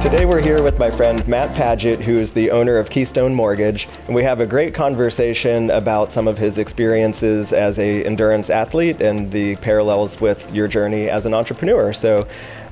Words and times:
Today 0.00 0.24
we're 0.24 0.42
here 0.42 0.62
with 0.62 0.78
my 0.78 0.90
friend 0.90 1.28
Matt 1.28 1.54
Padgett, 1.54 2.00
who 2.00 2.16
is 2.16 2.30
the 2.30 2.50
owner 2.52 2.78
of 2.78 2.88
Keystone 2.88 3.34
Mortgage, 3.34 3.86
and 4.06 4.14
we 4.14 4.22
have 4.22 4.40
a 4.40 4.46
great 4.46 4.72
conversation 4.72 5.68
about 5.68 6.10
some 6.10 6.26
of 6.26 6.38
his 6.38 6.56
experiences 6.56 7.52
as 7.52 7.78
a 7.78 8.02
endurance 8.06 8.48
athlete 8.48 9.02
and 9.02 9.30
the 9.30 9.56
parallels 9.56 10.18
with 10.18 10.54
your 10.54 10.68
journey 10.68 11.10
as 11.10 11.26
an 11.26 11.34
entrepreneur. 11.34 11.92
So, 11.92 12.26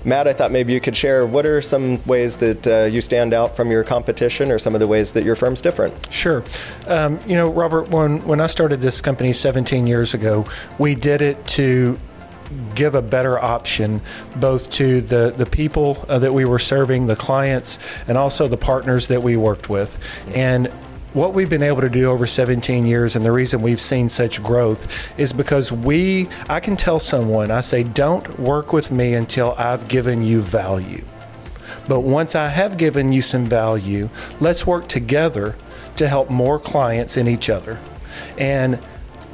Matt, 0.07 0.27
I 0.27 0.33
thought 0.33 0.53
maybe 0.53 0.73
you 0.73 0.81
could 0.81 0.97
share 0.97 1.27
what 1.27 1.45
are 1.45 1.61
some 1.61 2.03
ways 2.07 2.37
that 2.37 2.67
uh, 2.67 2.85
you 2.85 3.03
stand 3.03 3.35
out 3.35 3.55
from 3.55 3.71
your 3.71 3.85
competition, 3.85 4.51
or 4.51 4.59
some 4.59 4.75
of 4.75 4.81
the 4.81 4.87
ways 4.87 5.13
that 5.13 5.23
your 5.23 5.37
firm's 5.37 5.61
different. 5.61 5.95
Sure. 6.11 6.43
Um, 6.87 7.21
you 7.27 7.37
know, 7.37 7.51
Robert, 7.51 7.91
when 7.91 8.21
when 8.21 8.41
I 8.41 8.47
started 8.47 8.81
this 8.81 9.03
company 9.03 9.35
17 9.35 9.87
years 9.87 10.15
ago, 10.15 10.47
we 10.79 10.95
did 10.95 11.21
it 11.21 11.47
to 11.49 11.99
give 12.75 12.95
a 12.95 13.03
better 13.03 13.39
option 13.39 14.01
both 14.37 14.71
to 14.71 15.01
the, 15.01 15.33
the 15.37 15.47
people 15.47 16.05
uh, 16.09 16.19
that 16.19 16.33
we 16.33 16.45
were 16.45 16.59
serving, 16.59 17.07
the 17.07 17.17
clients, 17.17 17.79
and 18.07 18.17
also 18.17 18.49
the 18.49 18.57
partners 18.57 19.09
that 19.09 19.23
we 19.23 19.37
worked 19.37 19.69
with. 19.69 20.03
And 20.35 20.69
what 21.15 21.33
we've 21.33 21.49
been 21.49 21.63
able 21.63 21.81
to 21.81 21.89
do 21.89 22.11
over 22.11 22.27
17 22.27 22.87
years 22.87 23.17
and 23.17 23.25
the 23.25 23.33
reason 23.33 23.63
we've 23.63 23.81
seen 23.81 24.09
such 24.09 24.43
growth 24.43 24.87
is 25.19 25.33
because 25.33 25.73
we 25.73 26.29
I 26.49 26.61
can 26.61 26.77
tell 26.77 27.01
someone 27.01 27.51
I 27.51 27.63
say 27.63 27.83
don't 27.83 28.39
work 28.39 28.73
with 28.73 28.91
me 28.91 29.15
until 29.15 29.55
I've 29.57 29.89
given 29.89 30.23
you 30.23 30.41
value. 30.41 31.05
But 31.89 32.01
once 32.01 32.35
I 32.35 32.49
have 32.49 32.77
given 32.77 33.13
you 33.13 33.23
some 33.23 33.47
value, 33.47 34.11
let's 34.39 34.67
work 34.67 34.89
together 34.89 35.57
to 35.97 36.07
help 36.07 36.31
more 36.31 36.59
clients 36.59 37.17
and 37.17 37.27
each 37.27 37.49
other. 37.49 37.79
And 38.37 38.79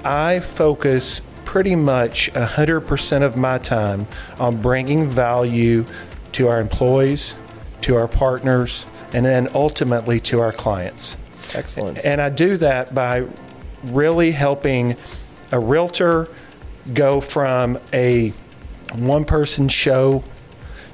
I 0.04 0.40
focus 0.40 1.20
pretty 1.44 1.76
much 1.76 2.32
100% 2.32 3.22
of 3.22 3.36
my 3.36 3.58
time 3.58 4.06
on 4.38 4.60
bringing 4.60 5.06
value 5.06 5.84
to 6.32 6.48
our 6.48 6.60
employees, 6.60 7.34
to 7.82 7.96
our 7.96 8.08
partners, 8.08 8.86
and 9.12 9.24
then 9.24 9.48
ultimately 9.54 10.18
to 10.20 10.40
our 10.40 10.52
clients. 10.52 11.16
Excellent. 11.54 11.98
And 11.98 12.20
I 12.20 12.30
do 12.30 12.56
that 12.56 12.94
by 12.94 13.26
really 13.84 14.32
helping 14.32 14.96
a 15.52 15.58
realtor 15.58 16.28
go 16.92 17.20
from 17.20 17.78
a 17.92 18.32
one 18.94 19.24
person 19.24 19.68
show 19.68 20.24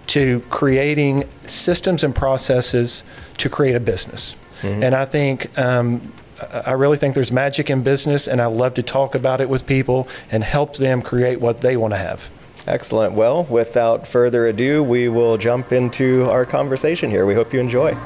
to 0.09 0.41
creating 0.51 1.25
systems 1.47 2.03
and 2.05 2.15
processes 2.15 3.05
to 3.39 3.49
create 3.49 3.77
a 3.77 3.81
business. 3.81 4.37
Mm-hmm. 4.63 4.83
And 4.83 4.95
I 4.95 5.05
think 5.05 5.57
um, 5.59 6.13
I 6.41 6.73
really 6.73 6.97
think 6.97 7.15
there's 7.15 7.33
magic 7.33 7.71
in 7.71 7.83
business, 7.83 8.27
and 8.27 8.41
I 8.41 8.47
love 8.47 8.75
to 8.75 8.83
talk 8.83 9.15
about 9.15 9.41
it 9.41 9.49
with 9.49 9.67
people 9.67 10.09
and 10.31 10.43
help 10.43 10.77
them 10.77 11.03
create 11.03 11.41
what 11.41 11.61
they 11.61 11.77
want 11.77 11.93
to 11.95 11.99
have. 11.99 12.31
Excellent. 12.67 13.15
Well, 13.15 13.45
without 13.45 14.07
further 14.07 14.47
ado, 14.47 14.83
we 14.83 15.09
will 15.09 15.39
jump 15.39 15.73
into 15.73 16.29
our 16.31 16.45
conversation 16.45 17.11
here. 17.11 17.27
We 17.27 17.35
hope 17.35 17.53
you 17.53 17.61
enjoy. 17.61 17.97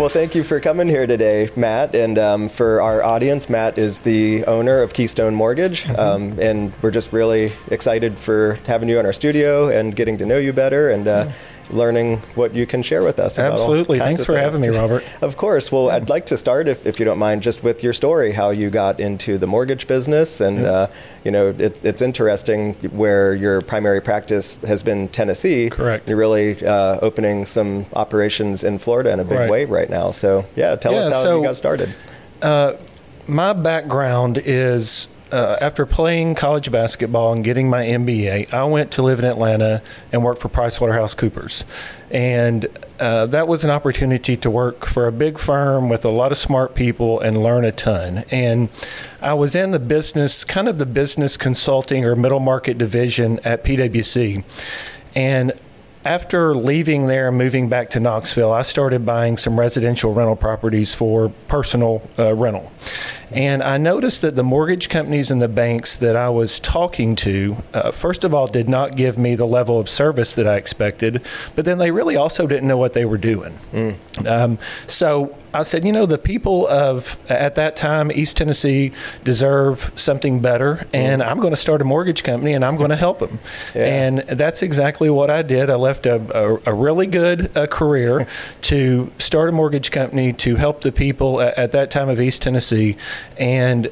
Well, 0.00 0.08
thank 0.08 0.34
you 0.34 0.44
for 0.44 0.60
coming 0.60 0.88
here 0.88 1.06
today, 1.06 1.50
Matt. 1.56 1.94
And 1.94 2.16
um, 2.16 2.48
for 2.48 2.80
our 2.80 3.02
audience, 3.02 3.50
Matt 3.50 3.76
is 3.76 3.98
the 3.98 4.46
owner 4.46 4.80
of 4.80 4.94
Keystone 4.94 5.34
Mortgage. 5.34 5.84
Mm-hmm. 5.84 6.00
Um, 6.00 6.38
and 6.40 6.72
we're 6.82 6.90
just 6.90 7.12
really 7.12 7.52
excited 7.68 8.18
for 8.18 8.54
having 8.66 8.88
you 8.88 8.98
in 8.98 9.04
our 9.04 9.12
studio 9.12 9.68
and 9.68 9.94
getting 9.94 10.16
to 10.16 10.24
know 10.24 10.38
you 10.38 10.54
better. 10.54 10.88
And 10.88 11.06
uh, 11.06 11.30
learning 11.72 12.18
what 12.34 12.54
you 12.54 12.66
can 12.66 12.82
share 12.82 13.02
with 13.02 13.18
us. 13.18 13.38
Absolutely. 13.38 13.98
Thanks 13.98 14.24
for 14.24 14.36
having 14.36 14.60
me, 14.60 14.68
Robert. 14.68 15.04
of 15.22 15.36
course. 15.36 15.70
Well, 15.70 15.90
I'd 15.90 16.08
like 16.08 16.26
to 16.26 16.36
start, 16.36 16.68
if, 16.68 16.86
if 16.86 16.98
you 16.98 17.04
don't 17.04 17.18
mind, 17.18 17.42
just 17.42 17.62
with 17.62 17.82
your 17.82 17.92
story, 17.92 18.32
how 18.32 18.50
you 18.50 18.70
got 18.70 19.00
into 19.00 19.38
the 19.38 19.46
mortgage 19.46 19.86
business. 19.86 20.40
And, 20.40 20.64
uh, 20.64 20.88
you 21.24 21.30
know, 21.30 21.54
it, 21.58 21.84
it's 21.84 22.02
interesting 22.02 22.74
where 22.90 23.34
your 23.34 23.60
primary 23.60 24.00
practice 24.00 24.56
has 24.62 24.82
been 24.82 25.08
Tennessee. 25.08 25.70
Correct. 25.70 26.08
You're 26.08 26.18
really 26.18 26.64
uh, 26.64 26.98
opening 27.00 27.46
some 27.46 27.86
operations 27.94 28.64
in 28.64 28.78
Florida 28.78 29.10
in 29.10 29.20
a 29.20 29.24
big 29.24 29.38
right. 29.38 29.50
way 29.50 29.64
right 29.64 29.90
now. 29.90 30.10
So, 30.10 30.44
yeah, 30.56 30.76
tell 30.76 30.92
yeah, 30.92 31.00
us 31.00 31.14
how 31.14 31.22
so, 31.22 31.38
you 31.38 31.44
got 31.44 31.56
started. 31.56 31.94
Uh, 32.42 32.74
my 33.26 33.52
background 33.52 34.38
is 34.44 35.08
uh, 35.32 35.56
after 35.60 35.86
playing 35.86 36.34
college 36.34 36.70
basketball 36.70 37.32
and 37.32 37.44
getting 37.44 37.68
my 37.68 37.84
MBA, 37.84 38.52
I 38.52 38.64
went 38.64 38.90
to 38.92 39.02
live 39.02 39.18
in 39.18 39.24
Atlanta 39.24 39.82
and 40.12 40.24
work 40.24 40.38
for 40.38 40.48
PricewaterhouseCoopers. 40.48 41.64
And 42.10 42.66
uh, 42.98 43.26
that 43.26 43.46
was 43.46 43.62
an 43.62 43.70
opportunity 43.70 44.36
to 44.36 44.50
work 44.50 44.84
for 44.84 45.06
a 45.06 45.12
big 45.12 45.38
firm 45.38 45.88
with 45.88 46.04
a 46.04 46.10
lot 46.10 46.32
of 46.32 46.38
smart 46.38 46.74
people 46.74 47.20
and 47.20 47.42
learn 47.42 47.64
a 47.64 47.72
ton. 47.72 48.24
And 48.30 48.68
I 49.20 49.34
was 49.34 49.54
in 49.54 49.70
the 49.70 49.78
business, 49.78 50.44
kind 50.44 50.68
of 50.68 50.78
the 50.78 50.86
business 50.86 51.36
consulting 51.36 52.04
or 52.04 52.16
middle 52.16 52.40
market 52.40 52.76
division 52.76 53.38
at 53.44 53.64
PwC. 53.64 54.44
And 55.14 55.52
after 56.04 56.54
leaving 56.54 57.08
there 57.08 57.28
and 57.28 57.36
moving 57.36 57.68
back 57.68 57.90
to 57.90 58.00
Knoxville, 58.00 58.52
I 58.52 58.62
started 58.62 59.04
buying 59.04 59.36
some 59.36 59.60
residential 59.60 60.14
rental 60.14 60.36
properties 60.36 60.94
for 60.94 61.28
personal 61.46 62.02
uh, 62.18 62.34
rental. 62.34 62.72
And 63.30 63.62
I 63.62 63.76
noticed 63.76 64.22
that 64.22 64.34
the 64.34 64.42
mortgage 64.42 64.88
companies 64.88 65.30
and 65.30 65.42
the 65.42 65.48
banks 65.48 65.96
that 65.96 66.16
I 66.16 66.30
was 66.30 66.58
talking 66.58 67.14
to, 67.16 67.56
uh, 67.74 67.90
first 67.90 68.24
of 68.24 68.32
all, 68.32 68.46
did 68.46 68.68
not 68.68 68.96
give 68.96 69.18
me 69.18 69.34
the 69.34 69.46
level 69.46 69.78
of 69.78 69.88
service 69.88 70.34
that 70.34 70.48
I 70.48 70.56
expected, 70.56 71.22
but 71.54 71.64
then 71.64 71.78
they 71.78 71.90
really 71.90 72.16
also 72.16 72.46
didn't 72.46 72.66
know 72.66 72.78
what 72.78 72.94
they 72.94 73.04
were 73.04 73.18
doing. 73.18 73.58
Mm. 73.72 74.26
Um, 74.26 74.58
so 74.86 75.36
I 75.52 75.62
said, 75.62 75.84
you 75.84 75.92
know, 75.92 76.06
the 76.06 76.18
people 76.18 76.66
of 76.68 77.16
at 77.28 77.56
that 77.56 77.76
time 77.76 78.12
East 78.12 78.36
Tennessee 78.36 78.92
deserve 79.24 79.92
something 79.96 80.40
better, 80.40 80.86
and 80.92 81.22
mm. 81.22 81.26
I'm 81.26 81.40
going 81.40 81.52
to 81.52 81.60
start 81.60 81.80
a 81.80 81.84
mortgage 81.84 82.22
company 82.22 82.52
and 82.54 82.64
I'm 82.64 82.76
going 82.76 82.90
to 82.90 82.96
help 82.96 83.18
them. 83.18 83.40
Yeah. 83.74 83.84
And 83.84 84.18
that's 84.20 84.62
exactly 84.62 85.10
what 85.10 85.30
I 85.30 85.42
did. 85.42 85.70
I 85.70 85.74
left 85.74 86.06
a, 86.06 86.16
a, 86.36 86.70
a 86.70 86.74
really 86.74 87.06
good 87.06 87.56
uh, 87.56 87.66
career 87.66 88.26
to 88.62 89.12
start 89.18 89.48
a 89.48 89.52
mortgage 89.52 89.90
company 89.90 90.32
to 90.34 90.56
help 90.56 90.82
the 90.82 90.92
people 90.92 91.40
at, 91.40 91.56
at 91.58 91.72
that 91.72 91.90
time 91.90 92.08
of 92.08 92.20
East 92.20 92.42
Tennessee 92.42 92.96
and 93.36 93.88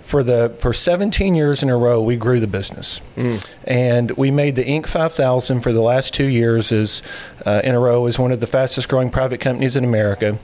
for 0.00 0.22
the 0.22 0.54
for 0.60 0.72
17 0.72 1.34
years 1.34 1.62
in 1.62 1.68
a 1.68 1.76
row 1.76 2.00
we 2.00 2.16
grew 2.16 2.40
the 2.40 2.46
business 2.46 3.02
mm. 3.16 3.46
and 3.64 4.10
we 4.12 4.30
made 4.30 4.56
the 4.56 4.64
inc 4.64 4.86
5000 4.86 5.60
for 5.60 5.72
the 5.72 5.82
last 5.82 6.14
two 6.14 6.24
years 6.24 6.72
is 6.72 7.02
uh, 7.44 7.60
in 7.62 7.74
a 7.74 7.78
row 7.78 8.06
as 8.06 8.18
one 8.18 8.32
of 8.32 8.40
the 8.40 8.46
fastest 8.46 8.88
growing 8.88 9.10
private 9.10 9.40
companies 9.40 9.76
in 9.76 9.84
america 9.84 10.38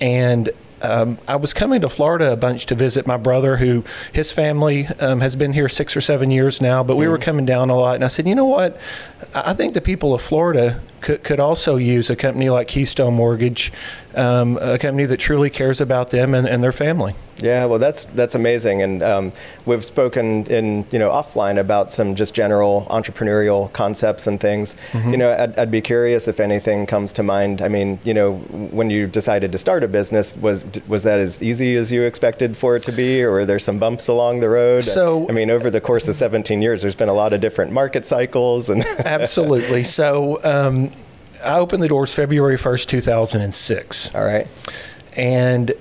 and 0.00 0.50
um, 0.84 1.18
I 1.26 1.36
was 1.36 1.54
coming 1.54 1.80
to 1.80 1.88
Florida 1.88 2.32
a 2.32 2.36
bunch 2.36 2.66
to 2.66 2.74
visit 2.74 3.06
my 3.06 3.16
brother, 3.16 3.56
who 3.56 3.84
his 4.12 4.32
family 4.32 4.86
um, 5.00 5.20
has 5.20 5.34
been 5.34 5.54
here 5.54 5.68
six 5.68 5.96
or 5.96 6.02
seven 6.02 6.30
years 6.30 6.60
now. 6.60 6.84
But 6.84 6.96
we 6.96 7.06
mm. 7.06 7.10
were 7.10 7.18
coming 7.18 7.46
down 7.46 7.70
a 7.70 7.76
lot, 7.76 7.94
and 7.94 8.04
I 8.04 8.08
said, 8.08 8.28
you 8.28 8.34
know 8.34 8.44
what? 8.44 8.78
I 9.34 9.54
think 9.54 9.72
the 9.72 9.80
people 9.80 10.12
of 10.12 10.20
Florida 10.20 10.80
could, 11.00 11.24
could 11.24 11.40
also 11.40 11.76
use 11.76 12.10
a 12.10 12.16
company 12.16 12.50
like 12.50 12.68
Keystone 12.68 13.14
Mortgage, 13.14 13.72
um, 14.16 14.58
a 14.58 14.78
company 14.78 15.04
that 15.06 15.18
truly 15.18 15.50
cares 15.50 15.80
about 15.80 16.10
them 16.10 16.34
and, 16.34 16.48
and 16.48 16.62
their 16.62 16.72
family. 16.72 17.14
Yeah, 17.38 17.64
well, 17.64 17.78
that's 17.78 18.04
that's 18.04 18.34
amazing, 18.34 18.82
and 18.82 19.02
um, 19.02 19.32
we've 19.66 19.84
spoken 19.84 20.46
in 20.46 20.86
you 20.90 20.98
know 20.98 21.10
offline 21.10 21.58
about 21.58 21.90
some 21.90 22.14
just 22.14 22.32
general 22.32 22.86
entrepreneurial 22.90 23.72
concepts 23.72 24.26
and 24.26 24.40
things. 24.40 24.76
Mm-hmm. 24.92 25.10
You 25.10 25.16
know, 25.16 25.32
I'd, 25.34 25.58
I'd, 25.58 25.70
be 25.70 25.80
curious 25.80 26.28
if 26.28 26.38
anything 26.38 26.86
comes 26.86 27.12
to 27.14 27.22
mind. 27.22 27.60
I 27.60 27.68
mean, 27.68 27.98
you 28.04 28.14
know, 28.14 28.36
when 28.36 28.88
you 28.88 29.08
decided 29.08 29.50
to 29.52 29.58
start 29.58 29.82
a 29.82 29.88
business, 29.88 30.36
was 30.36 30.64
was 30.86 31.02
that 31.02 31.18
as 31.18 31.42
easy 31.42 31.76
as 31.76 31.90
you 31.90 32.02
expected 32.02 32.56
for 32.56 32.76
it 32.76 32.84
to 32.84 32.92
be, 32.92 33.22
or 33.22 33.32
were 33.32 33.44
there 33.44 33.58
some 33.58 33.78
bumps 33.78 34.06
along 34.06 34.40
the 34.40 34.48
road? 34.48 34.84
So, 34.84 35.28
I 35.28 35.32
mean, 35.32 35.50
over 35.50 35.70
the 35.70 35.80
course 35.80 36.06
of 36.06 36.14
17 36.14 36.62
years, 36.62 36.82
there's 36.82 36.94
been 36.94 37.08
a 37.08 37.14
lot 37.14 37.32
of 37.32 37.40
different 37.40 37.72
market 37.72 38.06
cycles, 38.06 38.70
and 38.70 38.84
absolutely. 39.00 39.82
So. 39.82 40.42
Um, 40.44 40.92
I 41.44 41.58
opened 41.58 41.82
the 41.82 41.88
doors 41.88 42.14
February 42.14 42.56
1st, 42.56 42.86
2006. 42.86 44.14
All 44.14 44.24
right. 44.24 44.48
And 45.16 45.72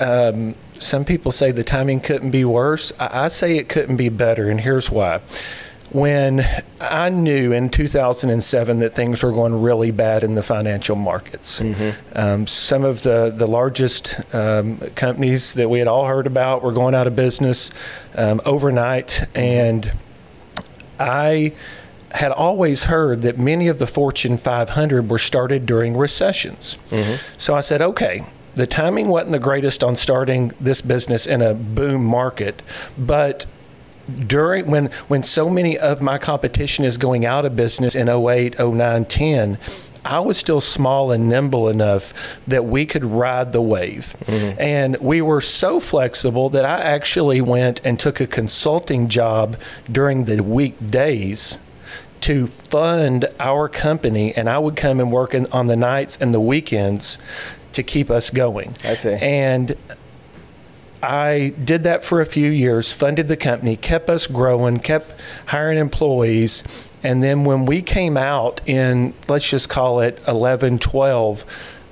um, 0.00 0.54
some 0.78 1.04
people 1.04 1.32
say 1.32 1.52
the 1.52 1.64
timing 1.64 2.00
couldn't 2.00 2.30
be 2.30 2.44
worse. 2.44 2.92
I, 2.98 3.24
I 3.24 3.28
say 3.28 3.56
it 3.56 3.68
couldn't 3.68 3.96
be 3.96 4.08
better, 4.08 4.48
and 4.48 4.60
here's 4.60 4.90
why. 4.90 5.20
When 5.90 6.46
I 6.80 7.08
knew 7.08 7.52
in 7.52 7.68
2007 7.68 8.78
that 8.78 8.94
things 8.94 9.24
were 9.24 9.32
going 9.32 9.60
really 9.60 9.90
bad 9.90 10.22
in 10.22 10.36
the 10.36 10.42
financial 10.42 10.94
markets, 10.94 11.60
mm-hmm. 11.60 12.16
um, 12.16 12.46
some 12.46 12.84
of 12.84 13.02
the, 13.02 13.34
the 13.36 13.48
largest 13.48 14.14
um, 14.32 14.78
companies 14.94 15.54
that 15.54 15.68
we 15.68 15.80
had 15.80 15.88
all 15.88 16.06
heard 16.06 16.28
about 16.28 16.62
were 16.62 16.72
going 16.72 16.94
out 16.94 17.08
of 17.08 17.16
business 17.16 17.72
um, 18.14 18.40
overnight. 18.44 19.26
And 19.34 19.92
I 21.00 21.54
had 22.12 22.32
always 22.32 22.84
heard 22.84 23.22
that 23.22 23.38
many 23.38 23.68
of 23.68 23.78
the 23.78 23.86
Fortune 23.86 24.36
500 24.36 25.08
were 25.10 25.18
started 25.18 25.66
during 25.66 25.96
recessions. 25.96 26.76
Mm-hmm. 26.90 27.16
So 27.36 27.54
I 27.54 27.60
said, 27.60 27.80
okay, 27.80 28.24
the 28.54 28.66
timing 28.66 29.08
wasn't 29.08 29.32
the 29.32 29.38
greatest 29.38 29.84
on 29.84 29.96
starting 29.96 30.52
this 30.60 30.80
business 30.80 31.26
in 31.26 31.40
a 31.40 31.54
boom 31.54 32.04
market, 32.04 32.62
but 32.98 33.46
during 34.26 34.68
when 34.68 34.86
when 35.06 35.22
so 35.22 35.48
many 35.48 35.78
of 35.78 36.02
my 36.02 36.18
competition 36.18 36.84
is 36.84 36.98
going 36.98 37.24
out 37.24 37.44
of 37.44 37.54
business 37.54 37.94
in 37.94 38.08
08, 38.08 38.58
09, 38.58 39.04
10, 39.04 39.58
I 40.04 40.20
was 40.20 40.36
still 40.36 40.60
small 40.60 41.12
and 41.12 41.28
nimble 41.28 41.68
enough 41.68 42.12
that 42.46 42.64
we 42.64 42.86
could 42.86 43.04
ride 43.04 43.52
the 43.52 43.62
wave. 43.62 44.16
Mm-hmm. 44.24 44.60
And 44.60 44.96
we 44.96 45.22
were 45.22 45.40
so 45.40 45.78
flexible 45.78 46.48
that 46.50 46.64
I 46.64 46.80
actually 46.80 47.40
went 47.40 47.80
and 47.84 48.00
took 48.00 48.20
a 48.20 48.26
consulting 48.26 49.08
job 49.08 49.56
during 49.90 50.24
the 50.24 50.42
weekdays 50.42 51.58
to 52.22 52.46
fund 52.46 53.26
our 53.38 53.68
company, 53.68 54.34
and 54.34 54.48
I 54.48 54.58
would 54.58 54.76
come 54.76 55.00
and 55.00 55.10
work 55.10 55.34
in, 55.34 55.46
on 55.52 55.66
the 55.66 55.76
nights 55.76 56.16
and 56.20 56.34
the 56.34 56.40
weekends 56.40 57.18
to 57.72 57.82
keep 57.82 58.10
us 58.10 58.30
going. 58.30 58.74
I 58.84 58.94
see. 58.94 59.14
And 59.14 59.76
I 61.02 61.54
did 61.62 61.82
that 61.84 62.04
for 62.04 62.20
a 62.20 62.26
few 62.26 62.50
years, 62.50 62.92
funded 62.92 63.28
the 63.28 63.36
company, 63.36 63.76
kept 63.76 64.10
us 64.10 64.26
growing, 64.26 64.80
kept 64.80 65.14
hiring 65.46 65.78
employees. 65.78 66.62
And 67.02 67.22
then 67.22 67.44
when 67.44 67.64
we 67.64 67.80
came 67.80 68.16
out 68.16 68.60
in, 68.66 69.14
let's 69.28 69.48
just 69.48 69.68
call 69.68 70.00
it 70.00 70.20
11, 70.28 70.78
12, 70.80 71.44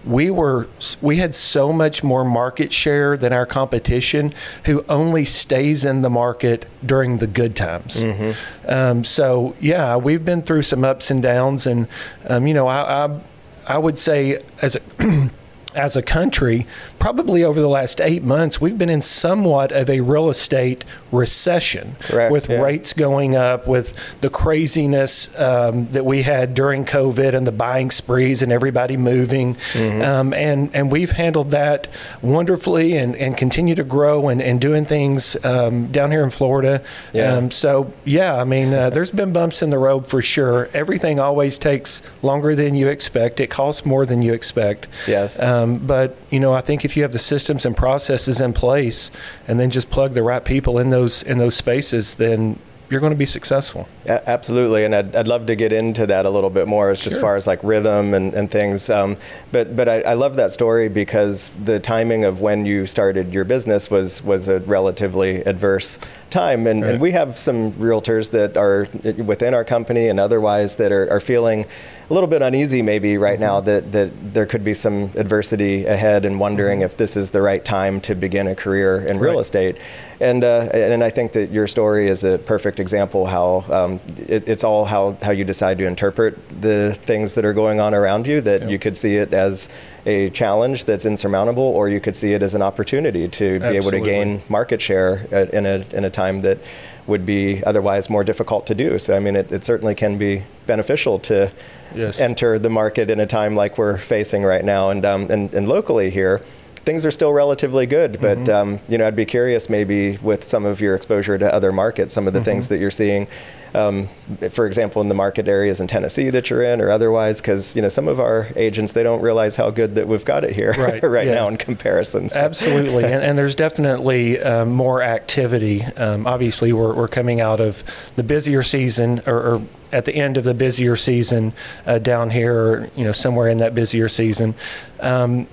we 0.09 0.31
were 0.31 0.67
we 1.03 1.17
had 1.17 1.35
so 1.35 1.73
much 1.73 2.03
more 2.03 2.25
market 2.25 2.73
share 2.73 3.17
than 3.17 3.33
our 3.33 3.45
competition 3.45 4.33
who 4.65 4.85
only 4.89 5.25
stays 5.25 5.85
in 5.85 6.01
the 6.03 6.11
market 6.11 6.67
during 6.85 7.19
the 7.19 7.27
good 7.27 7.55
times 7.55 8.03
mm-hmm. 8.03 8.33
um, 8.69 9.05
so 9.05 9.55
yeah 9.61 9.97
we've 9.97 10.25
been 10.25 10.41
through 10.41 10.63
some 10.63 10.83
ups 10.83 11.11
and 11.11 11.23
downs 11.23 11.67
and 11.67 11.87
um, 12.27 12.47
you 12.47 12.55
know 12.55 12.67
I, 12.67 13.07
I, 13.07 13.21
I 13.67 13.79
would 13.79 13.99
say 13.99 14.41
as 14.63 14.77
a 14.77 15.31
as 15.75 15.97
a 15.97 16.03
country, 16.03 16.67
probably 16.99 17.45
over 17.45 17.61
the 17.61 17.69
last 17.69 18.01
eight 18.01 18.23
months, 18.23 18.61
we've 18.61 18.79
been 18.79 18.89
in 18.89 19.03
somewhat 19.03 19.71
of 19.71 19.91
a 19.91 20.01
real 20.01 20.31
estate 20.31 20.85
recession 21.13 21.97
Correct, 22.01 22.33
with 22.33 22.49
yeah. 22.49 22.61
rates 22.61 22.93
going 22.93 23.37
up, 23.37 23.67
with 23.67 23.95
the 24.21 24.31
craziness 24.31 25.29
um, 25.39 25.91
that 25.93 26.05
we 26.05 26.23
had 26.23 26.55
during 26.55 26.85
COVID 26.85 27.35
and 27.35 27.47
the 27.47 27.53
buying 27.53 27.91
sprees 27.91 28.43
and 28.43 28.51
everybody 28.51 28.97
moving. 28.97 29.57
Mm-hmm. 29.73 30.03
Um, 30.03 30.33
and, 30.33 30.71
and 30.75 30.91
we've 30.91 31.13
handled 31.13 31.51
that 31.51 31.87
wonderfully 32.23 32.97
and, 32.97 33.15
and 33.17 33.37
continue 33.37 33.75
to 33.75 33.85
grow 33.85 34.29
and, 34.29 34.41
and 34.41 34.61
doing 34.61 34.85
things 34.85 35.37
um, 35.45 35.93
down 35.93 36.11
here 36.11 36.25
in 36.25 36.31
Florida. 36.31 36.83
Yeah. 37.13 37.35
Um, 37.35 37.51
so, 37.51 37.93
yeah, 38.05 38.41
I 38.41 38.45
mean, 38.45 38.73
uh, 38.73 38.91
there's 38.91 39.11
been 39.11 39.33
bumps 39.33 39.63
in 39.63 39.71
the 39.71 39.79
road 39.79 40.07
for 40.07 40.23
sure. 40.23 40.71
Everything 40.73 41.21
always 41.21 41.59
takes 41.59 42.03
longer 42.23 42.55
than 42.55 42.75
you 42.75 42.89
expect, 42.89 43.39
it 43.39 43.49
costs 43.49 43.85
more 43.85 44.07
than 44.07 44.23
you 44.23 44.33
expect. 44.33 44.89
Yes. 45.07 45.39
Um, 45.59 45.79
but, 45.79 46.17
you 46.31 46.41
know, 46.41 46.53
I 46.53 46.61
think 46.61 46.85
if 46.85 46.97
you 46.97 47.03
have 47.03 47.13
the 47.13 47.19
systems 47.19 47.65
and 47.67 47.77
processes 47.77 48.41
in 48.41 48.53
place 48.53 49.11
and 49.47 49.59
then 49.59 49.71
just 49.71 49.91
plug 49.91 50.13
the 50.13 50.23
right 50.23 50.45
people 50.45 50.79
in 50.79 50.91
those 50.91 51.23
in 51.23 51.39
those 51.39 51.57
spaces, 51.57 52.17
then 52.17 52.59
you're 52.91 53.01
going 53.01 53.13
to 53.13 53.19
be 53.19 53.27
successful. 53.27 53.87
Yeah, 54.07 54.23
absolutely, 54.27 54.85
and 54.85 54.95
I'd, 54.95 55.15
I'd 55.15 55.29
love 55.29 55.47
to 55.47 55.57
get 55.57 55.73
into 55.73 56.07
that 56.07 56.25
a 56.25 56.31
little 56.31 56.49
bit 56.49 56.67
more 56.67 56.91
as 56.91 57.01
sure. 57.01 57.21
far 57.21 57.37
as 57.37 57.47
like 57.47 57.63
rhythm 57.63 58.15
and, 58.15 58.33
and 58.33 58.51
things. 58.51 58.89
Um, 58.89 59.19
but 59.53 59.77
but 59.77 59.89
I, 59.89 60.01
I, 60.01 60.15
love 60.15 60.37
that 60.37 60.53
story 60.53 60.89
because 60.89 61.51
the 61.63 61.81
timing 61.81 62.25
of 62.25 62.41
when 62.41 62.65
you 62.65 62.87
started 62.87 63.33
your 63.35 63.45
business 63.45 63.91
was 63.91 64.23
was 64.23 64.49
a 64.49 64.61
relatively 64.61 65.43
adverse 65.45 65.99
time, 66.31 66.67
and, 66.67 66.83
right. 66.83 66.93
and 66.93 67.01
we 67.01 67.13
have 67.13 67.39
some 67.39 67.73
realtors 67.73 68.31
that 68.31 68.57
are 68.57 68.89
within 69.23 69.55
our 69.55 69.65
company 69.65 70.09
and 70.09 70.21
otherwise 70.21 70.77
that 70.77 70.93
are, 70.93 71.11
are 71.11 71.21
feeling 71.21 71.67
a 72.11 72.15
little 72.15 72.29
bit 72.29 72.41
uneasy 72.41 72.81
maybe 72.81 73.19
right 73.19 73.35
mm-hmm. 73.35 73.43
now 73.43 73.61
that, 73.61 73.93
that 73.93 74.35
there 74.35 74.47
could 74.47 74.65
be 74.65 74.75
some 74.75 75.11
adversity 75.15 75.85
ahead 75.85 76.25
and 76.25 76.41
wondering 76.41 76.79
mm-hmm. 76.79 76.87
if 76.87 76.97
this 76.97 77.17
is 77.17 77.31
the 77.31 77.43
right 77.43 77.65
time 77.65 78.01
to 78.01 78.15
begin 78.15 78.47
a 78.47 78.55
career 78.55 79.05
in 79.07 79.19
real 79.19 79.35
right. 79.35 79.41
estate. 79.41 79.77
And, 80.21 80.43
uh, 80.43 80.71
and 80.73 81.05
I 81.05 81.11
think 81.11 81.33
that 81.33 81.51
your 81.51 81.67
story 81.67 82.09
is 82.09 82.25
a 82.25 82.39
perfect 82.39 82.81
example 82.81 83.27
how 83.27 83.65
um, 83.71 84.01
it, 84.17 84.49
it's 84.49 84.65
all 84.65 84.85
how, 84.85 85.17
how 85.23 85.31
you 85.31 85.45
decide 85.45 85.79
to 85.79 85.87
interpret 85.87 86.39
the 86.61 86.95
things 87.03 87.35
that 87.35 87.45
are 87.45 87.53
going 87.53 87.79
on 87.79 87.95
around 87.95 88.27
you, 88.27 88.41
that 88.41 88.63
yep. 88.63 88.71
you 88.71 88.79
could 88.79 88.97
see 88.97 89.17
it 89.17 89.33
as 89.33 89.69
a 90.09 90.31
challenge 90.31 90.87
that's 90.87 91.05
insurmountable, 91.05 91.63
or 91.63 91.89
you 91.91 92.01
could 92.01 92.17
see 92.17 92.33
it 92.33 92.43
as 92.43 92.55
an 92.55 92.63
opportunity 92.63 93.29
to 93.29 93.57
Absolutely. 93.57 93.71
be 93.71 93.77
able 93.77 93.91
to 93.91 94.01
gain 94.01 94.43
market 94.49 94.81
share 94.81 95.19
in 95.53 95.67
a, 95.67 95.85
in 95.93 96.05
a 96.05 96.11
time 96.11 96.41
that 96.43 96.59
would 97.07 97.27
be 97.27 97.63
otherwise 97.65 98.09
more 98.09 98.25
difficult 98.25 98.67
to 98.67 98.75
do. 98.75 98.99
So, 98.99 99.15
I 99.15 99.21
mean, 99.21 99.37
it, 99.37 99.53
it 99.53 99.65
certainly 99.65 99.95
can 99.95 100.17
be 100.17 100.45
beneficial 100.67 101.19
to 101.21 101.53
yes. 101.95 102.21
enter 102.21 102.59
the 102.59 102.71
market 102.71 103.11
in 103.11 103.21
a 103.21 103.27
time 103.27 103.55
like 103.55 103.77
we're 103.77 103.99
facing 103.99 104.45
right 104.45 104.65
now. 104.65 104.89
And, 104.89 105.05
um, 105.05 105.31
and, 105.31 105.53
and 105.53 105.69
locally 105.69 106.09
here, 106.11 106.41
things 106.89 107.05
are 107.05 107.11
still 107.11 107.35
relatively 107.35 107.85
good, 107.85 108.19
but 108.19 108.39
mm-hmm. 108.39 108.51
um, 108.51 108.81
you 108.89 108.97
know, 108.97 109.07
I'd 109.07 109.17
be 109.17 109.27
curious 109.27 109.69
maybe 109.69 110.17
with 110.19 110.43
some 110.43 110.65
of 110.65 110.81
your 110.81 110.95
exposure 110.95 111.37
to 111.37 111.53
other 111.53 111.71
markets, 111.71 112.15
some 112.15 112.27
of 112.27 112.33
the 112.33 112.39
mm-hmm. 112.39 112.45
things 112.47 112.69
that 112.69 112.79
you're 112.79 112.91
seeing, 112.91 113.29
um, 113.75 114.09
for 114.51 114.67
example, 114.67 115.03
in 115.03 115.09
the 115.09 115.15
market 115.15 115.49
areas 115.49 115.81
in 115.81 115.87
Tennessee 115.87 116.31
that 116.31 116.51
you're 116.51 116.63
in, 116.63 116.81
or 116.81 116.91
otherwise, 116.91 117.41
because 117.41 117.75
you 117.77 117.83
know 117.83 117.89
some 117.89 118.09
of 118.09 118.21
our 118.21 118.49
agents 118.57 118.93
they 118.93 119.03
don't 119.03 119.21
realize 119.21 119.57
how 119.57 119.71
good 119.71 119.95
that 119.95 120.09
we've 120.09 120.25
got 120.25 120.45
it 120.45 120.55
here 120.55 120.73
right, 120.79 121.03
right 121.03 121.27
yeah. 121.27 121.35
now 121.35 121.49
in 121.49 121.57
comparison. 121.57 122.29
So. 122.29 122.39
Absolutely, 122.39 123.05
and, 123.05 123.23
and, 123.23 123.39
there's 123.39 123.55
definitely 123.55 124.41
um, 124.41 124.71
more 124.71 125.03
activity. 125.03 125.83
Um, 125.83 126.27
obviously, 126.27 126.73
we're, 126.73 126.95
we're 126.95 127.09
coming 127.09 127.41
out 127.41 127.61
of 127.61 127.83
the 128.17 128.23
busier 128.23 128.63
season, 128.63 129.23
or, 129.27 129.37
or 129.37 129.63
at 129.93 130.05
the 130.05 130.15
end 130.15 130.37
of 130.37 130.45
the 130.45 130.55
busier 130.55 130.97
season 130.97 131.53
uh, 131.87 131.99
down 131.99 132.31
here, 132.31 132.55
or, 132.55 132.91
you 132.95 133.05
know, 133.05 133.13
somewhere 133.13 133.49
in 133.49 133.59
that 133.59 133.75
busier 133.75 134.09
season. 134.09 134.55
Um, 135.01 135.47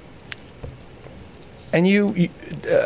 and 1.75 1.85
you, 1.85 2.13
you 2.13 2.29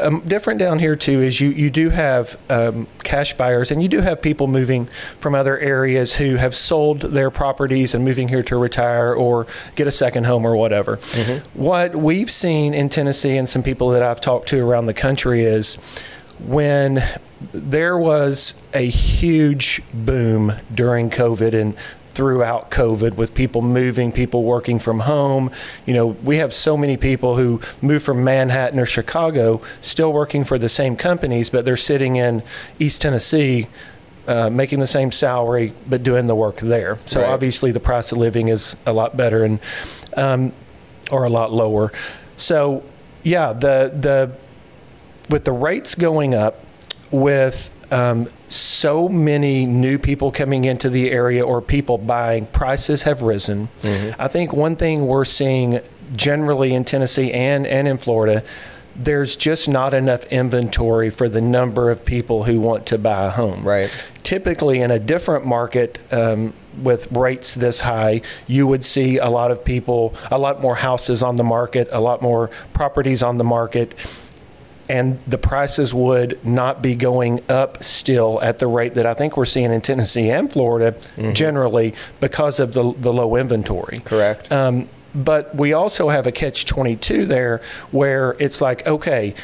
um, 0.01 0.21
different 0.21 0.59
down 0.59 0.80
here 0.80 0.95
too 0.95 1.21
is 1.21 1.39
you 1.39 1.50
you 1.50 1.69
do 1.69 1.91
have 1.91 2.38
um, 2.50 2.88
cash 3.03 3.33
buyers 3.38 3.69
and 3.69 3.83
you 3.83 3.88
do 3.88 4.01
have 4.01 4.19
people 4.19 4.47
moving 4.47 4.88
from 5.19 5.36
other 5.36 5.57
areas 5.59 6.15
who 6.15 6.36
have 6.36 6.56
sold 6.56 7.01
their 7.01 7.30
properties 7.30 7.94
and 7.94 8.03
moving 8.03 8.30
here 8.30 8.41
to 8.41 8.57
retire 8.57 9.13
or 9.13 9.45
get 9.75 9.86
a 9.86 9.91
second 9.91 10.25
home 10.25 10.44
or 10.44 10.56
whatever. 10.56 10.97
Mm-hmm. 10.97 11.59
What 11.59 11.95
we've 11.95 12.31
seen 12.31 12.74
in 12.74 12.89
Tennessee 12.89 13.38
and 13.38 13.47
some 13.47 13.62
people 13.62 13.89
that 13.89 14.01
I've 14.01 14.19
talked 14.19 14.50
to 14.50 14.59
around 14.59 14.88
the 14.88 14.94
country 14.95 15.44
is 15.44 15.75
when 16.39 17.03
there 17.41 17.97
was 17.97 18.56
a 18.74 18.86
huge 18.88 19.81
boom 19.94 20.53
during 20.74 21.09
COVID 21.09 21.53
and 21.53 21.75
throughout 22.12 22.69
COVID 22.69 23.13
with 23.15 23.33
people 23.33 23.62
moving, 23.62 24.12
people 24.12 24.44
working 24.44 24.77
from 24.77 25.01
home. 25.01 25.51
You 25.86 25.94
know, 25.94 26.07
we 26.07 26.38
have 26.38 26.53
so 26.53 26.75
many 26.75 26.97
people 26.97 27.38
who 27.38 27.62
move 27.81 28.03
from 28.03 28.24
Manhattan 28.24 28.80
or 28.80 28.86
Chicago 28.86 29.62
still 29.80 30.12
working 30.12 30.44
for 30.44 30.57
the 30.57 30.69
same 30.69 30.97
companies, 30.97 31.50
but 31.50 31.63
they're 31.63 31.77
sitting 31.77 32.18
in 32.18 32.44
East 32.77 33.01
Tennessee. 33.01 33.68
Uh, 34.27 34.47
making 34.47 34.80
the 34.80 34.86
same 34.86 35.12
salary 35.12 35.74
but 35.89 36.03
doing 36.03 36.27
the 36.27 36.36
work 36.36 36.57
there. 36.57 37.00
So 37.07 37.19
right. 37.19 37.30
obviously 37.30 37.71
the 37.71 37.80
price 37.80 38.12
of 38.12 38.19
living 38.19 38.50
is 38.50 38.75
a 38.86 38.94
lot 38.94 39.18
better 39.18 39.44
and 39.44 39.59
um, 40.15 40.53
or 41.12 41.24
a 41.24 41.30
lot 41.30 41.51
lower. 41.51 41.91
So 42.38 42.83
yeah, 43.24 43.53
the 43.53 43.91
the 44.00 44.36
with 45.31 45.45
the 45.45 45.51
rates 45.51 45.95
going 45.95 46.36
up, 46.36 46.63
with 47.12 47.72
um, 47.92 48.30
so 48.48 49.10
many 49.10 49.66
new 49.66 49.98
people 49.98 50.32
coming 50.32 50.66
into 50.66 50.89
the 50.89 51.12
area 51.12 51.46
or 51.46 51.62
people 51.62 51.98
buying, 51.98 52.46
prices 52.48 53.04
have 53.04 53.22
risen. 53.22 53.70
Mm-hmm. 53.82 54.22
I 54.22 54.28
think 54.28 54.54
one 54.54 54.75
thing 54.75 55.08
we're 55.08 55.25
seeing 55.25 55.82
generally 56.16 56.74
in 56.74 56.86
Tennessee 56.86 57.32
and, 57.32 57.66
and 57.68 57.88
in 57.88 57.98
Florida, 57.98 58.44
there's 58.96 59.36
just 59.36 59.70
not 59.70 59.94
enough 59.94 60.25
inventory 60.25 61.10
for 61.10 61.30
the 61.30 61.42
number 61.42 61.89
of 61.89 62.04
people 62.04 62.44
who 62.44 62.60
want 62.60 62.86
to 62.88 62.98
buy 62.98 63.25
a 63.25 63.30
home. 63.30 63.63
Right. 63.63 63.89
Typically, 64.24 64.82
in 64.82 64.92
a 64.92 65.00
different 65.00 65.46
market 65.46 66.00
um, 66.12 66.54
with 66.82 67.12
rates 67.12 67.54
this 67.56 67.82
high, 67.82 68.22
you 68.46 68.68
would 68.68 68.84
see 68.84 69.18
a 69.18 69.30
lot 69.30 69.51
of 69.51 69.63
people, 69.63 70.13
a 70.30 70.38
lot 70.38 70.62
more 70.62 70.75
houses 70.75 71.24
on 71.24 71.38
the 71.38 71.44
market, 71.44 71.88
a 71.92 72.01
lot 72.01 72.22
more 72.22 72.50
properties 72.74 73.24
on 73.24 73.38
the 73.38 73.44
market 73.44 73.96
and 74.89 75.19
the 75.27 75.38
prices 75.38 75.93
would 75.93 76.43
not 76.43 76.81
be 76.81 76.96
going 76.96 77.41
up 77.48 77.84
still 77.84 78.41
at 78.41 78.58
the 78.58 78.67
rate 78.67 78.96
that 78.96 79.05
I 79.05 79.13
think 79.13 79.38
we're 79.38 79.46
seeing 79.46 79.72
in 79.72 79.81
Tennessee 79.81 80.29
and 80.29 80.51
Florida 80.51 80.98
mm-hmm. 81.15 81.34
generally 81.34 81.93
because 82.19 82.60
of 82.60 82.74
the, 82.74 82.93
the 82.93 83.13
low 83.13 83.36
inventory. 83.36 84.00
Correct. 84.00 84.51
Um, 84.51 84.89
but 85.13 85.55
we 85.55 85.74
also 85.74 86.10
have 86.10 86.27
a 86.27 86.31
catch 86.31 86.65
22 86.65 87.25
there 87.25 87.62
where 87.91 88.36
it's 88.39 88.62
like, 88.62 88.86
okay, 88.88 89.36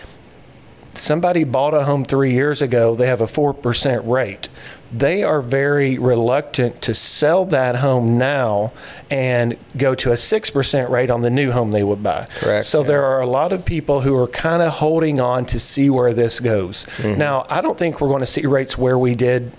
somebody 0.94 1.44
bought 1.44 1.74
a 1.74 1.84
home 1.84 2.06
three 2.06 2.34
years 2.34 2.62
ago, 2.62 2.96
they 2.96 3.08
have 3.08 3.22
a 3.22 3.26
4% 3.26 4.08
rate 4.08 4.50
they 4.98 5.24
are 5.24 5.42
very 5.42 5.98
reluctant 5.98 6.82
to 6.84 6.94
sell 6.94 7.46
that 7.46 7.78
home 7.78 8.18
now 8.18 8.72
and 9.10 9.58
go 9.76 9.94
to 9.96 10.12
a 10.12 10.16
6% 10.16 10.90
rate 10.90 11.10
on 11.10 11.22
the 11.22 11.30
new 11.30 11.52
home 11.52 11.72
they 11.72 11.84
would 11.84 12.02
buy. 12.02 12.28
Correct. 12.40 12.66
So 12.66 12.82
yeah. 12.82 12.88
there 12.88 13.06
are 13.06 13.22
a 13.22 13.26
lot 13.26 13.52
of 13.52 13.66
people 13.66 14.02
who 14.02 14.16
are 14.18 14.28
kind 14.28 14.62
of 14.62 14.74
holding 14.76 15.20
on 15.20 15.46
to 15.48 15.60
see 15.60 15.90
where 15.90 16.14
this 16.14 16.40
goes. 16.40 16.86
Mm-hmm. 16.98 17.20
Now, 17.20 17.46
I 17.50 17.62
don't 17.62 17.78
think 17.78 18.00
we're 18.00 18.08
going 18.08 18.22
to 18.22 18.26
see 18.26 18.46
rates 18.46 18.78
where 18.78 18.98
we 18.98 19.16
did 19.16 19.52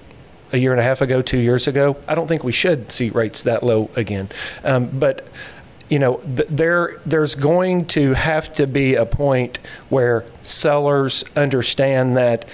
a 0.52 0.58
year 0.58 0.72
and 0.72 0.80
a 0.80 0.84
half 0.84 1.00
ago, 1.00 1.20
two 1.20 1.38
years 1.38 1.68
ago. 1.68 1.96
I 2.08 2.14
don't 2.14 2.28
think 2.28 2.42
we 2.42 2.52
should 2.52 2.90
see 2.90 3.10
rates 3.10 3.42
that 3.42 3.62
low 3.62 3.90
again. 3.94 4.28
Um, 4.64 4.86
but 4.86 5.28
you 5.88 5.98
know, 5.98 6.16
th- 6.16 6.48
there 6.48 7.00
there's 7.06 7.34
going 7.34 7.86
to 7.86 8.14
have 8.14 8.52
to 8.54 8.66
be 8.66 8.94
a 8.94 9.06
point 9.06 9.58
where 9.88 10.24
sellers 10.42 11.24
understand 11.36 12.16
that 12.16 12.48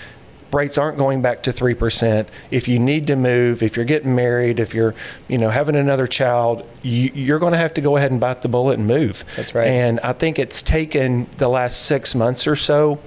rates 0.52 0.76
aren't 0.78 0.98
going 0.98 1.22
back 1.22 1.42
to 1.44 1.50
3%. 1.50 2.26
If 2.50 2.68
you 2.68 2.78
need 2.78 3.06
to 3.06 3.16
move, 3.16 3.62
if 3.62 3.76
you're 3.76 3.84
getting 3.84 4.14
married, 4.14 4.60
if 4.60 4.74
you're, 4.74 4.94
you 5.28 5.38
know, 5.38 5.50
having 5.50 5.76
another 5.76 6.06
child, 6.06 6.68
you, 6.82 7.34
are 7.34 7.38
going 7.38 7.52
to 7.52 7.58
have 7.58 7.74
to 7.74 7.80
go 7.80 7.96
ahead 7.96 8.10
and 8.10 8.20
bite 8.20 8.42
the 8.42 8.48
bullet 8.48 8.78
and 8.78 8.86
move. 8.86 9.24
That's 9.36 9.54
right. 9.54 9.66
And 9.66 10.00
I 10.00 10.12
think 10.12 10.38
it's 10.38 10.62
taken 10.62 11.26
the 11.38 11.48
last 11.48 11.82
six 11.84 12.14
months 12.14 12.46
or 12.46 12.56
so 12.56 13.00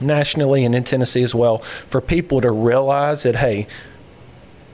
nationally 0.00 0.64
and 0.64 0.74
in 0.74 0.84
Tennessee 0.84 1.22
as 1.22 1.34
well 1.34 1.58
for 1.58 2.00
people 2.00 2.40
to 2.40 2.50
realize 2.50 3.22
that, 3.22 3.36
hey, 3.36 3.66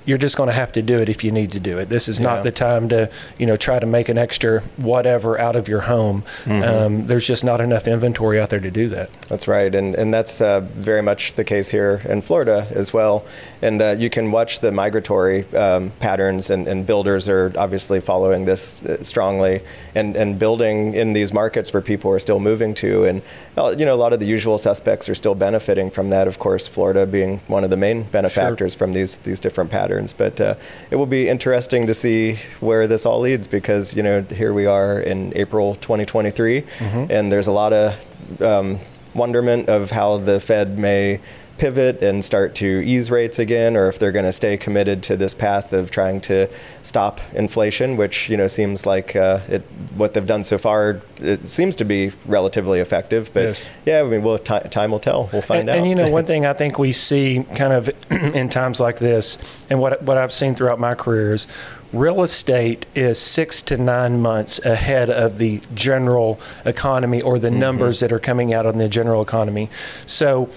you're 0.09 0.17
just 0.17 0.39
going 0.39 0.47
to 0.47 0.55
have 0.55 0.73
to 0.73 0.81
do 0.81 1.01
it 1.01 1.11
if 1.11 1.23
you 1.23 1.31
need 1.31 1.53
to 1.53 1.61
do 1.61 1.77
it. 1.77 1.91
This 1.91 2.09
is 2.09 2.19
yeah. 2.19 2.29
not 2.29 2.43
the 2.43 2.51
time 2.51 2.89
to, 2.89 3.11
you 3.37 3.45
know, 3.45 3.59
try 3.59 3.79
to 3.79 3.85
make 3.85 4.09
an 4.09 4.17
extra 4.17 4.63
whatever 4.79 5.39
out 5.39 5.55
of 5.55 5.69
your 5.69 5.83
home. 5.83 6.25
Mm-hmm. 6.45 6.63
Um, 6.63 7.07
there's 7.07 7.27
just 7.27 7.45
not 7.45 7.61
enough 7.61 7.87
inventory 7.87 8.41
out 8.41 8.49
there 8.49 8.59
to 8.59 8.71
do 8.71 8.89
that. 8.89 9.11
That's 9.29 9.47
right, 9.47 9.75
and 9.75 9.95
and 9.95 10.13
that's 10.13 10.41
uh, 10.41 10.61
very 10.61 11.03
much 11.03 11.35
the 11.35 11.45
case 11.45 11.71
here 11.71 12.01
in 12.07 12.23
Florida 12.23 12.67
as 12.71 12.91
well. 12.91 13.27
And 13.61 13.83
uh, 13.83 13.97
you 13.99 14.09
can 14.09 14.31
watch 14.31 14.61
the 14.61 14.73
migratory 14.73 15.45
um, 15.55 15.91
patterns, 16.01 16.49
and, 16.49 16.67
and, 16.67 16.87
builders 16.87 17.29
are 17.29 17.53
obviously 17.59 18.01
following 18.01 18.47
this 18.47 18.83
uh, 18.87 19.05
strongly, 19.05 19.61
and 19.95 20.17
and 20.17 20.39
building 20.39 20.95
in 20.95 21.13
these 21.13 21.35
markets 21.35 21.71
where 21.75 21.83
people 21.83 22.11
are 22.13 22.19
still 22.19 22.41
moving 22.41 22.73
to, 22.75 23.05
and 23.05 23.21
you 23.67 23.85
know, 23.85 23.95
a 23.95 23.97
lot 23.97 24.13
of 24.13 24.21
the 24.21 24.27
usual 24.27 24.59
suspects 24.59 25.09
are 25.09 25.15
still 25.15 25.35
benefiting 25.35 25.91
from 25.91 26.11
that. 26.11 26.29
Of 26.29 26.39
course, 26.39 26.69
Florida 26.69 27.07
being 27.07 27.39
one 27.47 27.65
of 27.65 27.71
the 27.71 27.77
main 27.77 28.05
benefactors 28.05 28.73
sure. 28.73 28.79
from 28.79 28.93
these 28.93 29.17
these 29.19 29.41
different 29.41 29.71
patterns. 29.71 30.13
But 30.13 30.41
uh, 30.41 30.55
it 30.91 30.97
will 30.97 31.07
be 31.07 31.29
interesting 31.29 31.87
to 31.87 31.95
see 31.95 32.39
where 32.61 32.87
this 32.87 33.05
all 33.05 33.21
leads 33.21 33.49
because 33.49 33.95
you 33.97 34.03
know 34.03 34.23
here 34.23 34.53
we 34.53 34.67
are 34.67 35.01
in 35.01 35.33
April 35.37 35.75
2023, 35.77 36.63
mm-hmm. 36.63 37.11
and 37.11 37.33
there's 37.33 37.49
a 37.49 37.53
lot 37.53 37.73
of 37.73 38.43
um, 38.43 38.79
wonderment 39.15 39.69
of 39.69 39.91
how 39.91 40.19
the 40.19 40.41
Fed 40.41 40.79
may 40.79 41.21
pivot 41.59 42.03
and 42.03 42.25
start 42.25 42.55
to 42.57 42.67
ease 42.67 43.11
rates 43.11 43.39
again, 43.39 43.77
or 43.77 43.89
if 43.89 43.99
they're 43.99 44.13
going 44.13 44.25
to 44.25 44.33
stay 44.33 44.57
committed 44.57 45.03
to 45.05 45.17
this 45.17 45.35
path 45.35 45.73
of 45.73 45.91
trying 45.91 46.21
to 46.23 46.49
stop 46.83 47.21
inflation, 47.35 47.97
which 47.97 48.31
you 48.31 48.37
know 48.37 48.47
seems 48.47 48.87
like 48.87 49.15
uh, 49.15 49.41
it, 49.49 49.63
what 49.95 50.15
they've 50.15 50.27
done 50.27 50.45
so 50.45 50.59
far. 50.59 51.01
It 51.19 51.51
seems 51.51 51.77
to 51.77 51.85
be 51.85 52.13
relatively 52.27 52.81
effective, 52.81 53.31
but 53.33 53.43
yes. 53.43 53.69
yeah, 53.85 54.01
I 54.01 54.05
mean, 54.05 54.23
well, 54.23 54.39
t- 54.39 54.69
time 54.71 54.93
will 54.93 55.01
tell. 55.01 55.29
We'll 55.33 55.43
find 55.43 55.61
and, 55.61 55.71
out. 55.71 55.77
And 55.79 55.89
you 55.89 55.95
know, 55.95 56.09
one 56.09 56.25
thing 56.33 56.47
I 56.47 56.53
think 56.53 56.79
we 56.79 56.93
see 56.93 57.45
kind 57.55 57.73
of 57.73 57.91
in 58.11 58.49
times 58.49 58.81
like 58.81 58.99
this, 58.99 59.39
and 59.69 59.81
what 59.81 60.03
what 60.03 60.17
I've 60.17 60.33
seen 60.33 60.55
throughout 60.55 60.79
my 60.79 60.95
career 60.95 61.35
is 61.35 61.47
real 61.93 62.23
estate 62.23 62.87
is 62.95 63.19
six 63.19 63.63
to 63.63 63.77
nine 63.77 64.21
months 64.21 64.59
ahead 64.61 65.09
of 65.11 65.39
the 65.39 65.61
general 65.75 66.39
economy 66.65 67.23
or 67.23 67.39
the 67.39 67.49
mm-hmm. 67.49 67.59
numbers 67.59 68.01
that 68.01 68.13
are 68.13 68.19
coming 68.19 68.53
out 68.53 68.67
on 68.67 68.79
the 68.79 68.89
general 68.89 69.23
economy. 69.23 69.71
So 70.05 70.49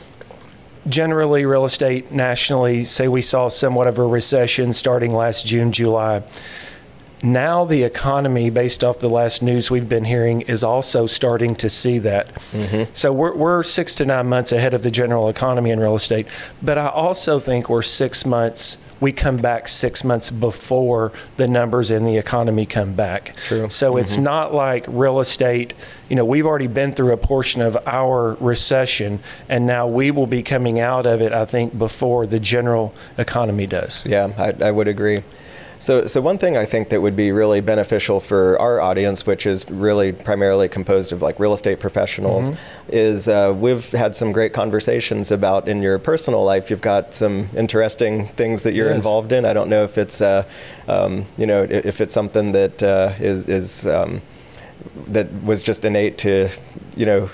generally 0.87 1.45
real 1.45 1.65
estate 1.65 2.11
nationally 2.11 2.83
say 2.83 3.07
we 3.07 3.21
saw 3.21 3.49
somewhat 3.49 3.87
of 3.87 3.97
a 3.97 4.05
recession 4.05 4.73
starting 4.73 5.13
last 5.13 5.45
June, 5.45 5.71
July. 5.71 6.23
Now 7.23 7.65
the 7.65 7.83
economy, 7.83 8.49
based 8.49 8.83
off 8.83 8.97
the 8.97 9.09
last 9.09 9.43
news 9.43 9.69
we've 9.69 9.87
been 9.87 10.05
hearing, 10.05 10.41
is 10.41 10.63
also 10.63 11.05
starting 11.05 11.55
to 11.57 11.69
see 11.69 11.99
that. 11.99 12.33
Mm-hmm. 12.51 12.91
So 12.93 13.13
we're, 13.13 13.35
we're 13.35 13.61
six 13.61 13.93
to 13.95 14.05
nine 14.05 14.27
months 14.27 14.51
ahead 14.51 14.73
of 14.73 14.81
the 14.81 14.89
general 14.89 15.29
economy 15.29 15.69
in 15.69 15.79
real 15.79 15.95
estate. 15.95 16.27
But 16.63 16.79
I 16.79 16.87
also 16.87 17.39
think 17.39 17.69
we're 17.69 17.83
six 17.83 18.25
months 18.25 18.77
we 19.01 19.11
come 19.11 19.37
back 19.37 19.67
six 19.67 20.03
months 20.05 20.31
before 20.31 21.11
the 21.35 21.47
numbers 21.47 21.91
in 21.91 22.05
the 22.05 22.17
economy 22.17 22.65
come 22.65 22.93
back. 22.93 23.35
True. 23.47 23.67
So 23.67 23.91
mm-hmm. 23.91 23.99
it's 23.99 24.15
not 24.15 24.53
like 24.53 24.85
real 24.87 25.19
estate, 25.19 25.73
you 26.07 26.15
know, 26.15 26.23
we've 26.23 26.45
already 26.45 26.67
been 26.67 26.93
through 26.93 27.11
a 27.11 27.17
portion 27.17 27.61
of 27.61 27.75
our 27.85 28.35
recession, 28.39 29.19
and 29.49 29.67
now 29.67 29.87
we 29.87 30.11
will 30.11 30.27
be 30.27 30.43
coming 30.43 30.79
out 30.79 31.05
of 31.05 31.21
it, 31.21 31.33
I 31.33 31.45
think, 31.45 31.77
before 31.77 32.27
the 32.27 32.39
general 32.39 32.93
economy 33.17 33.67
does. 33.67 34.05
Yeah, 34.05 34.31
I, 34.37 34.67
I 34.67 34.71
would 34.71 34.87
agree. 34.87 35.23
So, 35.81 36.05
so 36.05 36.21
one 36.21 36.37
thing 36.37 36.57
I 36.57 36.65
think 36.65 36.89
that 36.89 37.01
would 37.01 37.15
be 37.15 37.31
really 37.31 37.59
beneficial 37.59 38.19
for 38.19 38.55
our 38.61 38.79
audience, 38.79 39.25
which 39.25 39.47
is 39.47 39.67
really 39.67 40.11
primarily 40.11 40.69
composed 40.69 41.11
of 41.11 41.23
like 41.23 41.39
real 41.39 41.53
estate 41.53 41.79
professionals, 41.79 42.51
mm-hmm. 42.51 42.93
is 42.93 43.27
uh, 43.27 43.51
we've 43.57 43.89
had 43.89 44.15
some 44.15 44.31
great 44.31 44.53
conversations 44.53 45.31
about 45.31 45.67
in 45.67 45.81
your 45.81 45.97
personal 45.97 46.43
life. 46.43 46.69
You've 46.69 46.81
got 46.81 47.15
some 47.15 47.49
interesting 47.57 48.27
things 48.27 48.61
that 48.61 48.75
you're 48.75 48.89
yes. 48.89 48.97
involved 48.97 49.31
in. 49.31 49.43
I 49.43 49.53
don't 49.53 49.69
know 49.69 49.83
if 49.83 49.97
it's, 49.97 50.21
uh, 50.21 50.43
um, 50.87 51.25
you 51.35 51.47
know, 51.47 51.63
if 51.63 51.99
it's 51.99 52.13
something 52.13 52.51
that 52.51 52.83
uh, 52.83 53.13
is 53.19 53.49
is 53.49 53.87
um, 53.87 54.21
that 55.07 55.33
was 55.43 55.63
just 55.63 55.83
innate 55.83 56.19
to 56.19 56.49
you 56.95 57.05
know 57.05 57.29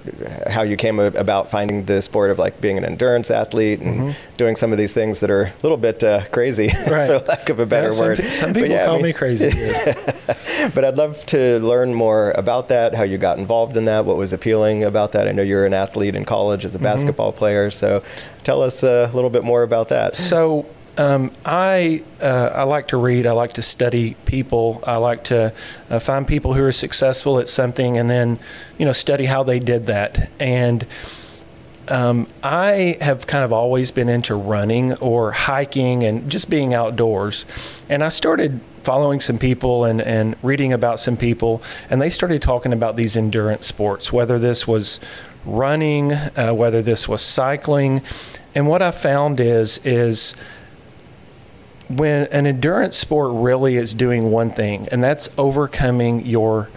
how 0.48 0.62
you 0.62 0.78
came 0.78 1.00
about 1.00 1.50
finding 1.50 1.86
the 1.86 2.02
sport 2.02 2.30
of 2.30 2.38
like 2.38 2.62
being 2.62 2.78
an 2.78 2.86
endurance 2.86 3.32
athlete 3.32 3.80
and 3.80 4.00
mm-hmm. 4.00 4.36
doing 4.38 4.56
some 4.56 4.72
of 4.72 4.78
these 4.78 4.94
things 4.94 5.20
that 5.20 5.32
are 5.32 5.44
a 5.44 5.54
little 5.64 5.78
bit 5.78 6.04
uh, 6.04 6.24
crazy 6.28 6.68
right. 6.88 7.08
for 7.08 7.20
lack 7.28 7.50
of 7.50 7.60
a 7.60 7.66
better 7.66 7.92
yeah, 7.94 8.00
word 8.00 8.18
some, 8.18 8.30
some 8.30 8.54
people 8.54 8.70
yeah, 8.70 8.86
call 8.86 8.96
I 8.96 8.98
mean, 8.98 9.06
me 9.08 9.14
crazy 9.14 9.50
but 10.74 10.86
I'd 10.86 10.98
love 10.98 11.26
to 11.28 11.60
learn 11.60 11.94
more 11.94 12.32
about 12.32 12.68
that 12.68 12.94
how 12.94 13.04
you 13.04 13.18
got 13.18 13.40
involved 13.40 13.78
in 13.78 13.86
that 13.86 14.06
what 14.06 14.18
was 14.18 14.34
appealing 14.34 14.84
about 14.84 15.14
that 15.14 15.28
I 15.28 15.32
know 15.32 15.44
you're 15.44 15.66
an 15.66 15.74
athlete 15.74 16.16
in 16.16 16.26
college 16.26 16.64
as 16.64 16.76
a 16.76 16.78
mm-hmm. 16.78 16.86
basketball 16.86 17.32
player 17.32 17.72
so 17.72 18.04
tell 18.44 18.62
us 18.62 18.84
a 18.84 19.10
little 19.14 19.30
bit 19.32 19.44
more 19.44 19.64
about 19.64 19.90
that 19.90 20.16
so 20.16 20.66
um, 20.98 21.32
I 21.46 22.04
uh, 22.22 22.51
I 22.54 22.63
like 22.63 22.88
to 22.89 22.98
read. 22.98 23.27
I 23.27 23.32
like 23.32 23.54
to 23.54 23.62
study 23.62 24.16
people. 24.25 24.84
I 24.86 24.98
like 24.98 25.24
to 25.25 25.54
uh, 25.89 26.00
find 26.00 26.27
people 26.27 26.54
who 26.54 26.63
are 26.63 26.72
successful 26.72 27.39
at 27.39 27.48
something, 27.48 27.98
and 27.98 28.10
then 28.10 28.39
you 28.77 28.86
know 28.86 28.94
study 28.94 29.25
how 29.25 29.44
they 29.44 29.60
did 29.60 29.86
that. 29.86 30.32
And 30.39 30.86
um, 31.88 32.27
I 32.44 32.98
have 33.00 33.27
kind 33.27 33.44
of 33.44 33.54
always 33.54 33.92
been 33.92 34.10
into 34.10 34.36
running 34.36 34.94
or 34.96 35.32
hiking 35.32 36.04
and 36.04 36.30
just 36.30 36.50
being 36.50 36.74
outdoors. 36.74 37.46
And 37.88 38.04
I 38.04 38.10
started 38.10 38.60
following 38.84 39.20
some 39.20 39.38
people 39.38 39.86
and, 39.86 40.01
and 40.01 40.36
reading 40.42 40.74
about 40.74 41.00
some 41.00 41.18
people, 41.18 41.62
and 41.89 42.01
they 42.01 42.10
started 42.10 42.42
talking 42.42 42.74
about 42.74 42.96
these 42.96 43.16
endurance 43.16 43.68
sports, 43.68 44.12
whether 44.12 44.39
this 44.39 44.68
was 44.68 45.00
running, 45.46 46.12
uh, 46.13 46.51
whether 46.54 46.82
this 46.82 47.08
was 47.08 47.22
cycling. 47.22 48.01
And 48.56 48.68
what 48.68 48.82
I 48.82 48.92
found 48.92 49.39
is 49.39 49.80
is 49.84 50.34
when 51.89 52.27
an 52.27 52.46
endurance 52.46 52.98
sport 52.98 53.32
really 53.34 53.75
is 53.75 53.94
doing 53.94 54.32
one 54.32 54.51
thing, 54.51 54.88
and 54.91 55.03
that's 55.03 55.29
overcoming 55.38 56.25
your 56.25 56.70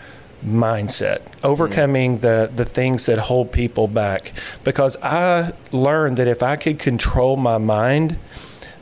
mindset, 0.44 1.20
overcoming 1.42 2.18
mm. 2.18 2.20
the 2.22 2.50
the 2.54 2.64
things 2.64 3.06
that 3.06 3.18
hold 3.18 3.52
people 3.52 3.88
back. 3.88 4.32
Because 4.64 4.96
I 5.02 5.52
learned 5.72 6.16
that 6.16 6.28
if 6.28 6.42
I 6.42 6.56
could 6.56 6.78
control 6.78 7.36
my 7.36 7.58
mind, 7.58 8.18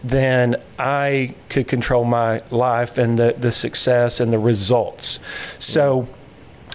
then 0.05 0.57
I 0.79 1.35
could 1.49 1.67
control 1.67 2.05
my 2.05 2.43
life 2.51 2.99
and 2.99 3.19
the, 3.19 3.35
the 3.37 3.51
success 3.51 4.21
and 4.21 4.33
the 4.33 4.39
results. 4.39 5.19
So 5.59 6.09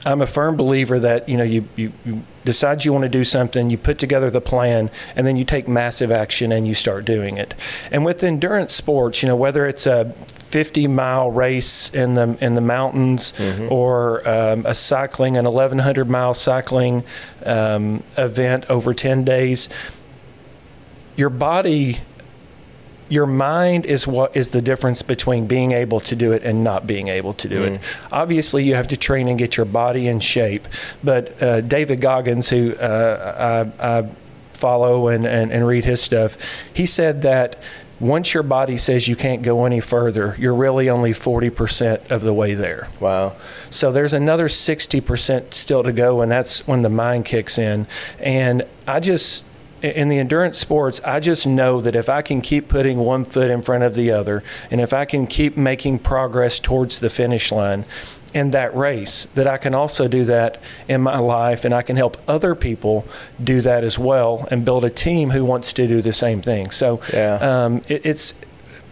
I'm 0.06 0.22
a 0.22 0.28
firm 0.28 0.58
believer 0.58 1.00
that 1.00 1.30
you 1.30 1.38
know 1.38 1.44
you, 1.44 1.68
you, 1.76 1.94
you 2.06 2.24
decide 2.46 2.86
you 2.86 2.94
want 2.94 3.04
to 3.04 3.10
do 3.10 3.24
something, 3.24 3.70
you 3.70 3.78
put 3.78 3.98
together 3.98 4.30
the 4.30 4.42
plan, 4.42 4.90
and 5.16 5.26
then 5.26 5.38
you 5.38 5.46
take 5.46 5.68
massive 5.68 6.12
action 6.12 6.52
and 6.52 6.68
you 6.68 6.76
start 6.76 7.06
doing 7.06 7.38
it. 7.38 7.56
And 7.92 8.06
with 8.06 8.24
endurance 8.24 8.74
sports, 8.74 9.22
you 9.22 9.28
know 9.28 9.36
whether 9.36 9.66
it's 9.66 9.86
a 9.86 10.14
50 10.28 10.88
mile 10.88 11.32
race 11.32 11.90
in 11.90 12.16
the 12.16 12.38
in 12.40 12.56
the 12.56 12.62
mountains 12.62 13.34
mm-hmm. 13.38 13.72
or 13.72 14.28
um, 14.28 14.66
a 14.66 14.76
cycling 14.76 15.36
an 15.38 15.46
1100 15.46 16.10
mile 16.10 16.34
cycling 16.34 17.04
um, 17.46 18.04
event 18.18 18.66
over 18.70 18.94
10 18.94 19.24
days, 19.24 19.70
your 21.16 21.30
body 21.30 22.00
your 23.14 23.28
mind 23.28 23.86
is 23.86 24.08
what 24.08 24.36
is 24.36 24.50
the 24.50 24.62
difference 24.62 25.04
between 25.04 25.46
being 25.46 25.72
able 25.72 26.00
to 26.00 26.16
do 26.16 26.32
it 26.32 26.42
and 26.42 26.64
not 26.64 26.88
being 26.88 27.10
able 27.10 27.32
to 27.36 27.48
do 27.48 27.62
mm. 27.62 27.76
it. 27.76 27.82
Obviously, 28.12 28.64
you 28.64 28.74
have 28.74 28.88
to 28.88 28.98
train 28.98 29.28
and 29.28 29.38
get 29.38 29.56
your 29.56 29.68
body 29.68 30.08
in 30.08 30.20
shape. 30.20 30.68
But 31.04 31.42
uh, 31.42 31.62
David 31.62 32.02
Goggins, 32.02 32.50
who 32.50 32.76
uh, 32.76 33.70
I, 33.80 34.00
I, 34.00 34.10
follow 34.54 35.10
and, 35.10 35.28
and, 35.28 35.52
and 35.52 35.68
read 35.68 35.86
his 35.86 36.02
stuff, 36.02 36.38
he 36.74 36.88
said 36.88 37.22
that 37.22 37.62
once 38.00 38.34
your 38.34 38.42
body 38.42 38.78
says 38.78 39.08
you 39.08 39.16
can't 39.16 39.44
go 39.44 39.66
any 39.66 39.80
further, 39.80 40.36
you're 40.40 40.56
really 40.56 40.90
only 40.90 41.12
40% 41.12 42.10
of 42.10 42.24
the 42.24 42.34
way 42.34 42.56
there. 42.56 42.88
Wow. 43.00 43.36
So 43.70 43.92
there's 43.92 44.14
another 44.14 44.48
60% 44.48 45.54
still 45.54 45.84
to 45.84 45.94
go, 45.94 46.22
and 46.22 46.32
that's 46.32 46.66
when 46.66 46.82
the 46.82 46.90
mind 46.90 47.26
kicks 47.26 47.60
in. 47.60 47.86
And 48.20 48.64
I 48.88 49.00
just 49.00 49.44
in 49.84 50.08
the 50.08 50.18
endurance 50.18 50.58
sports, 50.58 51.02
I 51.04 51.20
just 51.20 51.46
know 51.46 51.82
that 51.82 51.96
if 51.96 52.08
I 52.08 52.22
can 52.22 52.42
keep 52.42 52.70
putting 52.70 53.00
one 53.00 53.26
foot 53.26 53.52
in 53.52 53.62
front 53.62 53.84
of 53.84 53.96
the 53.96 54.12
other, 54.12 54.42
and 54.72 54.80
if 54.80 54.94
I 54.94 55.04
can 55.04 55.28
keep 55.28 55.58
making 55.58 56.00
progress 56.00 56.60
towards 56.60 57.00
the 57.00 57.10
finish 57.10 57.52
line 57.52 57.84
in 58.34 58.52
that 58.52 58.74
race, 58.76 59.28
that 59.36 59.46
I 59.46 59.58
can 59.58 59.76
also 59.76 60.08
do 60.08 60.24
that 60.24 60.58
in 60.88 61.02
my 61.02 61.20
life, 61.20 61.66
and 61.66 61.74
I 61.74 61.82
can 61.82 61.98
help 61.98 62.18
other 62.28 62.56
people 62.56 63.06
do 63.44 63.62
that 63.62 63.84
as 63.84 64.00
well, 64.00 64.48
and 64.50 64.64
build 64.64 64.86
a 64.86 64.90
team 64.90 65.32
who 65.32 65.44
wants 65.44 65.74
to 65.74 65.88
do 65.88 66.02
the 66.02 66.14
same 66.14 66.42
thing. 66.42 66.72
So 66.72 67.02
yeah. 67.14 67.36
um, 67.42 67.84
it, 67.90 68.06
it's 68.06 68.34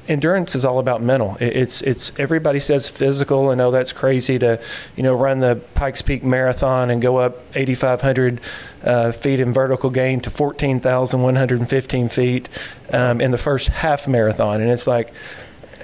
endurance 0.07 0.55
is 0.55 0.65
all 0.65 0.79
about 0.79 1.01
mental. 1.01 1.37
It's 1.39 1.81
it's 1.81 2.11
everybody 2.17 2.59
says 2.59 2.89
physical, 2.89 3.51
and 3.51 3.61
oh, 3.61 3.71
that's 3.71 3.93
crazy 3.93 4.37
to, 4.39 4.59
you 4.95 5.03
know, 5.03 5.13
run 5.13 5.39
the 5.39 5.61
Pikes 5.75 6.01
Peak 6.01 6.23
Marathon 6.23 6.89
and 6.89 7.01
go 7.01 7.17
up 7.17 7.41
8,500 7.55 8.41
uh, 8.83 9.11
feet 9.11 9.39
in 9.39 9.53
vertical 9.53 9.89
gain 9.89 10.19
to 10.21 10.29
14,115 10.29 12.09
feet 12.09 12.49
um, 12.91 13.21
in 13.21 13.31
the 13.31 13.37
first 13.37 13.67
half 13.69 14.07
marathon, 14.07 14.61
and 14.61 14.69
it's 14.69 14.87
like. 14.87 15.13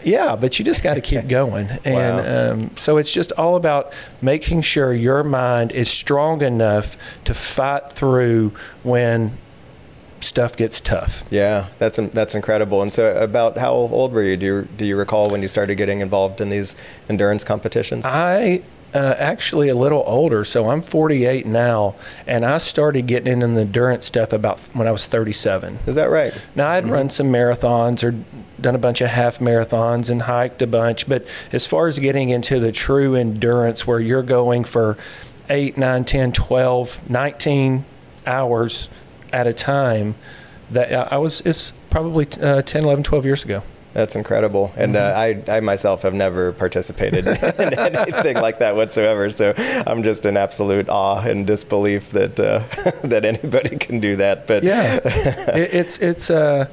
Yeah, 0.04 0.38
but 0.38 0.58
you 0.58 0.64
just 0.64 0.84
got 0.84 0.94
to 0.94 1.02
keep 1.02 1.28
going. 1.28 1.68
And 1.84 2.18
Wow. 2.18 2.52
um, 2.52 2.72
so 2.78 2.98
it's 2.98 3.12
just 3.12 3.34
all 3.34 3.56
about 3.58 3.92
making 4.22 4.62
sure 4.62 4.94
your 4.94 5.22
mind 5.24 5.72
is 5.74 5.90
strong 5.90 6.42
enough 6.44 6.96
to 7.26 7.34
fight 7.34 7.92
through 7.92 8.54
when 8.84 9.38
stuff 10.28 10.56
gets 10.56 10.80
tough. 10.80 11.24
Yeah, 11.32 11.68
that's 11.80 11.98
that's 12.14 12.36
incredible. 12.36 12.82
And 12.82 12.92
so, 12.92 13.16
about 13.16 13.58
how 13.58 13.74
old 13.74 14.12
were 14.12 14.24
you? 14.24 14.38
Do 14.38 14.46
you, 14.46 14.68
do 14.78 14.86
you 14.86 14.96
recall 14.96 15.30
when 15.30 15.42
you 15.42 15.48
started 15.48 15.76
getting 15.76 16.02
involved 16.02 16.42
in 16.42 16.50
these 16.50 16.76
endurance 17.10 17.44
competitions? 17.44 18.06
I 18.06 18.64
uh, 18.94 19.16
actually 19.18 19.70
a 19.70 19.76
little 19.76 20.04
older, 20.08 20.44
so 20.44 20.70
I'm 20.70 20.82
48 20.82 21.46
now, 21.46 21.96
and 22.26 22.46
I 22.46 22.58
started 22.58 23.06
getting 23.06 23.34
into 23.34 23.48
the 23.48 23.62
endurance 23.62 24.06
stuff 24.06 24.32
about 24.34 24.60
when 24.74 24.88
I 24.88 24.92
was 24.92 25.08
37. 25.08 25.80
Is 25.86 25.96
that 25.96 26.10
right? 26.10 26.34
Now 26.56 26.70
I'd 26.70 26.88
run 26.88 27.10
some 27.10 27.28
marathons 27.28 28.04
or 28.04 28.16
done 28.60 28.76
a 28.76 28.80
bunch 28.80 29.02
of 29.02 29.10
half 29.10 29.40
marathons 29.40 30.10
and 30.10 30.24
hiked 30.24 30.62
a 30.62 30.68
bunch, 30.68 31.08
but 31.08 31.28
as 31.52 31.66
far 31.66 31.88
as 31.88 32.00
getting 32.00 32.30
into 32.30 32.60
the 32.60 32.72
true 32.72 33.14
endurance 33.14 33.86
where 33.86 34.00
you're 34.00 34.24
going 34.24 34.64
for 34.64 34.98
8, 35.50 35.78
9, 35.78 36.04
10, 36.04 36.32
12, 36.32 37.10
19 37.10 37.86
hours 38.26 38.90
at 39.34 39.48
a 39.48 39.54
time, 39.54 40.16
that 40.72 40.92
uh, 40.92 41.08
I 41.10 41.18
was 41.18 41.42
it's 41.42 41.72
probably 41.90 42.28
uh, 42.42 42.62
10, 42.62 42.84
11, 42.84 43.04
12 43.04 43.26
years 43.26 43.44
ago. 43.44 43.64
That's 43.98 44.16
incredible. 44.16 44.72
And 44.78 44.96
uh, 44.96 45.14
I, 45.16 45.44
I 45.48 45.60
myself 45.60 46.04
have 46.04 46.14
never 46.14 46.52
participated 46.52 47.26
in 47.60 47.74
anything 47.80 48.36
like 48.36 48.60
that 48.60 48.76
whatsoever. 48.76 49.28
So 49.32 49.56
I'm 49.58 50.04
just 50.04 50.24
in 50.28 50.38
absolute 50.38 50.88
awe 50.88 51.20
and 51.22 51.48
disbelief 51.48 52.12
that 52.12 52.40
uh, 52.40 52.64
that 53.08 53.26
anybody 53.26 53.76
can 53.78 54.00
do 54.00 54.18
that. 54.18 54.46
But 54.46 54.62
Yeah, 54.62 54.98
it, 55.04 55.74
it's 55.74 55.98
it's 55.98 56.30
uh, 56.30 56.70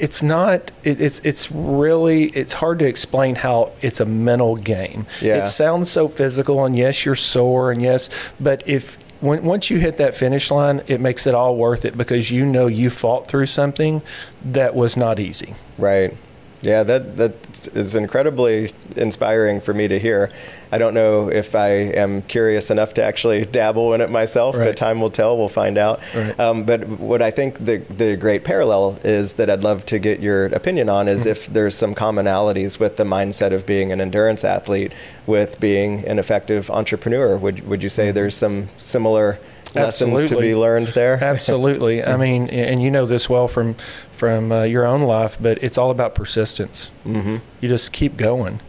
it's 0.00 0.20
not. 0.20 0.72
It, 0.82 1.00
it's 1.00 1.20
it's 1.20 1.52
really 1.52 2.24
it's 2.30 2.54
hard 2.54 2.80
to 2.80 2.86
explain 2.86 3.36
how 3.36 3.70
it's 3.80 4.00
a 4.00 4.06
mental 4.06 4.56
game. 4.56 5.06
Yeah. 5.20 5.36
It 5.36 5.46
sounds 5.46 5.88
so 5.88 6.08
physical, 6.08 6.64
and 6.64 6.76
yes, 6.76 7.04
you're 7.04 7.14
sore, 7.14 7.70
and 7.70 7.80
yes, 7.80 8.10
but 8.40 8.66
if 8.66 8.98
when, 9.20 9.44
once 9.44 9.70
you 9.70 9.78
hit 9.78 9.96
that 9.98 10.14
finish 10.14 10.50
line, 10.50 10.82
it 10.86 11.00
makes 11.00 11.26
it 11.26 11.34
all 11.34 11.56
worth 11.56 11.84
it 11.84 11.96
because 11.96 12.30
you 12.30 12.46
know 12.46 12.66
you 12.66 12.90
fought 12.90 13.28
through 13.28 13.46
something 13.46 14.02
that 14.44 14.74
was 14.74 14.96
not 14.96 15.18
easy. 15.18 15.54
Right. 15.76 16.16
Yeah, 16.60 16.82
that 16.82 17.16
that 17.18 17.68
is 17.74 17.94
incredibly 17.94 18.72
inspiring 18.96 19.60
for 19.60 19.72
me 19.72 19.86
to 19.88 19.98
hear. 19.98 20.30
I 20.72 20.76
don't 20.78 20.92
know 20.92 21.30
if 21.30 21.54
I 21.54 21.68
am 21.68 22.22
curious 22.22 22.70
enough 22.70 22.94
to 22.94 23.02
actually 23.02 23.44
dabble 23.58 23.94
in 23.94 24.00
it 24.00 24.10
myself, 24.10 24.56
Right. 24.56 24.64
but 24.66 24.76
time 24.76 25.00
will 25.00 25.10
tell. 25.10 25.38
We'll 25.38 25.48
find 25.48 25.78
out. 25.78 26.00
Right. 26.14 26.38
Um, 26.38 26.64
but 26.64 26.86
what 26.88 27.22
I 27.22 27.30
think 27.30 27.64
the 27.64 27.78
the 27.78 28.16
great 28.16 28.42
parallel 28.44 28.98
is 29.04 29.34
that 29.34 29.48
I'd 29.48 29.62
love 29.62 29.86
to 29.86 29.98
get 30.00 30.18
your 30.20 30.46
opinion 30.46 30.88
on 30.88 31.06
Mm-hmm. 31.06 31.14
is 31.14 31.26
if 31.26 31.46
there's 31.46 31.76
some 31.76 31.94
commonalities 31.94 32.80
with 32.80 32.96
the 32.96 33.04
mindset 33.04 33.52
of 33.52 33.64
being 33.64 33.92
an 33.92 34.00
endurance 34.00 34.42
athlete 34.44 34.92
with 35.26 35.60
being 35.60 36.04
an 36.06 36.18
effective 36.18 36.70
entrepreneur. 36.70 37.36
Would 37.36 37.68
would 37.68 37.82
you 37.84 37.88
say 37.88 38.10
there's 38.10 38.36
some 38.36 38.68
similar 38.78 39.38
lessons 39.74 40.10
to 40.10 40.22
Absolutely. 40.22 40.48
be 40.48 40.54
learned 40.54 40.88
there? 40.88 41.18
Absolutely. 41.22 42.04
I 42.04 42.16
mean, 42.16 42.48
and 42.48 42.82
you 42.82 42.90
know 42.90 43.06
this 43.06 43.28
well 43.28 43.48
from 43.48 43.74
from 44.12 44.50
uh, 44.52 44.62
your 44.64 44.84
own 44.86 45.02
life, 45.02 45.36
but 45.40 45.62
it's 45.62 45.78
all 45.78 45.90
about 45.90 46.14
persistence. 46.14 46.88
hmm 47.04 47.36
You 47.60 47.68
just 47.68 47.92
keep 47.92 48.16
going. 48.16 48.60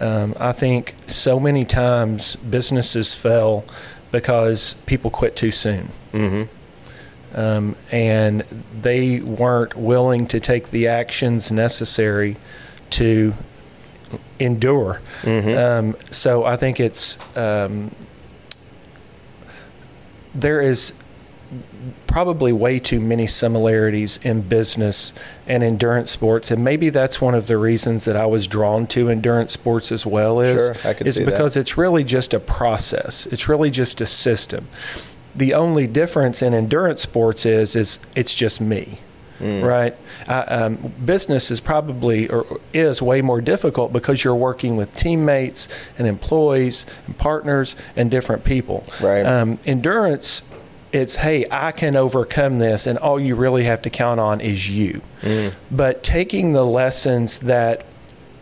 Um, 0.00 0.34
I 0.38 0.52
think 0.52 0.94
so 1.06 1.38
many 1.40 1.64
times 1.64 2.36
businesses 2.36 3.14
fail 3.14 3.64
because 4.10 4.74
people 4.86 5.10
quit 5.10 5.36
too 5.36 5.50
soon. 5.50 5.90
hmm 6.12 6.42
Um, 7.34 7.76
and 7.90 8.42
they 8.82 9.20
weren't 9.20 9.74
willing 9.76 10.26
to 10.28 10.38
take 10.40 10.70
the 10.70 10.86
actions 10.86 11.50
necessary 11.50 12.36
to 12.90 13.32
endure. 14.38 15.00
hmm 15.22 15.48
Um, 15.56 15.96
so 16.10 16.44
I 16.44 16.56
think 16.56 16.78
it's 16.80 17.16
um, 17.36 17.90
there 20.34 20.60
is 20.60 20.94
probably 22.06 22.52
way 22.52 22.78
too 22.78 23.00
many 23.00 23.26
similarities 23.26 24.18
in 24.22 24.42
business 24.42 25.12
and 25.46 25.62
endurance 25.62 26.10
sports, 26.10 26.50
and 26.50 26.62
maybe 26.64 26.88
that's 26.88 27.20
one 27.20 27.34
of 27.34 27.46
the 27.46 27.58
reasons 27.58 28.04
that 28.04 28.16
I 28.16 28.26
was 28.26 28.46
drawn 28.46 28.86
to 28.88 29.08
endurance 29.08 29.52
sports 29.52 29.92
as 29.92 30.06
well. 30.06 30.40
Is 30.40 30.76
Sure, 30.76 30.94
is 31.04 31.16
see 31.16 31.24
that. 31.24 31.30
because 31.30 31.56
it's 31.56 31.76
really 31.76 32.04
just 32.04 32.32
a 32.32 32.40
process. 32.40 33.26
It's 33.26 33.48
really 33.48 33.70
just 33.70 34.00
a 34.00 34.06
system. 34.06 34.68
The 35.34 35.54
only 35.54 35.86
difference 35.86 36.42
in 36.42 36.52
endurance 36.54 37.02
sports 37.02 37.46
is 37.46 37.74
is 37.74 37.98
it's 38.14 38.34
just 38.34 38.60
me 38.60 38.98
Mm. 39.42 39.62
right? 39.64 39.96
I, 40.28 40.40
um, 40.42 40.94
business 41.04 41.50
is 41.50 41.60
probably 41.60 42.28
or 42.28 42.60
is 42.72 43.02
way 43.02 43.22
more 43.22 43.40
difficult 43.40 43.92
because 43.92 44.22
you're 44.22 44.36
working 44.36 44.76
with 44.76 44.94
teammates 44.94 45.68
and 45.98 46.06
employees 46.06 46.86
and 47.06 47.18
partners 47.18 47.74
and 47.96 48.10
different 48.10 48.44
people. 48.44 48.84
Right. 49.00 49.26
Um, 49.26 49.58
endurance, 49.66 50.42
it's 50.92 51.16
hey, 51.16 51.44
I 51.50 51.72
can 51.72 51.96
overcome 51.96 52.60
this, 52.60 52.86
and 52.86 52.98
all 52.98 53.18
you 53.18 53.34
really 53.34 53.64
have 53.64 53.82
to 53.82 53.90
count 53.90 54.20
on 54.20 54.40
is 54.40 54.70
you. 54.70 55.02
Mm. 55.22 55.54
But 55.70 56.04
taking 56.04 56.52
the 56.52 56.64
lessons 56.64 57.40
that 57.40 57.84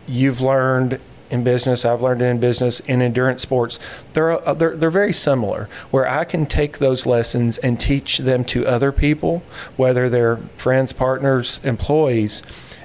you've 0.07 0.41
learned 0.41 0.99
in 1.31 1.43
business, 1.43 1.85
I've 1.85 2.01
learned 2.01 2.21
in 2.21 2.39
business, 2.39 2.81
in 2.81 3.01
endurance 3.01 3.41
sports, 3.41 3.79
they're, 4.13 4.31
uh, 4.47 4.53
they're, 4.53 4.75
they're 4.75 4.91
very 4.91 5.13
similar, 5.13 5.69
where 5.89 6.07
I 6.07 6.25
can 6.25 6.45
take 6.45 6.77
those 6.77 7.05
lessons 7.05 7.57
and 7.59 7.79
teach 7.79 8.19
them 8.19 8.43
to 8.45 8.67
other 8.67 8.91
people, 8.91 9.41
whether 9.77 10.09
they're 10.09 10.37
friends, 10.57 10.93
partners, 10.93 11.59
employees, 11.63 12.43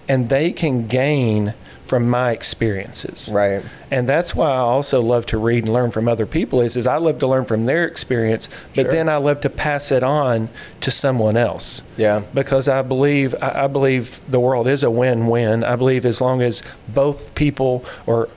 and 0.08 0.28
they 0.28 0.52
can 0.52 0.86
gain 0.86 1.54
from 1.86 2.08
my 2.10 2.32
experiences. 2.32 3.28
Right. 3.32 3.62
And 3.90 4.08
that's 4.08 4.34
why 4.34 4.48
I 4.50 4.56
also 4.56 5.00
love 5.00 5.24
to 5.26 5.38
read 5.38 5.64
and 5.64 5.72
learn 5.72 5.90
from 5.92 6.08
other 6.08 6.26
people 6.26 6.60
is, 6.60 6.76
is 6.76 6.86
I 6.86 6.96
love 6.96 7.18
to 7.20 7.26
learn 7.26 7.44
from 7.44 7.66
their 7.66 7.86
experience, 7.86 8.48
but 8.74 8.82
Sure. 8.86 8.92
then 8.92 9.08
I 9.08 9.16
love 9.18 9.40
to 9.42 9.50
pass 9.50 9.92
it 9.92 10.02
on 10.02 10.48
to 10.80 10.90
someone 10.90 11.36
else 11.36 11.82
Yeah. 11.96 12.22
because 12.34 12.68
I 12.68 12.82
believe 12.82 13.34
I 13.40 13.64
I 13.64 13.68
believe 13.68 14.20
the 14.28 14.40
world 14.40 14.66
is 14.68 14.82
a 14.82 14.90
win-win. 14.90 15.64
I 15.64 15.76
believe 15.76 16.04
as 16.04 16.20
long 16.20 16.42
as 16.42 16.62
both 16.88 17.34
people 17.34 17.84
or 18.06 18.28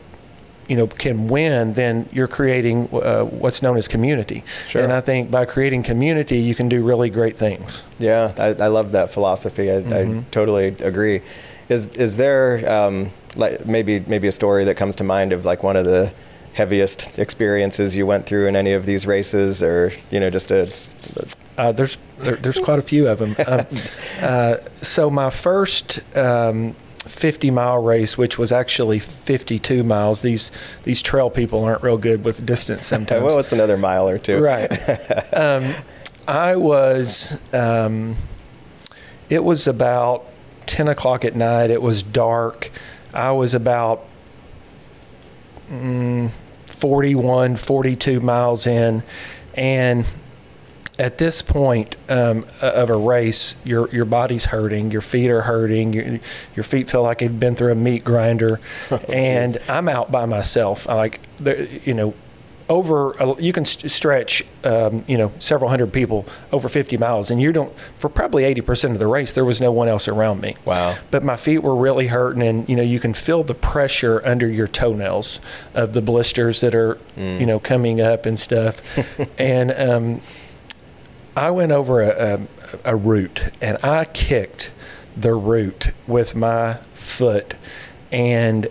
you 0.67 0.77
know 0.77 0.85
can 0.88 1.27
win, 1.27 1.73
then 1.73 2.07
you're 2.12 2.27
creating 2.27 2.88
uh, 2.93 3.23
what's 3.23 3.62
known 3.63 3.77
as 3.77 3.88
community. 3.88 4.43
Sure. 4.67 4.83
And 4.83 4.93
I 4.93 5.01
think 5.01 5.31
by 5.31 5.45
creating 5.45 5.81
community, 5.83 6.38
you 6.38 6.53
can 6.53 6.69
do 6.69 6.83
really 6.83 7.09
great 7.09 7.35
things. 7.38 7.85
Yeah, 7.97 8.31
I, 8.38 8.49
I 8.49 8.67
love 8.67 8.91
that 8.91 9.12
philosophy. 9.12 9.71
I, 9.71 9.77
I 9.77 10.03
Mhm. 10.05 10.23
totally 10.29 10.67
agree. 10.91 11.21
Is 11.69 11.88
is 11.95 12.17
there 12.17 12.47
um, 12.71 13.09
like 13.35 13.65
maybe 13.65 13.99
maybe 14.01 14.27
a 14.27 14.31
story 14.31 14.65
that 14.65 14.75
comes 14.75 14.95
to 14.97 15.03
mind 15.03 15.33
of 15.33 15.45
like 15.45 15.63
one 15.63 15.75
of 15.75 15.85
the 15.85 16.13
heaviest 16.53 17.17
experiences 17.19 17.95
you 17.95 18.05
went 18.05 18.25
through 18.25 18.47
in 18.47 18.55
any 18.55 18.73
of 18.73 18.85
these 18.85 19.05
races, 19.07 19.61
or 19.63 19.91
you 20.11 20.19
know 20.19 20.29
just 20.29 20.51
a 20.51 20.71
Uh, 21.57 21.71
there's 21.71 21.97
there, 22.19 22.35
there's 22.35 22.59
quite 22.59 22.79
a 22.79 22.83
few 22.83 23.07
of 23.07 23.19
them. 23.19 23.35
Um, 23.47 23.65
uh, 24.21 24.57
so 24.81 25.09
my 25.09 25.29
first 25.29 26.01
um, 26.15 26.75
50 26.99 27.51
mile 27.51 27.81
race, 27.81 28.17
which 28.17 28.37
was 28.37 28.51
actually 28.51 28.99
52 28.99 29.83
miles. 29.83 30.21
These 30.21 30.51
these 30.83 31.01
trail 31.01 31.29
people 31.29 31.63
aren't 31.63 31.83
real 31.83 31.97
good 31.97 32.23
with 32.23 32.45
distance 32.45 32.85
sometimes. 32.93 33.23
well, 33.23 33.39
it's 33.39 33.53
another 33.53 33.77
mile 33.77 34.09
or 34.09 34.17
two. 34.17 34.39
Right. 34.39 34.69
um, 35.33 35.73
I 36.27 36.55
was. 36.55 37.39
Um, 37.53 38.15
it 39.29 39.43
was 39.43 39.67
about 39.67 40.25
10 40.65 40.87
o'clock 40.87 41.23
at 41.23 41.35
night. 41.35 41.69
It 41.69 41.83
was 41.83 42.01
dark. 42.01 42.71
I 43.13 43.31
was 43.31 43.53
about 43.53 44.05
mm, 45.69 46.31
41, 46.67 47.55
42 47.55 48.19
miles 48.19 48.67
in, 48.67 49.03
and 49.53 50.05
at 50.99 51.17
this 51.17 51.41
point 51.41 51.95
um, 52.09 52.45
of 52.61 52.89
a 52.89 52.97
race, 52.97 53.55
your 53.63 53.89
your 53.89 54.05
body's 54.05 54.45
hurting, 54.45 54.91
your 54.91 55.01
feet 55.01 55.31
are 55.31 55.41
hurting, 55.41 55.93
your 55.93 56.19
your 56.55 56.63
feet 56.63 56.89
feel 56.89 57.03
like 57.03 57.19
they've 57.19 57.39
been 57.39 57.55
through 57.55 57.71
a 57.71 57.75
meat 57.75 58.03
grinder, 58.03 58.59
and 59.07 59.57
I'm 59.67 59.87
out 59.87 60.11
by 60.11 60.25
myself. 60.25 60.87
I 60.89 60.95
like 60.95 61.19
you 61.85 61.93
know, 61.93 62.13
over 62.69 63.15
you 63.39 63.51
can 63.51 63.65
st- 63.65 63.91
stretch 63.91 64.45
um, 64.63 65.03
you 65.08 65.17
know 65.17 65.32
several 65.39 65.69
hundred 65.69 65.91
people 65.91 66.25
over 66.51 66.69
50 66.69 66.97
miles, 66.97 67.32
and 67.32 67.41
you 67.41 67.51
don't 67.51 67.75
for 67.97 68.10
probably 68.10 68.43
80 68.43 68.62
percent 68.62 68.93
of 68.93 68.99
the 68.99 69.08
race 69.08 69.34
there 69.34 69.45
was 69.45 69.60
no 69.60 69.71
one 69.71 69.88
else 69.88 70.08
around 70.08 70.41
me. 70.41 70.55
Wow. 70.65 70.97
But 71.12 71.23
my 71.23 71.36
feet 71.36 71.60
were 71.60 71.75
really 71.75 72.08
hurting, 72.08 72.43
and 72.43 72.69
you 72.69 72.75
know 72.75 72.84
you 72.84 72.99
can 72.99 73.13
feel 73.13 73.43
the 73.43 73.55
pressure 73.55 74.21
under 74.23 74.47
your 74.47 74.67
toenails 74.67 75.41
of 75.73 75.93
the 75.93 76.01
blisters 76.01 76.62
that 76.62 76.75
are 76.75 76.97
you 77.17 77.45
know 77.45 77.60
coming 77.60 77.99
up 77.99 78.25
and 78.25 78.39
stuff, 78.39 78.82
and 79.39 79.71
um, 79.71 80.21
I 81.36 81.51
went 81.51 81.71
over 81.71 82.01
a, 82.01 82.36
a, 82.36 82.39
a 82.84 82.95
root 82.95 83.49
and 83.62 83.77
I 83.84 84.05
kicked 84.05 84.71
the 85.15 85.34
root 85.34 85.91
with 86.08 86.36
my 86.36 86.75
foot 86.93 87.53
and 88.12 88.67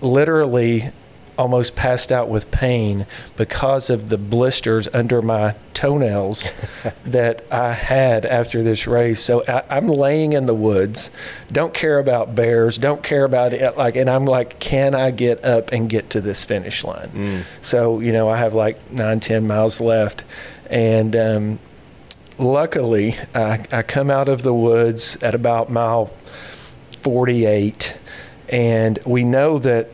literally 0.00 0.90
almost 1.38 1.76
passed 1.76 2.10
out 2.10 2.28
with 2.28 2.50
pain 2.50 3.06
because 3.36 3.88
of 3.88 4.08
the 4.08 4.18
blisters 4.18 4.88
under 4.92 5.22
my 5.22 5.54
toenails 5.72 6.52
that 7.04 7.44
I 7.50 7.72
had 7.72 8.26
after 8.26 8.62
this 8.62 8.88
race. 8.88 9.20
So 9.20 9.44
I, 9.46 9.78
am 9.78 9.86
laying 9.86 10.32
in 10.32 10.46
the 10.46 10.54
woods, 10.54 11.12
don't 11.50 11.72
care 11.72 12.00
about 12.00 12.34
bears, 12.34 12.76
don't 12.76 13.04
care 13.04 13.24
about 13.24 13.52
it. 13.52 13.76
Like, 13.78 13.94
and 13.94 14.10
I'm 14.10 14.24
like, 14.24 14.58
can 14.58 14.96
I 14.96 15.12
get 15.12 15.44
up 15.44 15.70
and 15.70 15.88
get 15.88 16.10
to 16.10 16.20
this 16.20 16.44
finish 16.44 16.82
line? 16.82 17.08
Mm. 17.14 17.42
So 17.62 18.00
you 18.00 18.12
know, 18.12 18.28
I 18.28 18.36
have 18.38 18.52
like 18.52 18.90
nine, 18.90 19.20
ten 19.20 19.46
miles 19.46 19.80
left, 19.80 20.24
and 20.68 21.14
um, 21.14 21.58
luckily, 22.38 23.14
I, 23.34 23.64
I 23.70 23.82
come 23.82 24.10
out 24.10 24.28
of 24.28 24.42
the 24.42 24.54
woods 24.54 25.16
at 25.22 25.34
about 25.34 25.70
mile 25.70 26.10
48, 26.98 27.96
and 28.48 28.98
we 29.06 29.22
know 29.22 29.58
that 29.60 29.88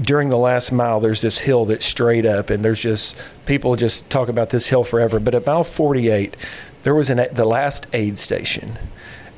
during 0.00 0.28
the 0.28 0.38
last 0.38 0.70
mile, 0.72 1.00
there's 1.00 1.20
this 1.20 1.38
hill 1.38 1.64
that's 1.64 1.84
straight 1.84 2.24
up, 2.24 2.50
and 2.50 2.64
there's 2.64 2.80
just 2.80 3.16
people 3.46 3.76
just 3.76 4.10
talk 4.10 4.28
about 4.28 4.50
this 4.50 4.68
hill 4.68 4.84
forever. 4.84 5.18
But 5.18 5.34
at 5.34 5.46
mile 5.46 5.64
48, 5.64 6.36
there 6.82 6.94
was 6.94 7.10
an 7.10 7.26
the 7.32 7.44
last 7.44 7.86
aid 7.92 8.18
station, 8.18 8.78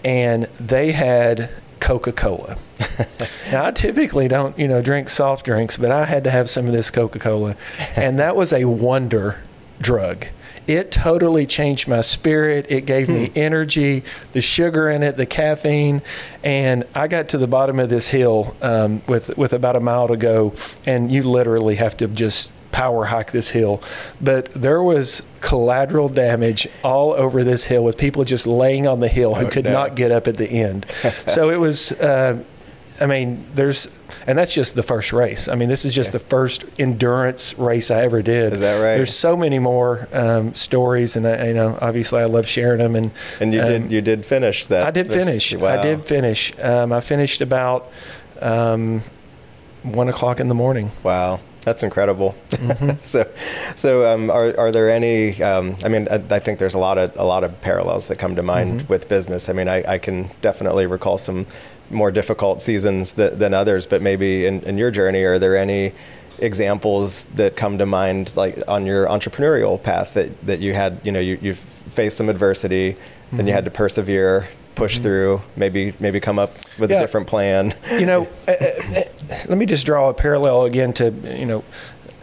and 0.04 0.44
they 0.58 0.92
had 0.92 1.50
Coca 1.80 2.12
Cola. 2.12 2.56
now 3.52 3.66
I 3.66 3.70
typically 3.70 4.28
don't, 4.28 4.58
you 4.58 4.68
know, 4.68 4.82
drink 4.82 5.08
soft 5.08 5.46
drinks, 5.46 5.76
but 5.76 5.90
I 5.90 6.04
had 6.04 6.24
to 6.24 6.30
have 6.30 6.50
some 6.50 6.66
of 6.66 6.72
this 6.72 6.90
Coca 6.90 7.18
Cola, 7.18 7.56
and 7.96 8.18
that 8.18 8.36
was 8.36 8.52
a 8.52 8.66
wonder 8.66 9.38
drug 9.80 10.26
it 10.70 10.92
totally 10.92 11.46
changed 11.46 11.88
my 11.88 12.00
spirit. 12.00 12.66
It 12.68 12.86
gave 12.86 13.08
me 13.08 13.26
hmm. 13.26 13.32
energy, 13.34 14.04
the 14.32 14.40
sugar 14.40 14.88
in 14.88 15.02
it, 15.02 15.16
the 15.16 15.26
caffeine, 15.26 16.00
and 16.44 16.84
I 16.94 17.08
got 17.08 17.28
to 17.30 17.38
the 17.38 17.48
bottom 17.48 17.80
of 17.80 17.88
this 17.88 18.08
hill 18.08 18.56
um, 18.62 19.02
with 19.08 19.36
with 19.36 19.52
about 19.52 19.74
a 19.74 19.80
mile 19.80 20.06
to 20.06 20.16
go, 20.16 20.54
and 20.86 21.10
you 21.10 21.24
literally 21.24 21.74
have 21.74 21.96
to 21.96 22.06
just 22.06 22.52
power 22.70 23.06
hike 23.06 23.32
this 23.32 23.50
hill. 23.50 23.82
But 24.20 24.54
there 24.54 24.80
was 24.80 25.24
collateral 25.40 26.08
damage 26.08 26.68
all 26.84 27.14
over 27.14 27.42
this 27.42 27.64
hill 27.64 27.82
with 27.82 27.98
people 27.98 28.22
just 28.22 28.46
laying 28.46 28.86
on 28.86 29.00
the 29.00 29.08
hill 29.08 29.34
who 29.34 29.46
oh, 29.46 29.50
could 29.50 29.64
no. 29.64 29.72
not 29.72 29.96
get 29.96 30.12
up 30.12 30.28
at 30.28 30.36
the 30.36 30.48
end. 30.48 30.86
so 31.26 31.50
it 31.50 31.56
was. 31.56 31.90
Uh, 31.92 32.44
I 33.00 33.06
mean, 33.06 33.46
there's, 33.54 33.88
and 34.26 34.38
that's 34.38 34.52
just 34.52 34.74
the 34.74 34.82
first 34.82 35.12
race. 35.12 35.48
I 35.48 35.54
mean, 35.54 35.68
this 35.68 35.84
is 35.84 35.94
just 35.94 36.08
yeah. 36.08 36.18
the 36.18 36.24
first 36.24 36.64
endurance 36.78 37.58
race 37.58 37.90
I 37.90 38.02
ever 38.02 38.22
did. 38.22 38.52
Is 38.52 38.60
that 38.60 38.74
right? 38.76 38.96
There's 38.96 39.14
so 39.14 39.36
many 39.36 39.58
more 39.58 40.08
um, 40.12 40.54
stories, 40.54 41.16
and 41.16 41.26
I, 41.26 41.48
you 41.48 41.54
know, 41.54 41.78
obviously, 41.80 42.20
I 42.20 42.26
love 42.26 42.46
sharing 42.46 42.78
them. 42.78 42.96
And 42.96 43.10
and 43.40 43.52
you 43.54 43.60
um, 43.60 43.66
did 43.66 43.92
you 43.92 44.00
did 44.00 44.26
finish 44.26 44.66
that? 44.66 44.86
I 44.86 44.90
did 44.90 45.12
finish. 45.12 45.54
Wow. 45.54 45.78
I 45.78 45.82
did 45.82 46.04
finish. 46.04 46.52
Um, 46.58 46.92
I 46.92 47.00
finished 47.00 47.40
about 47.40 47.90
um, 48.40 49.02
one 49.82 50.08
o'clock 50.08 50.40
in 50.40 50.48
the 50.48 50.54
morning. 50.54 50.90
Wow. 51.02 51.40
That's 51.62 51.82
incredible. 51.82 52.34
Mm-hmm. 52.50 52.96
so, 52.98 53.30
so 53.76 54.12
um, 54.12 54.30
are 54.30 54.58
are 54.58 54.70
there 54.72 54.90
any? 54.90 55.42
Um, 55.42 55.76
I 55.84 55.88
mean, 55.88 56.08
I, 56.10 56.14
I, 56.14 56.38
think 56.38 56.58
there's 56.58 56.74
a 56.74 56.78
lot 56.78 56.96
of 56.96 57.14
a 57.16 57.24
lot 57.24 57.44
of 57.44 57.60
parallels 57.60 58.06
that 58.06 58.16
come 58.16 58.36
to 58.36 58.42
mind 58.42 58.80
mm-hmm. 58.80 58.88
with 58.88 59.08
business. 59.08 59.48
I 59.48 59.52
mean, 59.52 59.68
I, 59.68 59.84
I 59.86 59.98
can 59.98 60.30
definitely 60.40 60.86
recall 60.86 61.18
some 61.18 61.46
more 61.90 62.10
difficult 62.10 62.62
seasons 62.62 63.12
th- 63.12 63.34
than 63.34 63.54
others, 63.54 63.86
but 63.86 64.02
maybe 64.02 64.46
in, 64.46 64.60
in 64.62 64.78
your 64.78 64.90
journey, 64.90 65.22
are 65.24 65.38
there 65.38 65.56
any 65.56 65.92
examples 66.38 67.24
that 67.26 67.56
come 67.56 67.78
to 67.78 67.86
mind, 67.86 68.34
like 68.36 68.58
on 68.66 68.86
your 68.86 69.06
entrepreneurial 69.06 69.80
path 69.82 70.14
that, 70.14 70.46
that 70.46 70.60
you 70.60 70.72
had, 70.74 71.00
you 71.04 71.12
know, 71.12 71.20
you, 71.20 71.38
you 71.40 71.54
faced 71.54 72.16
some 72.16 72.28
adversity, 72.28 72.92
mm-hmm. 72.92 73.36
then 73.36 73.46
you 73.46 73.52
had 73.52 73.64
to 73.64 73.70
persevere, 73.70 74.48
push 74.74 74.94
mm-hmm. 74.94 75.02
through, 75.02 75.42
maybe, 75.56 75.92
maybe 76.00 76.20
come 76.20 76.38
up 76.38 76.52
with 76.78 76.90
yeah. 76.90 76.96
a 76.96 77.00
different 77.00 77.26
plan. 77.26 77.74
You 77.92 78.06
know, 78.06 78.28
uh, 78.48 78.52
uh, 78.52 78.64
uh, 78.96 79.02
let 79.48 79.58
me 79.58 79.66
just 79.66 79.84
draw 79.84 80.08
a 80.08 80.14
parallel 80.14 80.64
again 80.64 80.92
to, 80.94 81.10
you 81.10 81.46
know, 81.46 81.64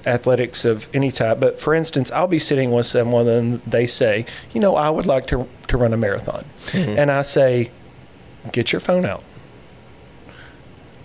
athletics 0.06 0.66
of 0.66 0.90
any 0.94 1.12
type. 1.12 1.40
But 1.40 1.60
for 1.60 1.74
instance, 1.74 2.12
I'll 2.12 2.28
be 2.28 2.40
sitting 2.40 2.72
with 2.72 2.86
someone 2.86 3.28
and 3.28 3.62
they 3.64 3.86
say, 3.86 4.26
you 4.54 4.62
know, 4.62 4.76
I 4.76 4.90
would 4.90 5.06
like 5.06 5.28
to, 5.28 5.48
to 5.68 5.78
run 5.78 5.94
a 5.94 5.98
marathon. 5.98 6.46
Mm-hmm. 6.68 6.98
And 6.98 7.12
I 7.12 7.22
say, 7.22 7.72
get 8.52 8.72
your 8.72 8.80
phone 8.80 9.06
out 9.06 9.24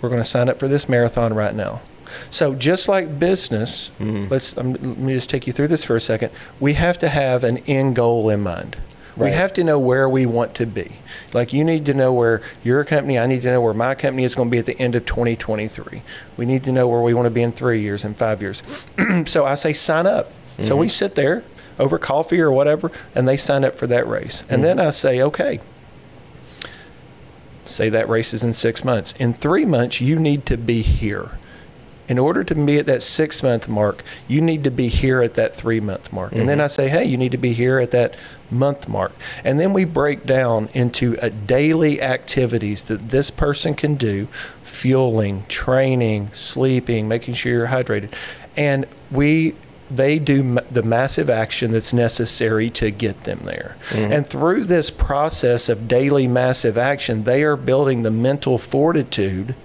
we're 0.03 0.09
going 0.09 0.21
to 0.21 0.27
sign 0.27 0.49
up 0.49 0.59
for 0.59 0.67
this 0.67 0.89
marathon 0.89 1.33
right 1.33 1.55
now. 1.55 1.81
So 2.29 2.53
just 2.53 2.89
like 2.89 3.17
business, 3.17 3.89
mm-hmm. 3.99 4.27
let's 4.29 4.55
um, 4.57 4.73
let 4.73 4.97
me 4.97 5.13
just 5.13 5.29
take 5.29 5.47
you 5.47 5.53
through 5.53 5.69
this 5.69 5.85
for 5.85 5.95
a 5.95 6.01
second. 6.01 6.31
We 6.59 6.73
have 6.73 6.99
to 6.99 7.09
have 7.09 7.43
an 7.45 7.59
end 7.59 7.95
goal 7.95 8.29
in 8.29 8.41
mind. 8.41 8.75
Right. 9.15 9.29
We 9.29 9.35
have 9.37 9.53
to 9.53 9.63
know 9.63 9.79
where 9.79 10.09
we 10.09 10.25
want 10.25 10.55
to 10.55 10.65
be. 10.65 10.97
Like 11.33 11.53
you 11.53 11.63
need 11.63 11.85
to 11.85 11.93
know 11.93 12.11
where 12.11 12.41
your 12.63 12.83
company, 12.83 13.17
I 13.17 13.27
need 13.27 13.43
to 13.43 13.47
know 13.47 13.61
where 13.61 13.73
my 13.73 13.95
company 13.95 14.25
is 14.25 14.35
going 14.35 14.49
to 14.49 14.51
be 14.51 14.57
at 14.57 14.65
the 14.65 14.77
end 14.77 14.95
of 14.95 15.05
2023. 15.05 16.01
We 16.35 16.45
need 16.45 16.63
to 16.65 16.71
know 16.71 16.87
where 16.87 17.01
we 17.01 17.13
want 17.13 17.27
to 17.27 17.31
be 17.31 17.41
in 17.41 17.53
three 17.53 17.81
years 17.81 18.03
and 18.03 18.17
five 18.17 18.41
years. 18.41 18.61
so 19.25 19.45
I 19.45 19.55
say 19.55 19.71
sign 19.71 20.05
up. 20.05 20.27
Mm-hmm. 20.27 20.63
So 20.63 20.75
we 20.75 20.89
sit 20.89 21.15
there 21.15 21.43
over 21.79 21.97
coffee 21.97 22.41
or 22.41 22.51
whatever, 22.51 22.91
and 23.15 23.27
they 23.27 23.37
sign 23.37 23.63
up 23.63 23.77
for 23.77 23.87
that 23.87 24.07
race. 24.07 24.41
And 24.41 24.61
mm-hmm. 24.61 24.77
then 24.77 24.79
I 24.79 24.89
say, 24.89 25.21
okay, 25.21 25.59
say 27.65 27.89
that 27.89 28.09
race 28.09 28.33
is 28.33 28.43
in 28.43 28.53
six 28.53 28.83
months. 28.83 29.13
In 29.19 29.33
three 29.33 29.65
months, 29.65 30.01
you 30.01 30.17
need 30.17 30.45
to 30.47 30.57
be 30.57 30.81
here. 30.81 31.31
In 32.07 32.19
order 32.19 32.43
to 32.43 32.53
be 32.53 32.77
at 32.77 32.85
that 32.87 33.01
six 33.01 33.41
month 33.41 33.69
mark, 33.69 34.03
you 34.27 34.41
need 34.41 34.63
to 34.65 34.71
be 34.71 34.89
here 34.89 35.21
at 35.21 35.35
that 35.35 35.55
three 35.55 35.79
month 35.79 36.11
mark. 36.11 36.31
Mm-hmm. 36.31 36.39
And 36.41 36.49
then 36.49 36.57
mm-hmm. 36.57 36.65
I 36.65 36.67
say, 36.67 36.89
hey, 36.89 37.05
you 37.05 37.17
need 37.17 37.31
to 37.31 37.37
be 37.37 37.53
here 37.53 37.79
at 37.79 37.91
that 37.91 38.15
month 38.51 38.87
mark. 38.89 39.13
And 39.43 39.59
then 39.59 39.73
we 39.73 39.85
break 39.85 40.25
down 40.25 40.69
into 40.73 41.17
a 41.21 41.29
daily 41.29 42.01
activities 42.01 42.83
that 42.85 43.09
this 43.09 43.31
person 43.31 43.73
can 43.73 43.95
do 43.95 44.27
fueling, 44.61 45.45
training, 45.47 46.31
sleeping, 46.33 47.07
making 47.07 47.35
sure 47.35 47.51
you're 47.53 47.67
hydrated. 47.67 48.13
And 48.57 48.85
we 49.09 49.55
they 49.91 50.19
do 50.19 50.59
the 50.71 50.83
massive 50.83 51.29
action 51.29 51.71
that's 51.71 51.93
necessary 51.93 52.69
to 52.69 52.89
get 52.91 53.23
them 53.23 53.41
there. 53.43 53.75
Mm-hmm. 53.89 54.11
And 54.11 54.27
through 54.27 54.65
this 54.65 54.89
process 54.89 55.69
of 55.69 55.87
daily 55.87 56.27
massive 56.27 56.77
action, 56.77 57.23
they 57.23 57.43
are 57.43 57.55
building 57.55 58.03
the 58.03 58.11
mental 58.11 58.57
fortitude 58.57 59.55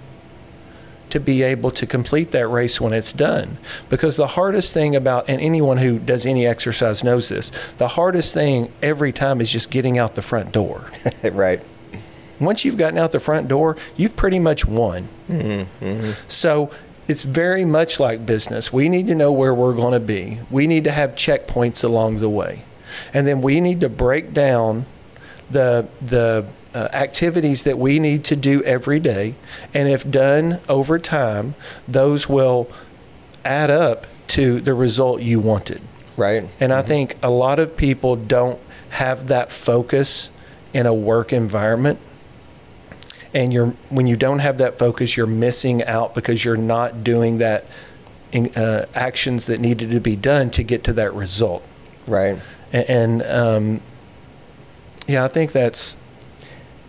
to 1.09 1.19
be 1.19 1.41
able 1.41 1.71
to 1.71 1.87
complete 1.87 2.31
that 2.31 2.47
race 2.47 2.79
when 2.79 2.93
it's 2.93 3.11
done. 3.11 3.57
Because 3.89 4.15
the 4.15 4.27
hardest 4.27 4.73
thing 4.73 4.95
about, 4.95 5.25
and 5.27 5.41
anyone 5.41 5.77
who 5.77 5.99
does 5.99 6.25
any 6.25 6.45
exercise 6.45 7.03
knows 7.03 7.29
this, 7.29 7.51
the 7.77 7.89
hardest 7.89 8.33
thing 8.33 8.71
every 8.81 9.11
time 9.11 9.41
is 9.41 9.51
just 9.51 9.71
getting 9.71 9.97
out 9.97 10.15
the 10.15 10.21
front 10.21 10.51
door. 10.51 10.87
right. 11.23 11.61
Once 12.39 12.63
you've 12.63 12.77
gotten 12.77 12.97
out 12.97 13.11
the 13.11 13.19
front 13.19 13.47
door, 13.47 13.75
you've 13.97 14.15
pretty 14.15 14.39
much 14.39 14.65
won. 14.65 15.07
Mm-hmm. 15.27 15.85
Mm-hmm. 15.85 16.11
So 16.27 16.71
it's 17.09 17.23
very 17.23 17.65
much 17.65 17.99
like 17.99 18.25
business. 18.25 18.71
We 18.71 18.87
need 18.87 19.07
to 19.07 19.15
know 19.15 19.31
where 19.31 19.53
we're 19.53 19.73
going 19.73 19.93
to 19.93 19.99
be. 19.99 20.39
We 20.51 20.67
need 20.67 20.83
to 20.83 20.91
have 20.91 21.15
checkpoints 21.15 21.83
along 21.83 22.19
the 22.19 22.29
way. 22.29 22.63
And 23.13 23.27
then 23.27 23.41
we 23.41 23.59
need 23.59 23.81
to 23.81 23.89
break 23.89 24.33
down 24.33 24.85
the 25.49 25.87
the 25.99 26.45
uh, 26.73 26.87
activities 26.93 27.63
that 27.63 27.79
we 27.79 27.97
need 27.97 28.23
to 28.25 28.35
do 28.35 28.63
every 28.63 28.99
day. 28.99 29.33
And 29.73 29.89
if 29.89 30.09
done 30.09 30.59
over 30.69 30.99
time, 30.99 31.55
those 31.87 32.29
will 32.29 32.69
add 33.43 33.71
up 33.71 34.05
to 34.27 34.61
the 34.61 34.75
result 34.75 35.21
you 35.21 35.39
wanted. 35.39 35.81
Right. 36.15 36.43
And 36.59 36.71
mm-hmm. 36.71 36.79
I 36.79 36.81
think 36.83 37.15
a 37.23 37.31
lot 37.31 37.57
of 37.57 37.75
people 37.75 38.15
don't 38.15 38.59
have 38.91 39.27
that 39.27 39.51
focus 39.51 40.29
in 40.73 40.85
a 40.85 40.93
work 40.93 41.33
environment 41.33 41.99
and 43.33 43.53
you're 43.53 43.67
when 43.89 44.07
you 44.07 44.15
don't 44.15 44.39
have 44.39 44.57
that 44.57 44.79
focus 44.79 45.15
you're 45.15 45.27
missing 45.27 45.83
out 45.83 46.15
because 46.15 46.43
you're 46.43 46.57
not 46.57 47.03
doing 47.03 47.37
that 47.37 47.65
in, 48.31 48.47
uh, 48.55 48.85
actions 48.93 49.45
that 49.47 49.59
needed 49.59 49.91
to 49.91 49.99
be 49.99 50.15
done 50.15 50.49
to 50.51 50.63
get 50.63 50.83
to 50.83 50.93
that 50.93 51.13
result. 51.13 51.63
Right. 52.07 52.39
And, 52.71 52.89
and 52.89 53.21
um, 53.23 53.81
yeah 55.07 55.25
i 55.25 55.27
think 55.27 55.51
that's 55.51 55.97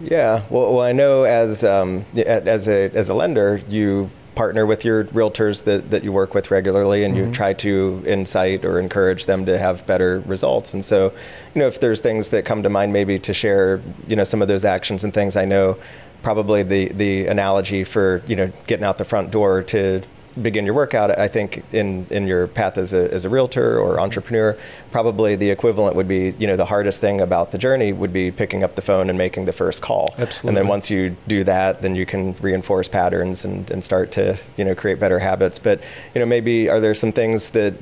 yeah. 0.03 0.45
Well, 0.49 0.75
well 0.75 0.85
i 0.85 0.93
know 0.93 1.25
as 1.25 1.63
um, 1.63 2.05
as 2.17 2.69
a 2.69 2.91
as 2.95 3.09
a 3.09 3.15
lender 3.15 3.61
you 3.69 4.11
partner 4.35 4.65
with 4.65 4.85
your 4.85 5.05
realtors 5.05 5.65
that, 5.65 5.91
that 5.91 6.03
you 6.05 6.13
work 6.13 6.35
with 6.35 6.51
regularly 6.51 7.05
and 7.05 7.15
mm-hmm. 7.15 7.27
you 7.27 7.33
try 7.33 7.53
to 7.53 8.03
incite 8.07 8.65
or 8.65 8.79
encourage 8.79 9.27
them 9.27 9.45
to 9.45 9.59
have 9.59 9.87
better 9.87 10.21
results. 10.21 10.73
And 10.73 10.83
so 10.85 11.13
you 11.55 11.61
know 11.61 11.67
if 11.67 11.81
there's 11.81 12.01
things 12.01 12.31
that 12.31 12.45
come 12.45 12.63
to 12.63 12.69
mind 12.69 12.93
maybe 12.93 13.19
to 13.19 13.35
share 13.35 13.83
you 14.07 14.17
know 14.17 14.25
some 14.25 14.41
of 14.41 14.49
those 14.49 14.65
actions 14.65 15.05
and 15.05 15.13
things 15.13 15.37
i 15.37 15.45
know 15.45 15.77
probably 16.23 16.63
the 16.63 16.89
the 16.89 17.27
analogy 17.27 17.85
for 17.85 18.23
you 18.27 18.37
know 18.37 18.53
getting 18.67 18.85
out 18.85 18.99
the 18.99 19.05
front 19.05 19.31
door 19.31 19.63
to 19.63 20.03
begin 20.41 20.65
your 20.65 20.75
workout, 20.75 21.17
I 21.19 21.29
think 21.29 21.63
in, 21.73 22.07
in 22.11 22.27
your 22.27 22.47
path 22.47 22.79
as 22.79 22.93
a, 22.93 23.13
as 23.13 23.25
a 23.25 23.29
realtor 23.29 23.79
or 23.79 24.01
entrepreneur, 24.01 24.57
probably 24.91 25.37
the 25.37 25.51
equivalent 25.51 25.97
would 25.97 26.09
be, 26.09 26.35
you 26.39 26.47
know, 26.47 26.57
the 26.57 26.67
hardest 26.67 27.01
thing 27.01 27.21
about 27.21 27.51
the 27.51 27.59
journey 27.59 27.93
would 27.93 28.13
be 28.13 28.31
picking 28.31 28.63
up 28.63 28.75
the 28.75 28.83
phone 28.83 29.09
and 29.09 29.19
making 29.19 29.45
the 29.45 29.53
first 29.53 29.83
call. 29.83 30.15
Absolutely. 30.19 30.49
And 30.49 30.57
then 30.57 30.69
once 30.69 30.91
you 30.91 31.17
do 31.27 31.45
that, 31.45 31.83
then 31.83 31.95
you 31.95 32.07
can 32.07 32.35
reinforce 32.41 32.89
patterns 32.89 33.45
and, 33.45 33.71
and 33.71 33.83
start 33.83 34.13
to, 34.13 34.39
you 34.57 34.65
know, 34.65 34.75
create 34.75 35.01
better 35.01 35.19
habits. 35.19 35.59
But, 35.59 35.81
you 36.15 36.21
know, 36.21 36.27
maybe 36.27 36.69
are 36.69 36.81
there 36.81 36.95
some 36.95 37.13
things 37.13 37.51
that, 37.51 37.75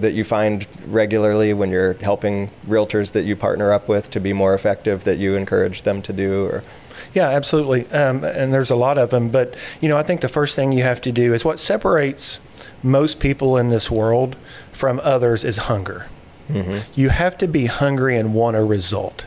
that 0.00 0.12
you 0.12 0.24
find 0.24 0.66
regularly 0.86 1.54
when 1.54 1.70
you're 1.70 1.94
helping 1.94 2.50
realtors 2.66 3.12
that 3.12 3.22
you 3.22 3.36
partner 3.36 3.72
up 3.72 3.88
with 3.88 4.10
to 4.10 4.20
be 4.20 4.32
more 4.32 4.54
effective 4.54 5.04
that 5.04 5.18
you 5.18 5.36
encourage 5.36 5.82
them 5.82 6.02
to 6.02 6.12
do 6.12 6.46
or? 6.46 6.64
Yeah, 7.12 7.28
absolutely. 7.28 7.86
Um, 7.90 8.24
and 8.24 8.52
there's 8.52 8.70
a 8.70 8.76
lot 8.76 8.98
of 8.98 9.10
them. 9.10 9.30
But, 9.30 9.54
you 9.80 9.88
know, 9.88 9.96
I 9.96 10.02
think 10.02 10.20
the 10.20 10.28
first 10.28 10.56
thing 10.56 10.72
you 10.72 10.82
have 10.82 11.00
to 11.02 11.12
do 11.12 11.34
is 11.34 11.44
what 11.44 11.58
separates 11.58 12.40
most 12.82 13.20
people 13.20 13.56
in 13.56 13.68
this 13.68 13.90
world 13.90 14.36
from 14.72 15.00
others 15.02 15.44
is 15.44 15.58
hunger. 15.58 16.06
Mm-hmm. 16.48 16.78
You 16.94 17.08
have 17.08 17.38
to 17.38 17.48
be 17.48 17.66
hungry 17.66 18.16
and 18.16 18.34
want 18.34 18.56
a 18.56 18.64
result. 18.64 19.24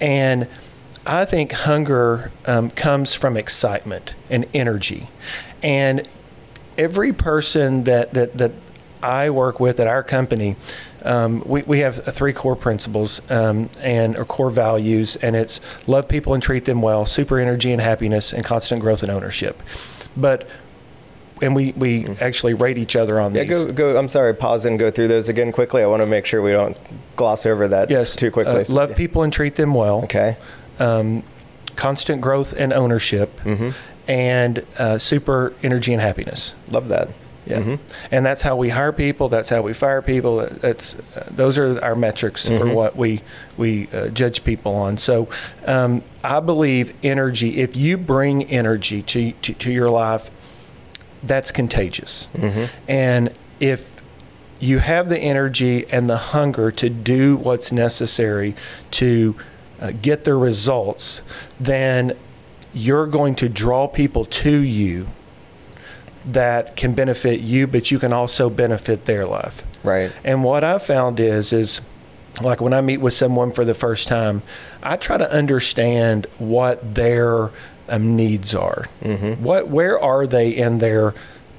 And 0.00 0.48
I 1.06 1.24
think 1.24 1.52
hunger 1.52 2.30
um, 2.46 2.70
comes 2.70 3.14
from 3.14 3.36
excitement 3.36 4.14
and 4.30 4.46
energy. 4.52 5.08
And 5.62 6.06
every 6.76 7.12
person 7.12 7.84
that, 7.84 8.14
that, 8.14 8.36
that 8.38 8.52
I 9.02 9.30
work 9.30 9.58
with 9.58 9.80
at 9.80 9.86
our 9.86 10.02
company, 10.02 10.56
um, 11.04 11.42
we, 11.46 11.62
we 11.62 11.78
have 11.80 11.96
three 12.14 12.32
core 12.32 12.56
principles 12.56 13.20
um, 13.30 13.70
and 13.80 14.16
or 14.18 14.24
core 14.24 14.50
values, 14.50 15.16
and 15.16 15.36
it's 15.36 15.60
love 15.86 16.08
people 16.08 16.34
and 16.34 16.42
treat 16.42 16.64
them 16.64 16.82
well, 16.82 17.06
super 17.06 17.38
energy 17.38 17.72
and 17.72 17.80
happiness, 17.80 18.32
and 18.32 18.44
constant 18.44 18.80
growth 18.80 19.02
and 19.02 19.10
ownership. 19.10 19.62
But 20.16 20.48
and 21.42 21.56
we, 21.56 21.72
we 21.72 22.06
actually 22.20 22.54
rate 22.54 22.78
each 22.78 22.94
other 22.94 23.20
on 23.20 23.34
yeah, 23.34 23.42
these. 23.42 23.64
Go, 23.64 23.72
go, 23.72 23.98
I'm 23.98 24.08
sorry, 24.08 24.32
pause 24.32 24.64
and 24.64 24.78
go 24.78 24.90
through 24.90 25.08
those 25.08 25.28
again 25.28 25.50
quickly. 25.50 25.82
I 25.82 25.86
want 25.86 26.00
to 26.00 26.06
make 26.06 26.24
sure 26.24 26.40
we 26.40 26.52
don't 26.52 26.78
gloss 27.16 27.44
over 27.44 27.66
that 27.68 27.90
yes, 27.90 28.14
too 28.14 28.30
quickly. 28.30 28.62
Uh, 28.62 28.64
love 28.68 28.94
people 28.94 29.22
and 29.22 29.32
treat 29.32 29.56
them 29.56 29.74
well. 29.74 30.04
Okay. 30.04 30.36
Um, 30.78 31.24
constant 31.74 32.20
growth 32.20 32.54
and 32.56 32.72
ownership, 32.72 33.40
mm-hmm. 33.40 33.70
and 34.08 34.64
uh, 34.78 34.98
super 34.98 35.52
energy 35.62 35.92
and 35.92 36.00
happiness. 36.00 36.54
Love 36.70 36.88
that. 36.88 37.08
Yeah, 37.44 37.58
mm-hmm. 37.58 37.74
and 38.12 38.24
that's 38.24 38.42
how 38.42 38.54
we 38.54 38.68
hire 38.68 38.92
people. 38.92 39.28
That's 39.28 39.48
how 39.48 39.62
we 39.62 39.72
fire 39.72 40.00
people. 40.00 40.48
That's 40.48 40.96
uh, 41.16 41.26
those 41.28 41.58
are 41.58 41.82
our 41.82 41.96
metrics 41.96 42.48
mm-hmm. 42.48 42.58
for 42.58 42.72
what 42.72 42.96
we 42.96 43.20
we 43.56 43.88
uh, 43.92 44.08
judge 44.08 44.44
people 44.44 44.74
on. 44.74 44.96
So 44.96 45.28
um, 45.66 46.02
I 46.22 46.38
believe 46.40 46.92
energy. 47.02 47.58
If 47.58 47.76
you 47.76 47.98
bring 47.98 48.44
energy 48.44 49.02
to 49.02 49.32
to, 49.32 49.54
to 49.54 49.72
your 49.72 49.90
life, 49.90 50.30
that's 51.22 51.50
contagious. 51.50 52.28
Mm-hmm. 52.34 52.64
And 52.88 53.34
if 53.58 54.00
you 54.60 54.78
have 54.78 55.08
the 55.08 55.18
energy 55.18 55.84
and 55.90 56.08
the 56.08 56.16
hunger 56.16 56.70
to 56.70 56.88
do 56.88 57.36
what's 57.36 57.72
necessary 57.72 58.54
to 58.92 59.34
uh, 59.80 59.90
get 60.00 60.22
the 60.22 60.34
results, 60.34 61.22
then 61.58 62.16
you're 62.72 63.08
going 63.08 63.34
to 63.34 63.48
draw 63.48 63.88
people 63.88 64.24
to 64.24 64.58
you 64.58 65.08
that 66.26 66.76
can 66.76 66.94
benefit 66.94 67.40
you, 67.40 67.66
but 67.66 67.90
you 67.90 67.98
can 67.98 68.12
also 68.12 68.48
benefit 68.48 69.04
their 69.04 69.26
life. 69.26 69.64
Right. 69.82 70.12
And 70.24 70.44
what 70.44 70.64
I 70.64 70.78
found 70.78 71.18
is 71.18 71.52
is 71.52 71.80
like 72.40 72.60
when 72.60 72.72
I 72.72 72.80
meet 72.80 72.98
with 72.98 73.12
someone 73.12 73.52
for 73.52 73.64
the 73.64 73.74
first 73.74 74.08
time, 74.08 74.42
I 74.82 74.96
try 74.96 75.18
to 75.18 75.30
understand 75.30 76.26
what 76.38 76.94
their 76.94 77.50
um, 77.88 78.16
needs 78.16 78.54
are. 78.54 78.86
Mm-hmm. 79.02 79.42
What 79.42 79.68
where 79.68 79.98
are 79.98 80.26
they 80.26 80.50
in 80.50 80.78
their 80.78 81.14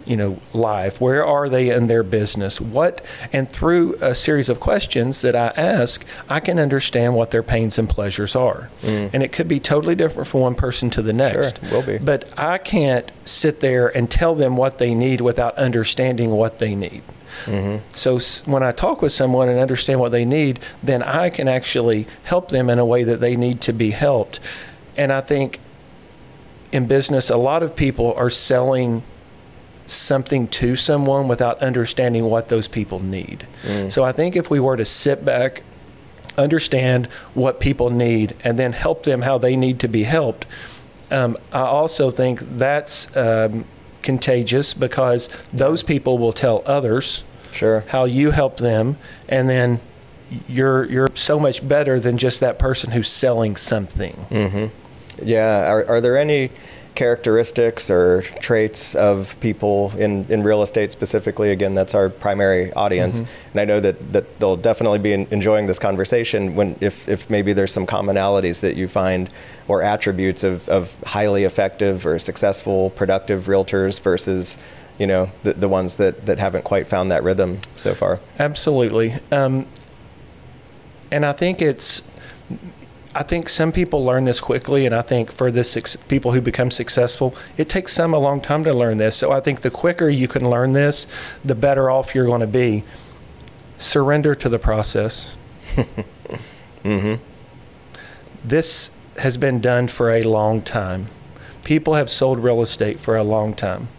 you 0.05 0.17
know 0.17 0.39
life 0.53 0.99
where 0.99 1.25
are 1.25 1.49
they 1.49 1.69
in 1.69 1.87
their 1.87 2.03
business 2.03 2.59
what 2.59 3.03
and 3.31 3.49
through 3.49 3.95
a 4.01 4.13
series 4.13 4.49
of 4.49 4.59
questions 4.59 5.21
that 5.21 5.35
i 5.35 5.47
ask 5.55 6.05
i 6.29 6.39
can 6.39 6.59
understand 6.59 7.15
what 7.15 7.31
their 7.31 7.43
pains 7.43 7.79
and 7.79 7.89
pleasures 7.89 8.35
are 8.35 8.69
mm. 8.81 9.09
and 9.13 9.23
it 9.23 9.31
could 9.31 9.47
be 9.47 9.59
totally 9.59 9.95
different 9.95 10.27
from 10.27 10.41
one 10.41 10.55
person 10.55 10.89
to 10.89 11.01
the 11.01 11.13
next 11.13 11.59
sure, 11.59 11.71
will 11.71 11.85
be. 11.85 11.97
but 11.97 12.27
i 12.37 12.57
can't 12.57 13.11
sit 13.25 13.59
there 13.59 13.87
and 13.95 14.09
tell 14.09 14.35
them 14.35 14.57
what 14.57 14.77
they 14.77 14.93
need 14.93 15.21
without 15.21 15.55
understanding 15.55 16.31
what 16.31 16.59
they 16.59 16.75
need 16.75 17.01
Mm-hmm. 17.45 17.83
So 17.95 18.19
when 18.49 18.63
I 18.63 18.71
talk 18.71 19.01
with 19.01 19.11
someone 19.11 19.49
and 19.49 19.59
understand 19.59 19.99
what 19.99 20.11
they 20.11 20.25
need, 20.25 20.59
then 20.81 21.03
I 21.03 21.29
can 21.29 21.47
actually 21.47 22.07
help 22.23 22.49
them 22.49 22.69
in 22.69 22.79
a 22.79 22.85
way 22.85 23.03
that 23.03 23.19
they 23.19 23.35
need 23.35 23.61
to 23.61 23.73
be 23.73 23.91
helped. 23.91 24.39
And 24.95 25.11
I 25.11 25.21
think 25.21 25.59
in 26.71 26.87
business, 26.87 27.29
a 27.29 27.37
lot 27.37 27.63
of 27.63 27.75
people 27.75 28.13
are 28.13 28.29
selling 28.29 29.03
something 29.85 30.47
to 30.47 30.75
someone 30.75 31.27
without 31.27 31.59
understanding 31.59 32.25
what 32.25 32.49
those 32.49 32.67
people 32.67 32.99
need. 32.99 33.45
Mm. 33.63 33.91
So 33.91 34.03
I 34.03 34.11
think 34.11 34.35
if 34.35 34.49
we 34.49 34.59
were 34.59 34.77
to 34.77 34.85
sit 34.85 35.25
back, 35.25 35.63
understand 36.37 37.07
what 37.33 37.59
people 37.59 37.89
need, 37.89 38.35
and 38.43 38.57
then 38.57 38.73
help 38.73 39.03
them 39.03 39.21
how 39.21 39.37
they 39.37 39.55
need 39.55 39.79
to 39.79 39.87
be 39.87 40.03
helped, 40.03 40.45
um, 41.11 41.37
I 41.51 41.61
also 41.61 42.09
think 42.09 42.39
that's 42.57 43.15
um, 43.15 43.65
contagious 44.01 44.73
because 44.73 45.29
those 45.51 45.83
people 45.83 46.17
will 46.17 46.33
tell 46.33 46.63
others 46.65 47.23
sure. 47.51 47.83
how 47.89 48.05
you 48.05 48.31
help 48.31 48.57
them, 48.57 48.97
and 49.29 49.47
then 49.49 49.79
you're 50.47 50.85
you're 50.85 51.09
so 51.13 51.39
much 51.39 51.67
better 51.67 51.99
than 51.99 52.17
just 52.17 52.39
that 52.39 52.57
person 52.57 52.91
who's 52.91 53.09
selling 53.09 53.55
something. 53.55 54.13
Mm-hmm. 54.29 55.27
Yeah. 55.27 55.71
Are, 55.71 55.85
are 55.85 56.01
there 56.01 56.17
any 56.17 56.49
characteristics 56.95 57.89
or 57.89 58.21
traits 58.41 58.95
of 58.95 59.39
people 59.39 59.91
in, 59.97 60.25
in 60.29 60.43
real 60.43 60.61
estate 60.61 60.91
specifically. 60.91 61.51
Again, 61.51 61.73
that's 61.73 61.95
our 61.95 62.09
primary 62.09 62.71
audience. 62.73 63.21
Mm-hmm. 63.21 63.49
And 63.51 63.61
I 63.61 63.65
know 63.65 63.79
that, 63.79 64.13
that 64.13 64.39
they'll 64.39 64.57
definitely 64.57 64.99
be 64.99 65.13
enjoying 65.13 65.65
this 65.65 65.79
conversation 65.79 66.55
when 66.55 66.75
if, 66.81 67.07
if 67.07 67.29
maybe 67.29 67.53
there's 67.53 67.73
some 67.73 67.87
commonalities 67.87 68.59
that 68.61 68.75
you 68.75 68.87
find 68.87 69.29
or 69.67 69.81
attributes 69.81 70.43
of, 70.43 70.67
of 70.69 70.95
highly 71.03 71.43
effective 71.43 72.05
or 72.05 72.19
successful, 72.19 72.91
productive 72.91 73.45
realtors 73.45 73.99
versus 73.99 74.57
you 74.99 75.07
know 75.07 75.31
the, 75.41 75.53
the 75.53 75.67
ones 75.67 75.95
that, 75.95 76.27
that 76.27 76.37
haven't 76.37 76.63
quite 76.63 76.87
found 76.87 77.09
that 77.11 77.23
rhythm 77.23 77.59
so 77.75 77.95
far. 77.95 78.19
Absolutely. 78.37 79.15
Um, 79.31 79.65
and 81.11 81.25
I 81.25 81.31
think 81.31 81.61
it's 81.61 82.03
I 83.15 83.21
think 83.21 83.47
some 83.47 83.71
people 83.71 84.03
learn 84.03 84.25
this 84.25 84.41
quickly, 84.41 84.85
and 84.87 84.95
I 84.95 85.03
think 85.03 85.31
for 85.31 85.51
the 85.51 85.97
people 86.07 86.31
who 86.31 86.41
become 86.41 86.71
successful, 86.71 87.35
it 87.57 87.69
takes 87.69 87.93
some 87.93 88.13
a 88.13 88.17
long 88.17 88.41
time 88.41 88.63
to 88.63 88.73
learn 88.73 88.97
this. 88.97 89.15
So 89.15 89.31
I 89.31 89.39
think 89.39 89.61
the 89.61 89.69
quicker 89.69 90.09
you 90.09 90.27
can 90.27 90.49
learn 90.49 90.73
this, 90.73 91.05
the 91.43 91.53
better 91.53 91.91
off 91.91 92.15
you're 92.15 92.25
going 92.25 92.41
to 92.41 92.47
be. 92.47 92.83
Surrender 93.77 94.33
to 94.33 94.49
the 94.49 94.57
process. 94.57 95.35
mm-hmm. 96.83 97.15
This 98.43 98.89
has 99.17 99.37
been 99.37 99.61
done 99.61 99.87
for 99.87 100.09
a 100.09 100.23
long 100.23 100.61
time. 100.63 101.07
People 101.63 101.93
have 101.93 102.09
sold 102.09 102.39
real 102.39 102.61
estate 102.61 102.99
for 102.99 103.15
a 103.15 103.23
long 103.23 103.53
time. 103.53 103.89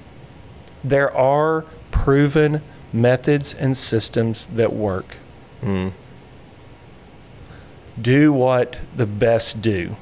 There 0.82 1.14
are 1.14 1.64
proven 1.92 2.62
methods 2.92 3.54
and 3.54 3.76
systems 3.76 4.48
that 4.48 4.72
work. 4.72 5.16
Mm 5.62 5.92
do 8.00 8.32
what 8.32 8.78
the 8.96 9.06
best 9.06 9.62
do. 9.62 9.96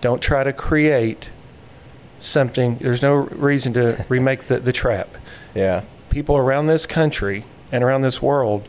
Don't 0.00 0.20
try 0.20 0.44
to 0.44 0.52
create 0.52 1.28
something. 2.18 2.76
There's 2.78 3.02
no 3.02 3.14
reason 3.14 3.72
to 3.74 4.04
remake 4.08 4.44
the, 4.44 4.58
the 4.58 4.72
trap. 4.72 5.16
Yeah. 5.54 5.82
People 6.10 6.36
around 6.36 6.66
this 6.66 6.86
country 6.86 7.44
and 7.70 7.82
around 7.84 8.02
this 8.02 8.20
world 8.20 8.68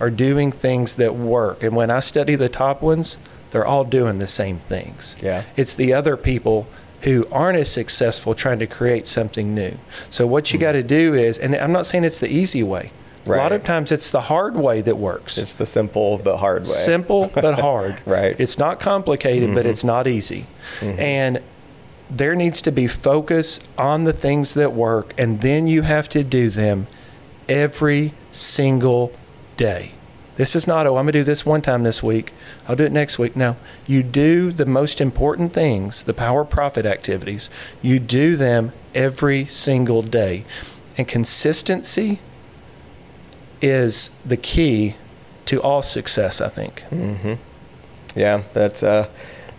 are 0.00 0.10
doing 0.10 0.52
things 0.52 0.96
that 0.96 1.14
work. 1.14 1.62
And 1.62 1.74
when 1.74 1.90
I 1.90 2.00
study 2.00 2.34
the 2.34 2.48
top 2.48 2.82
ones, 2.82 3.16
they're 3.50 3.66
all 3.66 3.84
doing 3.84 4.18
the 4.18 4.26
same 4.26 4.58
things. 4.58 5.16
Yeah. 5.22 5.44
It's 5.56 5.74
the 5.74 5.92
other 5.92 6.16
people 6.16 6.66
who 7.02 7.26
aren't 7.30 7.58
as 7.58 7.70
successful 7.70 8.34
trying 8.34 8.58
to 8.58 8.66
create 8.66 9.06
something 9.06 9.54
new. 9.54 9.76
So 10.10 10.26
what 10.26 10.52
you 10.52 10.58
mm-hmm. 10.58 10.66
got 10.66 10.72
to 10.72 10.82
do 10.82 11.14
is, 11.14 11.38
and 11.38 11.54
I'm 11.54 11.72
not 11.72 11.86
saying 11.86 12.04
it's 12.04 12.18
the 12.20 12.28
easy 12.28 12.62
way. 12.62 12.90
Right. 13.26 13.38
A 13.38 13.42
lot 13.42 13.52
of 13.52 13.64
times 13.64 13.90
it's 13.90 14.10
the 14.10 14.22
hard 14.22 14.54
way 14.54 14.82
that 14.82 14.98
works. 14.98 15.38
It's 15.38 15.54
the 15.54 15.66
simple 15.66 16.18
but 16.18 16.38
hard 16.38 16.62
way. 16.62 16.68
Simple 16.68 17.30
but 17.34 17.58
hard. 17.58 17.96
right. 18.06 18.36
It's 18.38 18.58
not 18.58 18.80
complicated, 18.80 19.48
mm-hmm. 19.48 19.56
but 19.56 19.66
it's 19.66 19.84
not 19.84 20.06
easy. 20.06 20.46
Mm-hmm. 20.80 21.00
And 21.00 21.42
there 22.10 22.34
needs 22.34 22.60
to 22.62 22.72
be 22.72 22.86
focus 22.86 23.60
on 23.78 24.04
the 24.04 24.12
things 24.12 24.54
that 24.54 24.72
work, 24.72 25.14
and 25.16 25.40
then 25.40 25.66
you 25.66 25.82
have 25.82 26.08
to 26.10 26.22
do 26.22 26.50
them 26.50 26.86
every 27.48 28.12
single 28.30 29.12
day. 29.56 29.92
This 30.36 30.56
is 30.56 30.66
not, 30.66 30.86
oh, 30.86 30.96
I'm 30.96 31.04
going 31.04 31.12
to 31.12 31.20
do 31.20 31.24
this 31.24 31.46
one 31.46 31.62
time 31.62 31.84
this 31.84 32.02
week. 32.02 32.32
I'll 32.66 32.74
do 32.76 32.84
it 32.84 32.92
next 32.92 33.18
week. 33.18 33.36
No, 33.36 33.56
you 33.86 34.02
do 34.02 34.50
the 34.50 34.66
most 34.66 35.00
important 35.00 35.52
things, 35.52 36.04
the 36.04 36.14
power 36.14 36.44
profit 36.44 36.84
activities, 36.84 37.50
you 37.80 38.00
do 38.00 38.36
them 38.36 38.72
every 38.94 39.46
single 39.46 40.02
day. 40.02 40.44
And 40.98 41.08
consistency 41.08 42.20
is 43.64 44.10
the 44.26 44.36
key 44.36 44.94
to 45.46 45.62
all 45.62 45.82
success, 45.82 46.42
I 46.42 46.48
think. 46.50 46.84
Mm-hmm. 46.90 47.34
Yeah, 48.14 48.42
that's 48.52 48.82
uh, 48.82 49.08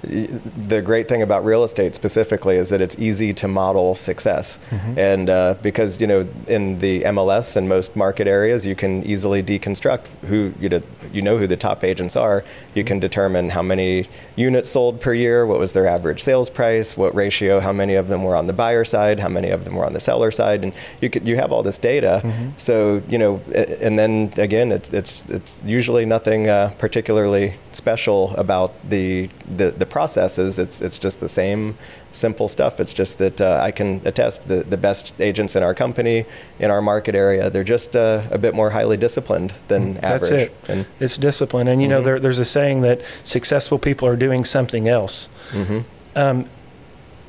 the 0.01 0.81
great 0.83 1.07
thing 1.07 1.21
about 1.21 1.43
real 1.43 1.63
estate 1.63 1.95
specifically 1.95 2.57
is 2.57 2.69
that 2.69 2.81
it's 2.81 2.97
easy 2.99 3.33
to 3.33 3.47
model 3.47 3.95
success, 3.95 4.59
mm-hmm. 4.69 4.99
and 4.99 5.29
uh, 5.29 5.55
because 5.61 5.99
you 5.99 6.07
know 6.07 6.27
in 6.47 6.79
the 6.79 7.01
MLS 7.01 7.55
and 7.55 7.67
most 7.67 7.95
market 7.95 8.27
areas, 8.27 8.65
you 8.65 8.75
can 8.75 9.03
easily 9.03 9.41
deconstruct 9.41 10.07
who 10.27 10.53
you 10.59 10.69
know 10.69 10.81
you 11.11 11.21
know 11.21 11.37
who 11.37 11.47
the 11.47 11.57
top 11.57 11.83
agents 11.83 12.15
are. 12.15 12.43
You 12.73 12.83
can 12.83 12.99
determine 12.99 13.49
how 13.49 13.61
many 13.61 14.07
units 14.35 14.69
sold 14.69 14.99
per 14.99 15.13
year, 15.13 15.45
what 15.45 15.59
was 15.59 15.71
their 15.71 15.87
average 15.87 16.21
sales 16.21 16.49
price, 16.49 16.95
what 16.95 17.15
ratio, 17.15 17.59
how 17.59 17.73
many 17.73 17.95
of 17.95 18.07
them 18.07 18.23
were 18.23 18.35
on 18.35 18.47
the 18.47 18.53
buyer 18.53 18.83
side, 18.83 19.19
how 19.19 19.29
many 19.29 19.49
of 19.49 19.65
them 19.65 19.75
were 19.75 19.85
on 19.85 19.93
the 19.93 19.99
seller 19.99 20.31
side, 20.31 20.63
and 20.63 20.73
you 21.01 21.09
could 21.09 21.27
you 21.27 21.35
have 21.35 21.51
all 21.51 21.63
this 21.63 21.77
data. 21.77 22.21
Mm-hmm. 22.23 22.49
So 22.57 23.01
you 23.07 23.17
know, 23.17 23.41
and 23.81 23.97
then 23.97 24.33
again, 24.37 24.71
it's 24.71 24.89
it's 24.93 25.27
it's 25.29 25.61
usually 25.65 26.05
nothing 26.05 26.47
uh, 26.47 26.73
particularly 26.77 27.55
special 27.71 28.35
about 28.35 28.73
the 28.87 29.29
the, 29.55 29.71
the 29.71 29.84
processes. 29.89 30.59
It's 30.59 30.81
it's 30.81 30.99
just 30.99 31.19
the 31.19 31.29
same 31.29 31.77
simple 32.11 32.47
stuff. 32.47 32.79
It's 32.79 32.93
just 32.93 33.17
that 33.17 33.41
uh, 33.41 33.59
I 33.61 33.71
can 33.71 34.01
attest 34.05 34.47
the 34.47 34.63
the 34.63 34.77
best 34.77 35.13
agents 35.19 35.55
in 35.55 35.63
our 35.63 35.73
company 35.73 36.25
in 36.59 36.71
our 36.71 36.81
market 36.81 37.15
area 37.15 37.49
they're 37.49 37.63
just 37.63 37.95
uh, 37.95 38.23
a 38.31 38.37
bit 38.37 38.53
more 38.53 38.71
highly 38.71 38.97
disciplined 38.97 39.53
than 39.67 39.95
mm, 39.95 40.03
average. 40.03 40.29
That's 40.29 40.31
it. 40.31 40.55
And 40.67 40.87
it's 40.99 41.17
discipline, 41.17 41.67
and 41.67 41.81
you 41.81 41.87
mm-hmm. 41.87 41.97
know 41.97 42.03
there, 42.03 42.19
there's 42.19 42.39
a 42.39 42.45
saying 42.45 42.81
that 42.81 43.01
successful 43.23 43.79
people 43.79 44.07
are 44.07 44.17
doing 44.17 44.43
something 44.43 44.87
else. 44.87 45.29
Mm-hmm. 45.51 45.79
Um, 46.15 46.49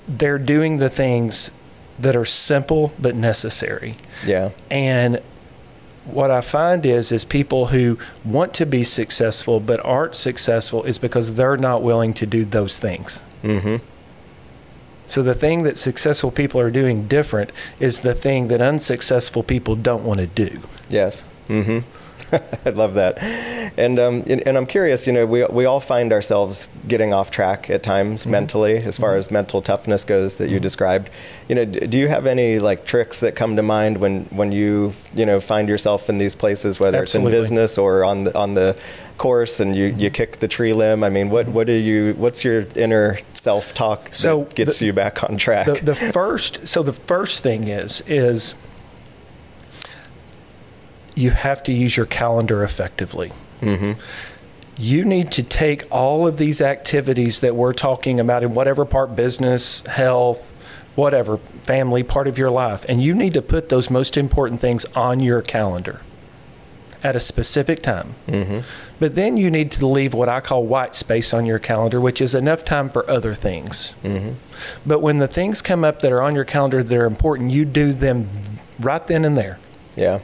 they're 0.08 0.38
doing 0.38 0.78
the 0.78 0.90
things 0.90 1.50
that 1.98 2.14
are 2.14 2.24
simple 2.24 2.92
but 2.98 3.14
necessary. 3.14 3.96
Yeah. 4.24 4.50
And 4.70 5.20
what 6.06 6.30
I 6.30 6.40
find 6.40 6.86
is 6.86 7.12
is 7.12 7.24
people 7.24 7.66
who 7.66 7.98
want 8.24 8.54
to 8.54 8.66
be 8.66 8.84
successful 8.84 9.60
but 9.60 9.84
aren't 9.84 10.14
successful 10.14 10.84
is 10.84 10.98
because 10.98 11.36
they're 11.36 11.56
not 11.56 11.82
willing 11.82 12.14
to 12.14 12.26
do 12.26 12.44
those 12.44 12.78
things. 12.78 13.24
Mm-hmm. 13.42 13.76
So 15.06 15.22
the 15.22 15.34
thing 15.34 15.62
that 15.62 15.78
successful 15.78 16.30
people 16.30 16.60
are 16.60 16.70
doing 16.70 17.06
different 17.06 17.52
is 17.78 18.00
the 18.00 18.14
thing 18.14 18.48
that 18.48 18.60
unsuccessful 18.60 19.42
people 19.42 19.76
don't 19.76 20.04
want 20.04 20.20
to 20.20 20.26
do. 20.26 20.62
Yes. 20.88 21.24
Mm-hmm. 21.48 21.78
I 22.64 22.70
love 22.70 22.94
that, 22.94 23.22
and 23.76 23.98
um, 23.98 24.24
and, 24.26 24.46
and, 24.46 24.56
I'm 24.56 24.66
curious. 24.66 25.06
You 25.06 25.12
know, 25.12 25.26
we 25.26 25.44
we 25.46 25.64
all 25.64 25.80
find 25.80 26.12
ourselves 26.12 26.68
getting 26.88 27.12
off 27.12 27.30
track 27.30 27.70
at 27.70 27.82
times 27.82 28.22
mm-hmm. 28.22 28.30
mentally, 28.32 28.76
as 28.78 28.98
far 28.98 29.10
mm-hmm. 29.10 29.18
as 29.18 29.30
mental 29.30 29.62
toughness 29.62 30.04
goes 30.04 30.36
that 30.36 30.48
you 30.48 30.56
mm-hmm. 30.56 30.62
described. 30.62 31.10
You 31.48 31.54
know, 31.54 31.64
do 31.64 31.98
you 31.98 32.08
have 32.08 32.26
any 32.26 32.58
like 32.58 32.84
tricks 32.84 33.20
that 33.20 33.36
come 33.36 33.56
to 33.56 33.62
mind 33.62 33.98
when 33.98 34.24
when 34.26 34.50
you 34.50 34.92
you 35.14 35.24
know 35.24 35.40
find 35.40 35.68
yourself 35.68 36.08
in 36.08 36.18
these 36.18 36.34
places, 36.34 36.80
whether 36.80 36.98
Absolutely. 36.98 37.32
it's 37.32 37.36
in 37.36 37.42
business 37.42 37.78
or 37.78 38.04
on 38.04 38.24
the 38.24 38.36
on 38.36 38.54
the 38.54 38.76
course, 39.18 39.60
and 39.60 39.76
you, 39.76 39.90
mm-hmm. 39.90 40.00
you 40.00 40.10
kick 40.10 40.38
the 40.40 40.48
tree 40.48 40.72
limb? 40.72 41.04
I 41.04 41.08
mean, 41.08 41.30
what 41.30 41.48
what 41.48 41.66
do 41.66 41.74
you? 41.74 42.14
What's 42.14 42.44
your 42.44 42.66
inner 42.74 43.18
self 43.34 43.74
talk 43.74 44.10
that 44.10 44.54
gets 44.54 44.80
the, 44.80 44.86
you 44.86 44.92
back 44.92 45.22
on 45.22 45.36
track? 45.36 45.66
The, 45.66 45.74
the 45.74 45.94
first, 45.94 46.66
so 46.66 46.82
the 46.82 46.92
first 46.92 47.42
thing 47.42 47.68
is 47.68 48.02
is 48.06 48.54
you 51.16 51.30
have 51.30 51.64
to 51.64 51.72
use 51.72 51.96
your 51.96 52.06
calendar 52.06 52.62
effectively. 52.62 53.32
Mm-hmm. 53.60 54.00
You 54.76 55.04
need 55.04 55.32
to 55.32 55.42
take 55.42 55.84
all 55.90 56.28
of 56.28 56.36
these 56.36 56.60
activities 56.60 57.40
that 57.40 57.56
we're 57.56 57.72
talking 57.72 58.20
about 58.20 58.44
in 58.44 58.54
whatever 58.54 58.84
part 58.84 59.16
business, 59.16 59.80
health, 59.86 60.52
whatever, 60.94 61.38
family, 61.64 62.02
part 62.02 62.28
of 62.28 62.38
your 62.38 62.50
life, 62.50 62.84
and 62.88 63.02
you 63.02 63.14
need 63.14 63.32
to 63.32 63.42
put 63.42 63.70
those 63.70 63.90
most 63.90 64.16
important 64.16 64.60
things 64.60 64.84
on 64.94 65.20
your 65.20 65.42
calendar 65.42 66.02
at 67.02 67.16
a 67.16 67.20
specific 67.20 67.82
time. 67.82 68.14
Mm-hmm. 68.26 68.60
But 68.98 69.14
then 69.14 69.36
you 69.36 69.50
need 69.50 69.70
to 69.72 69.86
leave 69.86 70.12
what 70.12 70.28
I 70.28 70.40
call 70.40 70.66
white 70.66 70.94
space 70.94 71.32
on 71.32 71.46
your 71.46 71.58
calendar, 71.58 72.00
which 72.00 72.20
is 72.20 72.34
enough 72.34 72.64
time 72.64 72.88
for 72.88 73.08
other 73.08 73.34
things. 73.34 73.94
Mm-hmm. 74.02 74.32
But 74.84 75.00
when 75.00 75.18
the 75.18 75.28
things 75.28 75.62
come 75.62 75.84
up 75.84 76.00
that 76.00 76.12
are 76.12 76.22
on 76.22 76.34
your 76.34 76.44
calendar 76.44 76.82
that 76.82 76.96
are 76.96 77.06
important, 77.06 77.52
you 77.52 77.64
do 77.64 77.92
them 77.92 78.28
right 78.78 79.06
then 79.06 79.24
and 79.24 79.38
there. 79.38 79.58
Yeah. 79.94 80.20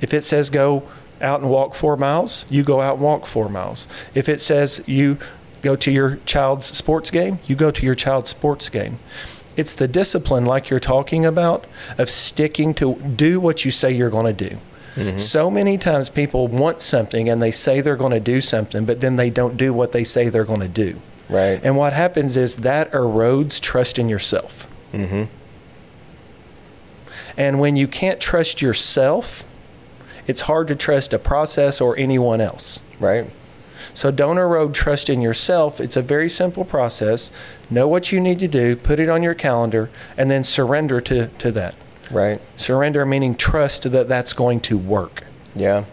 If 0.00 0.12
it 0.12 0.24
says 0.24 0.50
go 0.50 0.88
out 1.20 1.40
and 1.40 1.50
walk 1.50 1.74
four 1.74 1.96
miles, 1.96 2.44
you 2.48 2.62
go 2.62 2.80
out 2.80 2.94
and 2.94 3.02
walk 3.02 3.26
four 3.26 3.48
miles. 3.48 3.88
If 4.14 4.28
it 4.28 4.40
says 4.40 4.82
you 4.86 5.18
go 5.62 5.76
to 5.76 5.90
your 5.90 6.16
child's 6.26 6.66
sports 6.66 7.10
game, 7.10 7.38
you 7.46 7.56
go 7.56 7.70
to 7.70 7.84
your 7.84 7.94
child's 7.94 8.30
sports 8.30 8.68
game. 8.68 8.98
It's 9.56 9.74
the 9.74 9.88
discipline, 9.88 10.44
like 10.44 10.68
you're 10.68 10.80
talking 10.80 11.24
about, 11.24 11.66
of 11.96 12.10
sticking 12.10 12.74
to 12.74 12.96
do 12.96 13.40
what 13.40 13.64
you 13.64 13.70
say 13.70 13.90
you're 13.90 14.10
going 14.10 14.36
to 14.36 14.48
do. 14.48 14.58
Mm-hmm. 14.96 15.18
So 15.18 15.50
many 15.50 15.78
times 15.78 16.08
people 16.08 16.46
want 16.48 16.82
something 16.82 17.28
and 17.28 17.42
they 17.42 17.50
say 17.50 17.80
they're 17.80 17.96
going 17.96 18.12
to 18.12 18.20
do 18.20 18.40
something, 18.40 18.84
but 18.84 19.00
then 19.00 19.16
they 19.16 19.30
don't 19.30 19.56
do 19.56 19.72
what 19.72 19.92
they 19.92 20.04
say 20.04 20.28
they're 20.28 20.44
going 20.44 20.60
to 20.60 20.68
do. 20.68 21.00
Right. 21.28 21.60
And 21.62 21.76
what 21.76 21.92
happens 21.92 22.36
is 22.36 22.56
that 22.56 22.90
erodes 22.92 23.60
trust 23.60 23.98
in 23.98 24.08
yourself. 24.08 24.68
Mm-hmm. 24.92 25.24
And 27.36 27.60
when 27.60 27.76
you 27.76 27.88
can't 27.88 28.20
trust 28.20 28.62
yourself, 28.62 29.44
it's 30.26 30.42
hard 30.42 30.68
to 30.68 30.74
trust 30.74 31.12
a 31.12 31.18
process 31.18 31.80
or 31.80 31.96
anyone 31.96 32.40
else. 32.40 32.82
Right. 33.00 33.30
So 33.94 34.10
don't 34.10 34.38
erode 34.38 34.74
trust 34.74 35.08
in 35.08 35.20
yourself. 35.20 35.80
It's 35.80 35.96
a 35.96 36.02
very 36.02 36.28
simple 36.28 36.64
process. 36.64 37.30
Know 37.70 37.88
what 37.88 38.12
you 38.12 38.20
need 38.20 38.38
to 38.40 38.48
do, 38.48 38.76
put 38.76 39.00
it 39.00 39.08
on 39.08 39.22
your 39.22 39.34
calendar, 39.34 39.90
and 40.16 40.30
then 40.30 40.44
surrender 40.44 41.00
to, 41.02 41.28
to 41.28 41.52
that. 41.52 41.74
Right. 42.10 42.40
Surrender 42.56 43.04
meaning 43.06 43.34
trust 43.34 43.90
that 43.90 44.08
that's 44.08 44.32
going 44.32 44.60
to 44.60 44.78
work. 44.78 45.24
Yeah. 45.54 45.84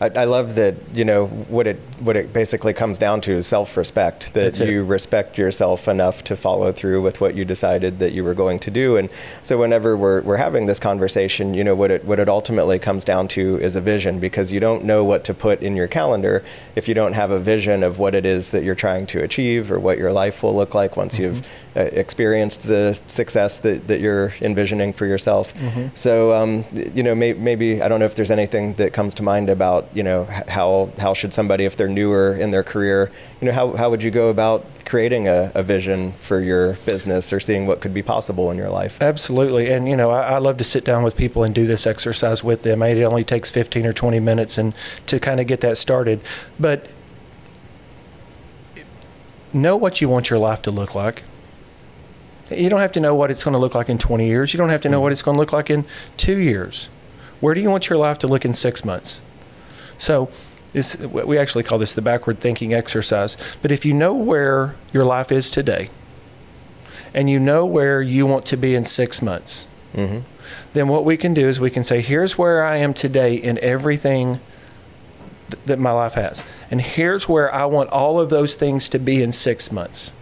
I, 0.00 0.08
I, 0.08 0.24
love 0.24 0.56
that 0.56 0.74
you 0.92 1.04
know 1.04 1.26
what 1.26 1.66
it 1.66 1.76
what 2.00 2.16
it 2.16 2.32
basically 2.32 2.72
comes 2.72 2.98
down 2.98 3.20
to 3.22 3.32
is 3.32 3.46
self-respect 3.46 4.34
that 4.34 4.40
That's 4.40 4.60
you 4.60 4.82
it. 4.82 4.86
respect 4.86 5.38
yourself 5.38 5.86
enough 5.86 6.24
to 6.24 6.36
follow 6.36 6.72
through 6.72 7.02
with 7.02 7.20
what 7.20 7.34
you 7.34 7.44
decided 7.44 8.00
that 8.00 8.12
you 8.12 8.24
were 8.24 8.34
going 8.34 8.58
to 8.60 8.70
do 8.70 8.96
and 8.96 9.08
so 9.42 9.58
whenever 9.58 9.96
we're, 9.96 10.20
we're 10.22 10.36
having 10.36 10.66
this 10.66 10.80
conversation 10.80 11.54
you 11.54 11.62
know 11.62 11.76
what 11.76 11.90
it 11.90 12.04
what 12.04 12.18
it 12.18 12.28
ultimately 12.28 12.78
comes 12.78 13.04
down 13.04 13.28
to 13.28 13.58
is 13.60 13.76
a 13.76 13.80
vision 13.80 14.18
because 14.18 14.52
you 14.52 14.58
don't 14.58 14.84
know 14.84 15.04
what 15.04 15.22
to 15.24 15.34
put 15.34 15.62
in 15.62 15.76
your 15.76 15.88
calendar 15.88 16.44
if 16.74 16.88
you 16.88 16.94
don't 16.94 17.12
have 17.12 17.30
a 17.30 17.38
vision 17.38 17.82
of 17.82 17.98
what 17.98 18.14
it 18.14 18.26
is 18.26 18.50
that 18.50 18.64
you're 18.64 18.74
trying 18.74 19.06
to 19.06 19.22
achieve 19.22 19.70
or 19.70 19.78
what 19.78 19.96
your 19.96 20.12
life 20.12 20.42
will 20.42 20.54
look 20.54 20.74
like 20.74 20.96
once 20.96 21.14
mm-hmm. 21.14 21.34
you've 21.34 21.48
experienced 21.74 22.62
the 22.62 22.98
success 23.06 23.58
that, 23.60 23.88
that 23.88 24.00
you're 24.00 24.32
envisioning 24.40 24.92
for 24.92 25.06
yourself. 25.06 25.54
Mm-hmm. 25.54 25.88
So, 25.94 26.32
um, 26.32 26.64
you 26.94 27.02
know, 27.02 27.14
may, 27.14 27.32
maybe 27.32 27.82
I 27.82 27.88
don't 27.88 27.98
know 27.98 28.06
if 28.06 28.14
there's 28.14 28.30
anything 28.30 28.74
that 28.74 28.92
comes 28.92 29.14
to 29.14 29.22
mind 29.22 29.48
about, 29.48 29.88
you 29.94 30.02
know, 30.02 30.24
how 30.24 30.90
how 30.98 31.14
should 31.14 31.34
somebody, 31.34 31.64
if 31.64 31.76
they're 31.76 31.88
newer 31.88 32.34
in 32.34 32.50
their 32.50 32.62
career, 32.62 33.10
you 33.40 33.46
know, 33.46 33.52
how 33.52 33.72
how 33.72 33.90
would 33.90 34.02
you 34.02 34.10
go 34.10 34.28
about 34.28 34.64
creating 34.84 35.26
a, 35.26 35.50
a 35.54 35.62
vision 35.62 36.12
for 36.12 36.40
your 36.40 36.74
business 36.86 37.32
or 37.32 37.40
seeing 37.40 37.66
what 37.66 37.80
could 37.80 37.94
be 37.94 38.02
possible 38.02 38.50
in 38.50 38.56
your 38.56 38.70
life? 38.70 38.98
Absolutely, 39.00 39.72
and 39.72 39.88
you 39.88 39.96
know, 39.96 40.10
I, 40.10 40.34
I 40.34 40.38
love 40.38 40.58
to 40.58 40.64
sit 40.64 40.84
down 40.84 41.02
with 41.02 41.16
people 41.16 41.42
and 41.42 41.54
do 41.54 41.66
this 41.66 41.86
exercise 41.86 42.44
with 42.44 42.62
them. 42.62 42.82
It 42.82 43.02
only 43.02 43.24
takes 43.24 43.50
15 43.50 43.86
or 43.86 43.92
20 43.92 44.20
minutes 44.20 44.58
and 44.58 44.74
to 45.06 45.18
kind 45.18 45.40
of 45.40 45.46
get 45.46 45.60
that 45.62 45.76
started, 45.76 46.20
but 46.58 46.86
know 49.52 49.76
what 49.76 50.00
you 50.00 50.08
want 50.08 50.30
your 50.30 50.38
life 50.38 50.62
to 50.62 50.70
look 50.70 50.94
like 50.94 51.22
you 52.58 52.68
don't 52.68 52.80
have 52.80 52.92
to 52.92 53.00
know 53.00 53.14
what 53.14 53.30
it's 53.30 53.44
going 53.44 53.52
to 53.52 53.58
look 53.58 53.74
like 53.74 53.88
in 53.88 53.98
20 53.98 54.26
years. 54.26 54.52
You 54.52 54.58
don't 54.58 54.68
have 54.68 54.80
to 54.82 54.88
know 54.88 55.00
what 55.00 55.12
it's 55.12 55.22
going 55.22 55.36
to 55.36 55.38
look 55.38 55.52
like 55.52 55.70
in 55.70 55.84
two 56.16 56.38
years. 56.38 56.88
Where 57.40 57.54
do 57.54 57.60
you 57.60 57.70
want 57.70 57.88
your 57.88 57.98
life 57.98 58.18
to 58.18 58.26
look 58.26 58.44
in 58.44 58.52
six 58.52 58.84
months? 58.84 59.20
So, 59.98 60.30
this, 60.72 60.96
we 60.96 61.38
actually 61.38 61.62
call 61.62 61.78
this 61.78 61.94
the 61.94 62.02
backward 62.02 62.40
thinking 62.40 62.74
exercise. 62.74 63.36
But 63.62 63.70
if 63.70 63.84
you 63.84 63.94
know 63.94 64.14
where 64.14 64.74
your 64.92 65.04
life 65.04 65.30
is 65.30 65.50
today, 65.50 65.90
and 67.12 67.30
you 67.30 67.38
know 67.38 67.64
where 67.64 68.02
you 68.02 68.26
want 68.26 68.44
to 68.46 68.56
be 68.56 68.74
in 68.74 68.84
six 68.84 69.22
months, 69.22 69.68
mm-hmm. 69.94 70.20
then 70.72 70.88
what 70.88 71.04
we 71.04 71.16
can 71.16 71.32
do 71.32 71.46
is 71.46 71.60
we 71.60 71.70
can 71.70 71.84
say, 71.84 72.00
here's 72.00 72.36
where 72.36 72.64
I 72.64 72.76
am 72.76 72.92
today 72.92 73.36
in 73.36 73.58
everything 73.58 74.40
th- 75.50 75.62
that 75.66 75.78
my 75.78 75.92
life 75.92 76.14
has. 76.14 76.44
And 76.72 76.80
here's 76.80 77.28
where 77.28 77.54
I 77.54 77.66
want 77.66 77.90
all 77.90 78.18
of 78.18 78.30
those 78.30 78.56
things 78.56 78.88
to 78.88 78.98
be 78.98 79.22
in 79.22 79.30
six 79.30 79.70
months 79.70 80.12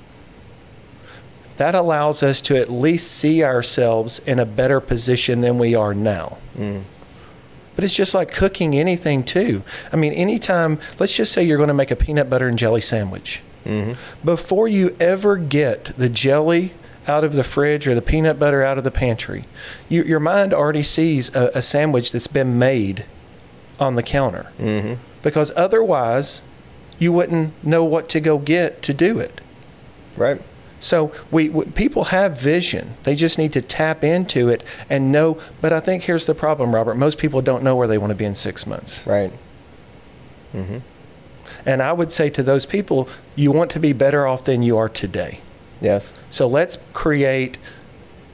that 1.63 1.77
allows 1.77 2.25
us 2.25 2.41
to 2.41 2.61
at 2.61 2.69
least 2.69 3.09
see 3.13 3.45
ourselves 3.45 4.19
in 4.27 4.41
a 4.41 4.45
better 4.45 4.81
position 4.81 5.43
than 5.43 5.59
we 5.59 5.77
are 5.77 5.95
now. 5.95 6.39
Mm. 6.59 6.83
But 7.77 7.85
it's 7.85 7.95
just 7.95 8.15
like 8.15 8.33
cooking 8.33 8.75
anything, 8.75 9.23
too. 9.23 9.63
I 9.93 9.97
mean, 9.97 10.13
anytime, 10.13 10.81
let's 10.99 11.15
just 11.17 11.31
say 11.31 11.45
you're 11.45 11.59
going 11.59 11.69
to 11.69 11.75
make 11.75 11.93
a 11.93 11.97
peanut 11.97 12.29
butter 12.29 12.49
and 12.49 12.59
jelly 12.59 12.81
sandwich. 12.81 13.43
Mm-hmm. 13.65 13.93
Before 14.25 14.67
you 14.67 14.97
ever 14.99 15.37
get 15.37 15.97
the 15.97 16.09
jelly 16.09 16.73
out 17.07 17.23
of 17.23 17.35
the 17.35 17.45
fridge 17.45 17.87
or 17.87 17.95
the 17.95 18.03
peanut 18.03 18.41
butter 18.41 18.65
out 18.65 18.77
of 18.77 18.83
the 18.83 18.91
pantry, 18.91 19.45
you, 19.89 20.03
your 20.03 20.19
mind 20.19 20.53
already 20.53 20.83
sees 20.83 21.33
a, 21.33 21.53
a, 21.55 21.63
sandwich 21.63 22.11
that's 22.11 22.27
been 22.27 22.59
made 22.59 23.07
on 23.79 23.95
the 23.95 24.03
counter. 24.03 24.51
Mm-hmm. 24.59 24.95
Because 25.23 25.53
otherwise, 25.55 26.43
you 26.99 27.13
wouldn't 27.13 27.53
know 27.65 27.85
what 27.85 28.09
to 28.09 28.19
go 28.19 28.39
get 28.39 28.83
to 28.83 28.93
do 28.93 29.21
it. 29.21 29.41
Right. 30.17 30.43
So 30.83 31.15
we, 31.31 31.49
we, 31.49 31.65
people 31.67 32.05
have 32.07 32.39
vision. 32.39 32.95
They 33.05 33.15
just 33.15 33.39
need 33.39 33.53
to 33.53 33.63
tap 33.63 34.03
into 34.03 34.49
it 34.49 34.65
and 34.91 35.13
know. 35.13 35.41
But 35.61 35.73
I 35.73 35.79
think 35.79 36.03
here's 36.03 36.27
the 36.27 36.35
problem, 36.35 36.75
Robert. 36.75 36.97
Most 36.97 37.19
people 37.19 37.41
don't 37.41 37.63
know 37.63 37.77
where 37.77 37.87
they 37.87 37.99
want 37.99 38.11
to 38.11 38.17
be 38.17 38.25
in 38.25 38.35
six 38.35 38.67
months. 38.67 39.07
Right. 39.07 39.33
Mm-hmm. 40.53 40.79
And 41.65 41.83
I 41.83 41.93
would 41.93 42.11
say 42.11 42.31
to 42.31 42.43
those 42.43 42.67
people, 42.67 43.09
you 43.37 43.53
want 43.53 43.71
to 43.71 43.81
be 43.81 43.93
better 43.93 44.27
off 44.27 44.43
than 44.43 44.65
you 44.65 44.77
are 44.77 44.89
today. 44.89 45.39
Yes. 45.81 46.15
So 46.29 46.49
let's 46.49 46.77
create 46.93 47.59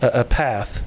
a, 0.01 0.21
a 0.21 0.25
path 0.25 0.87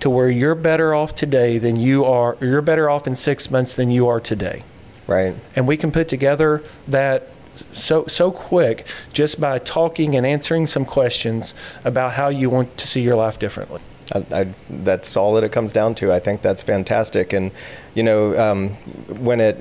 to 0.00 0.08
where 0.08 0.30
you're 0.30 0.54
better 0.54 0.94
off 0.94 1.14
today 1.14 1.58
than 1.58 1.76
you 1.76 2.06
are, 2.06 2.38
you're 2.40 2.62
better 2.62 2.88
off 2.88 3.06
in 3.06 3.14
six 3.14 3.50
months 3.50 3.74
than 3.74 3.90
you 3.90 4.08
are 4.08 4.20
today. 4.20 4.64
Right. 5.06 5.34
And 5.54 5.68
we 5.68 5.76
can 5.76 5.92
put 5.92 6.08
together 6.08 6.62
that 6.88 7.28
so 7.72 8.06
so 8.06 8.30
quick 8.30 8.86
just 9.12 9.40
by 9.40 9.58
talking 9.58 10.16
and 10.16 10.26
answering 10.26 10.66
some 10.66 10.84
questions 10.84 11.54
about 11.84 12.12
how 12.12 12.28
you 12.28 12.50
want 12.50 12.76
to 12.78 12.86
see 12.86 13.02
your 13.02 13.16
life 13.16 13.38
differently. 13.38 13.80
I, 14.14 14.26
I, 14.32 14.54
that's 14.68 15.16
all 15.16 15.34
that 15.34 15.44
it 15.44 15.52
comes 15.52 15.72
down 15.72 15.94
to. 15.96 16.12
I 16.12 16.20
think 16.20 16.42
that's 16.42 16.62
fantastic. 16.62 17.32
And 17.32 17.50
you 17.94 18.02
know, 18.02 18.38
um, 18.38 18.70
when 19.08 19.40
it, 19.40 19.56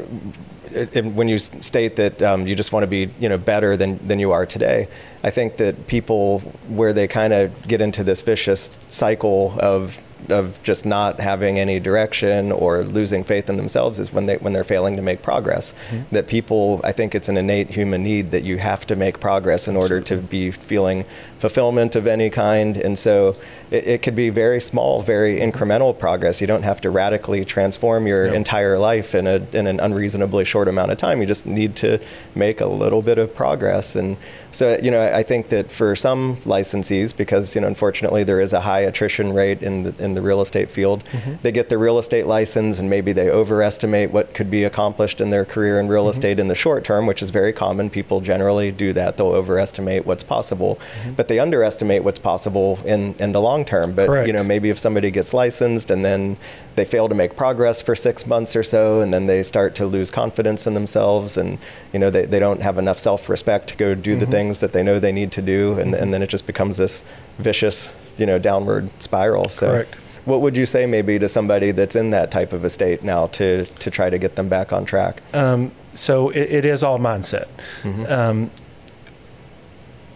it, 0.71 0.95
it, 0.95 1.05
when 1.05 1.27
you 1.27 1.39
state 1.39 1.95
that 1.95 2.21
um, 2.21 2.47
you 2.47 2.55
just 2.55 2.71
want 2.71 2.83
to 2.83 2.87
be 2.87 3.09
you 3.19 3.29
know 3.29 3.37
better 3.37 3.77
than 3.77 4.05
than 4.05 4.19
you 4.19 4.31
are 4.31 4.45
today, 4.45 4.87
I 5.23 5.29
think 5.29 5.57
that 5.57 5.87
people 5.87 6.39
where 6.67 6.93
they 6.93 7.07
kind 7.07 7.33
of 7.33 7.67
get 7.67 7.81
into 7.81 8.03
this 8.03 8.21
vicious 8.21 8.77
cycle 8.87 9.55
of 9.59 9.97
of 10.29 10.61
just 10.63 10.85
not 10.85 11.19
having 11.19 11.59
any 11.59 11.79
direction 11.79 12.51
or 12.51 12.83
losing 12.83 13.23
faith 13.23 13.49
in 13.49 13.57
themselves 13.57 13.99
is 13.99 14.11
when 14.11 14.25
they 14.25 14.37
when 14.37 14.53
they're 14.53 14.63
failing 14.63 14.95
to 14.95 15.01
make 15.01 15.21
progress. 15.21 15.73
Mm-hmm. 15.89 16.15
That 16.15 16.27
people, 16.27 16.81
I 16.83 16.91
think 16.91 17.15
it's 17.15 17.29
an 17.29 17.37
innate 17.37 17.69
human 17.69 18.03
need 18.03 18.31
that 18.31 18.43
you 18.43 18.57
have 18.57 18.85
to 18.87 18.95
make 18.95 19.19
progress 19.19 19.67
in 19.67 19.75
order 19.75 19.97
Absolutely. 19.97 20.27
to 20.27 20.31
be 20.31 20.51
feeling 20.51 21.05
fulfillment 21.37 21.95
of 21.95 22.07
any 22.07 22.29
kind. 22.29 22.77
And 22.77 22.97
so 22.97 23.35
it, 23.69 23.87
it, 23.87 24.01
could 24.01 24.15
be 24.15 24.29
very 24.29 24.61
small, 24.61 25.01
very 25.01 25.39
incremental 25.39 25.97
progress. 25.97 26.41
You 26.41 26.47
don't 26.47 26.63
have 26.63 26.81
to 26.81 26.89
radically 26.89 27.43
transform 27.45 28.07
your 28.07 28.27
no. 28.27 28.33
entire 28.33 28.77
life 28.77 29.15
in 29.15 29.27
a 29.27 29.45
in 29.53 29.67
an 29.67 29.79
unreasonably 29.79 30.45
short 30.45 30.67
amount 30.67 30.91
of 30.91 30.97
time. 30.97 31.21
You 31.21 31.27
just 31.27 31.45
need 31.45 31.75
to 31.77 31.99
make 32.35 32.61
a 32.61 32.67
little 32.67 33.01
bit 33.01 33.17
of 33.17 33.35
progress. 33.35 33.95
And 33.95 34.17
so 34.53 34.79
you 34.81 34.91
know, 34.91 35.01
I 35.13 35.23
think 35.23 35.49
that 35.49 35.71
for 35.71 35.95
some 35.95 36.37
licensees, 36.37 37.15
because 37.15 37.55
you 37.55 37.61
know, 37.61 37.67
unfortunately, 37.67 38.23
there 38.23 38.39
is 38.39 38.53
a 38.53 38.61
high 38.61 38.81
attrition 38.81 39.33
rate 39.33 39.61
in 39.61 39.83
the 39.83 40.03
in 40.03 40.13
the 40.13 40.21
real 40.21 40.41
estate 40.41 40.69
field. 40.69 41.03
Mm-hmm. 41.05 41.35
They 41.41 41.51
get 41.51 41.69
the 41.69 41.77
real 41.77 41.97
estate 41.97 42.27
license 42.27 42.79
and 42.79 42.89
maybe 42.89 43.11
they 43.13 43.29
overestimate 43.29 44.11
what 44.11 44.33
could 44.33 44.51
be 44.51 44.63
accomplished 44.63 45.19
in 45.19 45.31
their 45.31 45.43
career 45.43 45.79
in 45.79 45.87
real 45.87 46.03
mm-hmm. 46.03 46.11
estate 46.11 46.39
in 46.39 46.47
the 46.47 46.55
short 46.55 46.83
term, 46.83 47.07
which 47.07 47.21
is 47.23 47.31
very 47.31 47.51
common. 47.51 47.89
People 47.89 48.21
generally 48.21 48.71
do 48.71 48.93
that. 48.93 49.17
They'll 49.17 49.27
overestimate 49.27 50.05
what's 50.05 50.23
possible, 50.23 50.75
mm-hmm. 50.75 51.13
but 51.13 51.27
they 51.27 51.39
underestimate 51.39 52.03
what's 52.03 52.19
possible 52.19 52.79
in, 52.85 53.15
in 53.15 53.31
the 53.31 53.41
long 53.41 53.65
term. 53.65 53.93
But 53.93 54.07
Correct. 54.07 54.27
you 54.27 54.33
know, 54.33 54.43
maybe 54.43 54.69
if 54.69 54.77
somebody 54.77 55.09
gets 55.09 55.33
licensed 55.33 55.89
and 55.89 56.05
then 56.05 56.37
they 56.75 56.85
fail 56.85 57.09
to 57.09 57.15
make 57.15 57.35
progress 57.35 57.81
for 57.81 57.95
six 57.95 58.25
months 58.25 58.55
or 58.55 58.63
so, 58.63 59.01
and 59.01 59.13
then 59.13 59.27
they 59.27 59.43
start 59.43 59.75
to 59.75 59.85
lose 59.85 60.09
confidence 60.11 60.65
in 60.67 60.73
themselves, 60.73 61.37
and 61.37 61.59
you 61.91 61.99
know, 61.99 62.09
they, 62.09 62.25
they 62.25 62.39
don't 62.39 62.61
have 62.61 62.77
enough 62.77 62.99
self-respect 62.99 63.67
to 63.69 63.75
go 63.77 63.95
do 63.95 64.15
the 64.15 64.25
mm-hmm. 64.25 64.31
Things 64.43 64.59
that 64.59 64.73
they 64.73 64.83
know 64.83 64.99
they 64.99 65.11
need 65.11 65.31
to 65.31 65.41
do, 65.41 65.79
and, 65.79 65.93
and 65.93 66.13
then 66.13 66.21
it 66.21 66.29
just 66.29 66.45
becomes 66.45 66.77
this 66.77 67.03
vicious 67.37 67.93
you 68.17 68.25
know 68.25 68.37
downward 68.37 69.01
spiral. 69.01 69.49
So 69.49 69.67
Correct 69.67 69.95
what 70.25 70.41
would 70.41 70.55
you 70.55 70.65
say 70.65 70.85
maybe 70.85 71.19
to 71.19 71.27
somebody 71.27 71.71
that's 71.71 71.95
in 71.95 72.11
that 72.11 72.31
type 72.31 72.53
of 72.53 72.63
a 72.63 72.69
state 72.69 73.03
now 73.03 73.27
to 73.27 73.65
to 73.65 73.91
try 73.91 74.09
to 74.09 74.17
get 74.17 74.35
them 74.35 74.49
back 74.49 74.71
on 74.71 74.85
track? 74.85 75.21
Um, 75.33 75.71
so 75.93 76.29
it, 76.29 76.51
it 76.51 76.65
is 76.65 76.83
all 76.83 76.97
mindset. 76.99 77.47
Mm-hmm. 77.81 78.05
Um, 78.07 78.51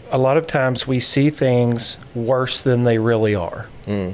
a 0.10 0.18
lot 0.18 0.38
of 0.38 0.48
times 0.48 0.88
we 0.88 1.00
see 1.00 1.30
things 1.30 1.98
worse 2.16 2.62
than 2.62 2.86
they 2.86 2.98
really 2.98 3.36
are, 3.36 3.68
mm. 3.86 4.14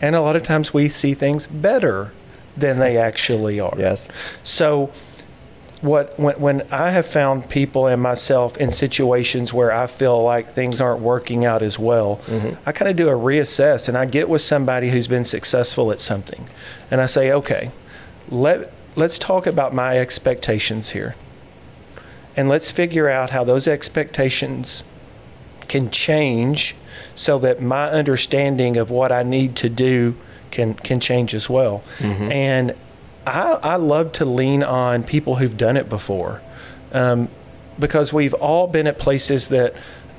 and 0.00 0.16
a 0.16 0.22
lot 0.22 0.36
of 0.36 0.44
times 0.44 0.72
we 0.72 0.88
see 0.88 1.12
things 1.12 1.46
better 1.46 2.12
than 2.56 2.78
they 2.78 2.96
actually 2.96 3.60
are. 3.60 3.74
Yes. 3.76 4.08
So 4.42 4.90
what 5.84 6.18
when, 6.18 6.40
when 6.40 6.66
I 6.70 6.90
have 6.90 7.06
found 7.06 7.50
people 7.50 7.86
and 7.86 8.00
myself 8.00 8.56
in 8.56 8.70
situations 8.70 9.52
where 9.52 9.70
I 9.70 9.86
feel 9.86 10.22
like 10.22 10.48
things 10.48 10.80
aren't 10.80 11.02
working 11.02 11.44
out 11.44 11.62
as 11.62 11.78
well, 11.78 12.22
mm-hmm. 12.26 12.54
I 12.66 12.72
kind 12.72 12.90
of 12.90 12.96
do 12.96 13.08
a 13.08 13.12
reassess 13.12 13.86
and 13.86 13.96
I 13.96 14.06
get 14.06 14.30
with 14.30 14.40
somebody 14.40 14.88
who's 14.88 15.06
been 15.06 15.24
successful 15.24 15.92
at 15.92 16.00
something, 16.00 16.48
and 16.90 17.02
I 17.02 17.06
say, 17.06 17.30
okay, 17.30 17.70
let 18.30 18.72
let's 18.96 19.18
talk 19.18 19.46
about 19.46 19.74
my 19.74 19.98
expectations 19.98 20.90
here, 20.90 21.16
and 22.34 22.48
let's 22.48 22.70
figure 22.70 23.10
out 23.10 23.30
how 23.30 23.44
those 23.44 23.68
expectations 23.68 24.84
can 25.68 25.90
change 25.90 26.76
so 27.14 27.38
that 27.40 27.60
my 27.60 27.90
understanding 27.90 28.78
of 28.78 28.88
what 28.90 29.12
I 29.12 29.22
need 29.22 29.54
to 29.56 29.68
do 29.68 30.16
can 30.50 30.72
can 30.72 30.98
change 30.98 31.34
as 31.34 31.50
well. 31.50 31.84
Mm-hmm. 31.98 32.32
And 32.32 32.74
I, 33.26 33.58
I 33.62 33.76
love 33.76 34.12
to 34.14 34.24
lean 34.24 34.62
on 34.62 35.02
people 35.02 35.36
who've 35.36 35.56
done 35.56 35.76
it 35.76 35.88
before 35.88 36.42
um, 36.92 37.28
because 37.78 38.12
we've 38.12 38.34
all 38.34 38.66
been 38.66 38.86
at 38.86 38.98
places 38.98 39.48
that, 39.48 39.74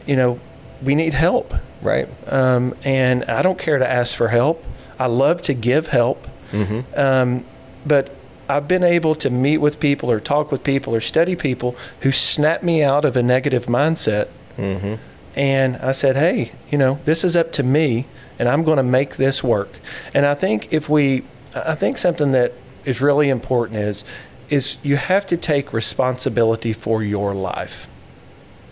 you 0.06 0.16
know, 0.16 0.39
we 0.82 0.95
need 0.95 1.14
help. 1.14 1.53
Right. 1.82 2.08
Um, 2.32 2.76
and 2.84 3.24
I 3.26 3.41
don't 3.41 3.60
care 3.60 3.80
to 3.80 3.89
ask 3.89 4.16
for 4.16 4.30
help. 4.30 4.64
I 4.99 5.08
love 5.08 5.41
to 5.43 5.53
give 5.53 5.88
help. 5.88 6.28
Mm-hmm. 6.51 6.82
Um, 6.99 7.45
but 7.86 8.16
I've 8.47 8.68
been 8.68 8.84
able 8.84 9.16
to 9.16 9.30
meet 9.30 9.58
with 9.58 9.80
people 9.80 10.12
or 10.12 10.20
talk 10.20 10.51
with 10.51 10.64
people 10.64 10.95
or 10.95 11.01
study 11.01 11.36
people 11.36 11.76
who 12.01 12.12
snap 12.12 12.64
me 12.64 12.84
out 12.84 13.06
of 13.06 13.16
a 13.16 13.24
negative 13.24 13.66
mindset. 13.66 14.30
Mm-hmm. 14.58 14.95
And 15.36 15.78
I 15.78 15.91
said, 15.91 16.16
hey, 16.16 16.51
you 16.70 16.78
know, 16.78 16.99
this 17.06 17.24
is 17.24 17.36
up 17.36 17.51
to 17.53 17.64
me 17.64 18.06
and 18.39 18.47
I'm 18.47 18.64
going 18.64 18.78
to 18.78 18.84
make 18.84 19.18
this 19.18 19.43
work. 19.43 19.70
And 20.14 20.26
I 20.26 20.34
think 20.34 20.72
if 20.74 20.88
we, 20.89 21.24
I 21.56 21.76
think 21.76 21.97
something 21.97 22.32
that 22.32 22.53
is 22.86 23.02
really 23.02 23.30
important 23.30 23.80
is 23.80 24.04
is 24.50 24.78
you 24.84 24.96
have 24.96 25.26
to 25.26 25.38
take 25.38 25.74
responsibility 25.74 26.72
for 26.72 27.04
your 27.04 27.34
life. 27.34 27.88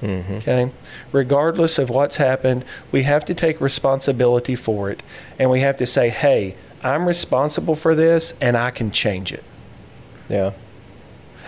Mm-hmm. 0.02 0.34
Okay, 0.34 0.72
regardless 1.12 1.80
of 1.80 1.90
what's 1.90 2.18
happened, 2.18 2.66
we 2.92 3.04
have 3.04 3.24
to 3.26 3.34
take 3.34 3.60
responsibility 3.62 4.56
for 4.56 4.92
it, 4.92 5.02
and 5.40 5.50
we 5.50 5.62
have 5.62 5.78
to 5.78 5.86
say, 5.86 6.10
"Hey, 6.10 6.56
I'm 6.84 7.08
responsible 7.08 7.76
for 7.76 7.96
this, 7.96 8.34
and 8.42 8.58
I 8.58 8.70
can 8.70 8.92
change 8.92 9.32
it." 9.32 9.44
Yeah. 10.30 10.52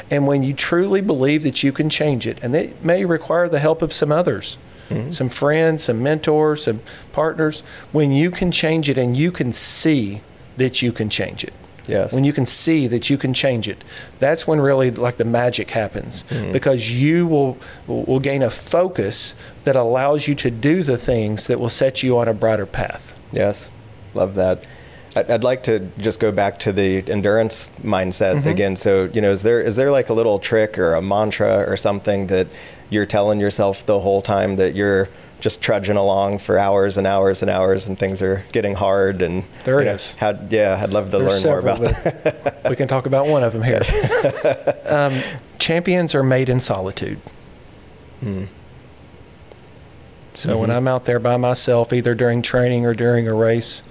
And 0.10 0.28
when 0.28 0.44
you 0.44 0.54
truly 0.54 1.02
believe 1.02 1.44
that 1.44 1.64
you 1.64 1.72
can 1.72 1.90
change 1.90 2.28
it, 2.28 2.38
and 2.42 2.56
it 2.56 2.84
may 2.84 3.06
require 3.06 3.50
the 3.50 3.60
help 3.60 3.82
of 3.82 3.92
some 3.94 4.12
others, 4.12 4.58
mm-hmm. 4.90 5.12
some 5.12 5.30
friends, 5.30 5.84
some 5.84 6.04
mentors, 6.04 6.64
some 6.64 6.82
partners, 7.12 7.62
when 7.92 8.12
you 8.12 8.32
can 8.32 8.52
change 8.52 8.90
it 8.90 8.98
and 8.98 9.18
you 9.18 9.32
can 9.32 9.52
see 9.52 10.22
that 10.58 10.82
you 10.82 10.92
can 10.92 11.10
change 11.10 11.44
it, 11.44 11.54
Yes. 11.88 12.14
When 12.14 12.24
you 12.24 12.34
can 12.34 12.46
see 12.46 12.88
that 12.88 13.10
you 13.10 13.18
can 13.18 13.34
change 13.34 13.68
it, 13.68 13.84
that's 14.20 14.48
when 14.48 14.60
really 14.60 14.92
like 14.92 15.18
the 15.18 15.26
magic 15.26 15.72
happens 15.72 16.24
mm-hmm. 16.24 16.52
because 16.52 16.92
you 16.92 17.28
will 17.28 17.58
will 17.88 18.20
gain 18.20 18.42
a 18.42 18.50
focus 18.50 19.36
that 19.64 19.76
allows 19.76 20.28
you 20.28 20.36
to 20.36 20.52
do 20.52 20.84
the 20.84 20.98
things 20.98 21.48
that 21.48 21.60
will 21.60 21.70
set 21.70 22.04
you 22.04 22.18
on 22.18 22.28
a 22.28 22.34
brighter 22.34 22.66
path. 22.66 23.18
Yes. 23.32 23.70
Love 24.14 24.36
that. 24.36 24.64
I'd 25.16 25.46
like 25.46 25.64
to 25.64 25.80
just 25.98 26.20
go 26.20 26.32
back 26.32 26.60
to 26.60 26.74
the 26.74 27.10
endurance 27.10 27.70
mindset 27.82 28.40
mm-hmm. 28.40 28.50
again. 28.50 28.76
So, 28.76 29.06
you 29.14 29.22
know, 29.22 29.32
is 29.32 29.44
there 29.44 29.62
is 29.62 29.78
there 29.78 29.90
like 29.90 30.10
a 30.10 30.14
little 30.14 30.40
trick 30.40 30.78
or 30.78 30.94
a 30.94 31.02
mantra 31.02 31.64
or 31.70 31.78
something 31.78 32.28
that 32.28 32.48
you're 32.90 33.06
telling 33.06 33.40
yourself 33.40 33.86
the 33.86 34.00
whole 34.00 34.22
time 34.22 34.58
that 34.58 34.76
you're 34.76 35.10
just 35.40 35.62
trudging 35.62 35.98
along 35.98 36.40
for 36.40 36.58
hours 36.58 36.98
and 36.98 37.06
hours 37.06 37.42
and 37.42 37.52
hours, 37.52 37.88
and 37.88 38.00
things 38.00 38.22
are 38.22 38.44
getting 38.52 38.76
hard. 38.76 39.22
And 39.22 39.44
there 39.64 39.80
it 39.80 39.88
is. 39.88 40.14
Had, 40.14 40.48
yeah, 40.50 40.80
I'd 40.82 40.90
love 40.90 41.12
to 41.12 41.18
There's 41.18 41.30
learn 41.30 41.40
several, 41.40 41.78
more 41.78 41.86
about 41.88 42.04
that. 42.04 42.70
we 42.70 42.76
can 42.76 42.88
talk 42.88 43.06
about 43.06 43.28
one 43.28 43.44
of 43.44 43.54
them 43.54 43.64
here. 43.64 43.84
um, 44.86 45.14
champions 45.60 46.16
are 46.16 46.24
made 46.24 46.50
in 46.50 46.60
solitude. 46.60 47.20
Hmm. 48.22 48.46
So 50.34 50.50
mm-hmm. 50.50 50.60
when 50.62 50.72
I'm 50.72 50.88
out 50.88 51.06
there 51.06 51.20
by 51.20 51.38
myself, 51.38 51.94
either 51.94 52.16
during 52.16 52.42
training 52.42 52.86
or 52.86 52.94
during 52.94 53.28
a 53.28 53.34
race, 53.34 53.84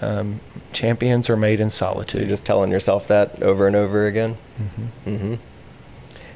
um, 0.00 0.40
champions 0.72 1.28
are 1.30 1.36
made 1.36 1.60
in 1.60 1.70
solitude. 1.70 2.12
So 2.12 2.18
you're 2.20 2.28
just 2.28 2.44
telling 2.44 2.70
yourself 2.70 3.06
that 3.08 3.42
over 3.42 3.66
and 3.66 3.76
over 3.76 4.06
again. 4.06 4.36
Mm-hmm. 4.58 5.10
Mm-hmm 5.10 5.34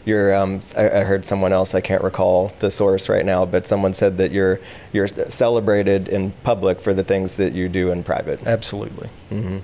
you're 0.07 0.35
um, 0.35 0.61
I, 0.77 0.85
I, 0.89 1.05
heard 1.05 1.25
someone 1.25 1.53
else 1.53 1.75
I 1.75 1.81
can't 1.81 2.03
recall 2.03 2.53
the 2.61 2.71
source 2.71 3.09
right 3.09 3.27
now, 3.27 3.45
but 3.45 3.67
someone 3.67 3.93
said 3.93 4.17
that 4.19 4.31
you're 4.31 4.61
you're 4.93 5.09
celebrated 5.09 6.09
in 6.09 6.31
public 6.45 6.81
for 6.81 6.95
the 6.95 7.03
things 7.03 7.35
that 7.37 7.53
you 7.53 7.69
do 7.69 7.91
in 7.91 8.05
private. 8.05 8.47
Absolutely. 8.47 9.11
Mm-hmm. 9.31 9.59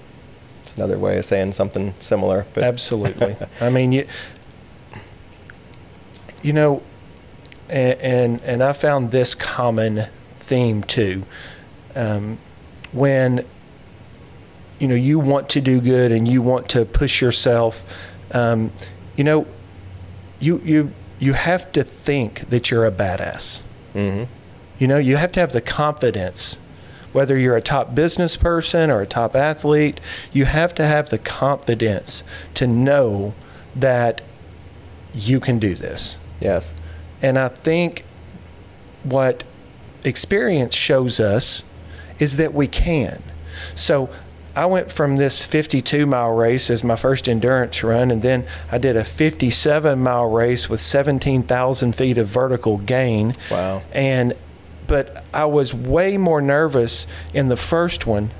It's 0.64 0.74
another 0.74 0.98
way 0.98 1.16
of 1.16 1.24
saying 1.24 1.52
something 1.52 1.94
similar. 2.00 2.44
But 2.54 2.64
Absolutely. 2.64 3.36
I 3.60 3.70
mean, 3.70 3.92
you 3.92 4.06
you 6.42 6.52
know, 6.52 6.82
and, 7.68 8.00
and 8.00 8.42
and 8.42 8.62
I 8.64 8.72
found 8.72 9.12
this 9.12 9.36
common 9.36 10.06
theme 10.34 10.82
too. 10.82 11.22
Um, 11.94 12.38
when 12.90 13.46
you 14.80 14.88
know 14.88 14.96
you 14.96 15.20
want 15.20 15.48
to 15.50 15.60
do 15.60 15.80
good 15.80 16.10
and 16.10 16.26
you 16.26 16.42
want 16.42 16.68
to 16.70 16.84
push 16.84 17.20
yourself, 17.20 17.84
um, 18.32 18.72
you 19.14 19.22
know 19.22 19.46
you 20.42 20.60
you 20.64 20.92
you 21.20 21.32
have 21.34 21.70
to 21.72 21.84
think 21.84 22.50
that 22.50 22.70
you're 22.70 22.84
a 22.84 22.90
badass. 22.90 23.62
Mm-hmm. 23.94 24.24
You 24.78 24.86
know, 24.88 24.98
you 24.98 25.16
have 25.16 25.30
to 25.32 25.40
have 25.40 25.52
the 25.52 25.60
confidence. 25.60 26.58
Whether 27.12 27.38
you're 27.38 27.56
a 27.56 27.62
top 27.62 27.94
business 27.94 28.36
person 28.36 28.90
or 28.90 29.02
a 29.02 29.06
top 29.06 29.36
athlete, 29.36 30.00
you 30.32 30.46
have 30.46 30.74
to 30.76 30.84
have 30.84 31.10
the 31.10 31.18
confidence 31.18 32.24
to 32.54 32.66
know 32.66 33.34
that 33.76 34.22
you 35.14 35.38
can 35.38 35.58
do 35.58 35.74
this. 35.74 36.18
Yes. 36.40 36.74
And 37.20 37.38
I 37.38 37.48
think 37.48 38.04
what 39.04 39.44
experience 40.04 40.74
shows 40.74 41.20
us 41.20 41.64
is 42.18 42.36
that 42.36 42.54
we 42.54 42.66
can. 42.66 43.22
So 43.74 44.08
I 44.54 44.66
went 44.66 44.92
from 44.92 45.16
this 45.16 45.44
52 45.44 46.04
mile 46.04 46.32
race 46.32 46.68
as 46.68 46.84
my 46.84 46.96
first 46.96 47.28
endurance 47.28 47.82
run, 47.82 48.10
and 48.10 48.20
then 48.20 48.46
I 48.70 48.78
did 48.78 48.96
a 48.96 49.04
57 49.04 49.98
mile 49.98 50.26
race 50.26 50.68
with 50.68 50.80
17,000 50.80 51.94
feet 51.94 52.18
of 52.18 52.28
vertical 52.28 52.78
gain. 52.78 53.34
Wow. 53.50 53.82
And 53.92 54.34
but 54.86 55.24
I 55.32 55.46
was 55.46 55.72
way 55.72 56.18
more 56.18 56.42
nervous 56.42 57.06
in 57.32 57.48
the 57.48 57.56
first 57.56 58.06
one 58.06 58.30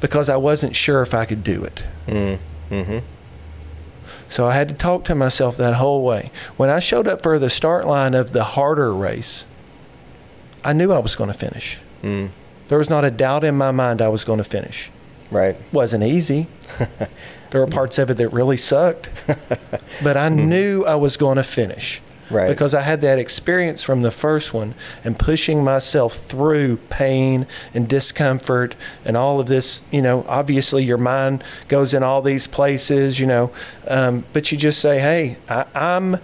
because 0.00 0.28
I 0.28 0.36
wasn't 0.36 0.76
sure 0.76 1.00
if 1.00 1.14
I 1.14 1.24
could 1.24 1.42
do 1.42 1.64
it. 1.64 1.82
Mm. 2.06 2.38
Mm-hmm. 2.70 2.98
So 4.28 4.46
I 4.46 4.52
had 4.52 4.68
to 4.68 4.74
talk 4.74 5.04
to 5.04 5.14
myself 5.14 5.56
that 5.56 5.74
whole 5.74 6.04
way. 6.04 6.30
When 6.56 6.68
I 6.68 6.80
showed 6.80 7.08
up 7.08 7.22
for 7.22 7.38
the 7.38 7.50
start 7.50 7.86
line 7.86 8.14
of 8.14 8.32
the 8.32 8.44
harder 8.44 8.92
race, 8.92 9.46
I 10.62 10.72
knew 10.72 10.92
I 10.92 10.98
was 10.98 11.16
going 11.16 11.32
to 11.32 11.38
finish. 11.38 11.78
Mm. 12.02 12.30
There 12.68 12.78
was 12.78 12.90
not 12.90 13.04
a 13.04 13.10
doubt 13.10 13.42
in 13.42 13.56
my 13.56 13.70
mind 13.70 14.00
I 14.00 14.08
was 14.08 14.24
going 14.24 14.38
to 14.38 14.44
finish. 14.44 14.90
Right. 15.30 15.56
wasn't 15.72 16.04
easy. 16.04 16.48
there 17.50 17.60
were 17.60 17.66
parts 17.66 17.98
of 17.98 18.10
it 18.10 18.14
that 18.14 18.28
really 18.30 18.56
sucked, 18.56 19.10
but 20.02 20.16
I 20.16 20.28
knew 20.28 20.84
I 20.84 20.94
was 20.96 21.16
going 21.16 21.36
to 21.36 21.42
finish. 21.42 22.00
Right. 22.30 22.48
Because 22.48 22.74
I 22.74 22.82
had 22.82 23.00
that 23.00 23.18
experience 23.18 23.82
from 23.82 24.02
the 24.02 24.12
first 24.12 24.54
one 24.54 24.74
and 25.02 25.18
pushing 25.18 25.64
myself 25.64 26.14
through 26.14 26.76
pain 26.88 27.44
and 27.74 27.88
discomfort 27.88 28.76
and 29.04 29.16
all 29.16 29.40
of 29.40 29.48
this. 29.48 29.82
You 29.90 30.00
know, 30.00 30.24
obviously 30.28 30.84
your 30.84 30.96
mind 30.96 31.42
goes 31.66 31.92
in 31.92 32.04
all 32.04 32.22
these 32.22 32.46
places. 32.46 33.18
You 33.18 33.26
know, 33.26 33.50
um, 33.88 34.24
but 34.32 34.52
you 34.52 34.58
just 34.58 34.78
say, 34.78 35.00
"Hey, 35.00 35.38
I, 35.48 35.66
I'm, 35.74 36.18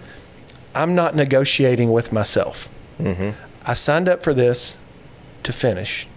I'm 0.73 0.95
not 0.95 1.13
negotiating 1.13 1.91
with 1.91 2.13
myself. 2.13 2.69
Mm-hmm. 2.99 3.31
I 3.65 3.73
signed 3.73 4.07
up 4.07 4.23
for 4.23 4.33
this 4.33 4.77
to 5.43 5.51
finish. 5.51 6.07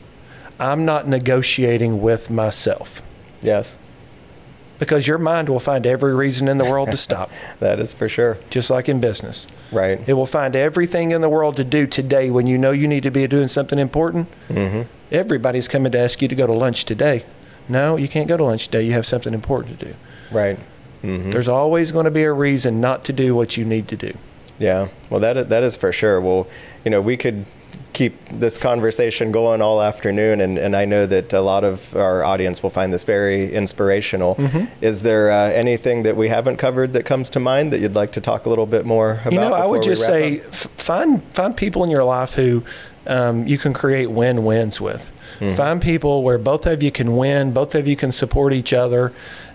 I'm 0.61 0.84
not 0.84 1.08
negotiating 1.08 2.00
with 2.00 2.30
myself." 2.30 3.02
Yes. 3.42 3.76
because 4.78 5.06
your 5.06 5.18
mind 5.18 5.48
will 5.50 5.61
find 5.61 5.86
every 5.86 6.14
reason 6.14 6.48
in 6.48 6.56
the 6.56 6.64
world 6.64 6.90
to 6.90 6.96
stop, 6.96 7.30
That 7.61 7.78
is 7.78 7.92
for 7.92 8.08
sure. 8.08 8.38
just 8.48 8.70
like 8.70 8.88
in 8.88 8.98
business. 8.98 9.46
Right. 9.70 10.00
It 10.06 10.14
will 10.14 10.24
find 10.26 10.56
everything 10.56 11.11
in 11.11 11.20
the 11.20 11.28
world 11.28 11.56
to 11.56 11.64
do 11.64 11.86
today 11.86 12.30
when 12.30 12.46
you 12.46 12.56
know 12.56 12.70
you 12.70 12.88
need 12.88 13.02
to 13.02 13.11
be 13.11 13.26
doing 13.26 13.48
something 13.48 13.78
important. 13.78 14.28
Mm-hmm. 14.48 14.82
Everybody's 15.12 15.68
coming 15.68 15.92
to 15.92 15.98
ask 15.98 16.22
you 16.22 16.28
to 16.28 16.34
go 16.34 16.46
to 16.46 16.52
lunch 16.54 16.86
today. 16.86 17.24
No, 17.68 17.96
you 17.96 18.08
can't 18.08 18.26
go 18.26 18.38
to 18.38 18.44
lunch 18.44 18.66
today. 18.66 18.82
You 18.82 18.92
have 18.92 19.04
something 19.06 19.34
important 19.34 19.78
to 19.80 19.84
do. 19.86 19.94
Right. 20.30 20.58
Mm-hmm. 21.02 21.30
There's 21.30 21.48
always 21.48 21.92
going 21.92 22.06
to 22.06 22.11
be 22.11 22.24
a 22.24 22.32
reason 22.32 22.80
not 22.80 23.04
to 23.04 23.12
do 23.12 23.34
what 23.34 23.56
you 23.58 23.64
need 23.66 23.86
to 23.88 23.96
do. 23.96 24.14
Yeah. 24.58 24.88
Well, 25.11 25.20
that 25.20 25.48
that 25.50 25.62
is 25.62 25.76
for 25.76 25.92
sure. 25.92 26.20
Well, 26.22 26.46
you 26.84 26.90
know, 26.90 27.02
we 27.02 27.16
could 27.18 27.44
keep 28.01 28.14
this 28.30 28.57
conversation 28.57 29.30
going 29.30 29.61
all 29.61 29.82
afternoon, 29.82 30.40
and, 30.40 30.57
and 30.57 30.74
I 30.74 30.86
know 30.86 31.05
that 31.05 31.34
a 31.34 31.42
lot 31.42 31.64
of 31.64 31.94
our 31.94 32.24
audience 32.24 32.62
will 32.62 32.70
find 32.70 32.94
this 32.94 33.05
very 33.05 33.53
inspirational. 33.53 34.36
Mhm. 34.36 34.68
Is 34.80 35.03
there 35.03 35.30
uh, 35.30 35.51
anything 35.51 36.03
that 36.05 36.16
we 36.16 36.28
haven't 36.28 36.57
covered 36.57 36.94
that 36.94 37.05
comes 37.05 37.28
to 37.30 37.40
mind 37.40 37.74
that 37.74 37.80
you'd 37.80 37.94
like 37.94 38.12
to 38.12 38.20
talk 38.22 38.46
a 38.46 38.48
little 38.48 38.64
bit 38.64 38.86
more 38.86 39.20
about? 39.26 39.32
you 39.34 39.38
know, 39.38 39.53
I 39.53 39.66
would 39.66 39.82
just 39.82 40.07
say 40.07 40.40
up? 40.40 40.55
find 40.90 41.22
find 41.24 41.55
people 41.55 41.84
in 41.84 41.90
your 41.90 42.05
life 42.05 42.32
who 42.36 42.62
um, 43.07 43.46
you 43.46 43.59
can 43.59 43.74
create 43.74 44.11
win 44.11 44.44
wins 44.44 44.80
with. 44.80 45.11
Mhm. 45.38 45.55
Find 45.57 45.82
people 45.82 46.22
where 46.22 46.38
both 46.38 46.64
of 46.66 46.82
you 46.82 46.90
can 46.90 47.18
win, 47.18 47.51
both 47.53 47.74
of 47.74 47.86
you 47.86 47.96
can 47.96 48.12
support 48.12 48.55
each 48.55 48.72
other, 48.72 49.12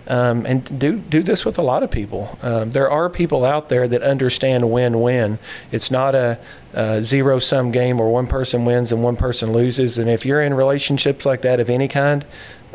um, 0.08 0.46
and 0.46 0.78
do 0.78 0.98
do 0.98 1.22
this 1.22 1.44
with 1.44 1.58
a 1.58 1.62
lot 1.62 1.82
of 1.82 1.90
people. 1.90 2.38
Um, 2.42 2.70
there 2.70 2.88
are 2.90 3.08
people 3.10 3.44
out 3.44 3.68
there 3.68 3.88
that 3.88 4.02
understand 4.02 4.70
win 4.70 5.00
win. 5.00 5.38
It's 5.72 5.90
not 5.90 6.14
a, 6.14 6.38
a 6.72 7.02
zero 7.02 7.38
sum 7.38 7.72
game 7.72 7.98
where 7.98 8.08
one 8.08 8.26
person 8.26 8.64
wins 8.64 8.92
and 8.92 9.02
one 9.02 9.16
person 9.16 9.52
loses. 9.52 9.98
And 9.98 10.08
if 10.08 10.24
you're 10.24 10.42
in 10.42 10.54
relationships 10.54 11.26
like 11.26 11.42
that 11.42 11.60
of 11.60 11.68
any 11.70 11.88
kind. 11.88 12.24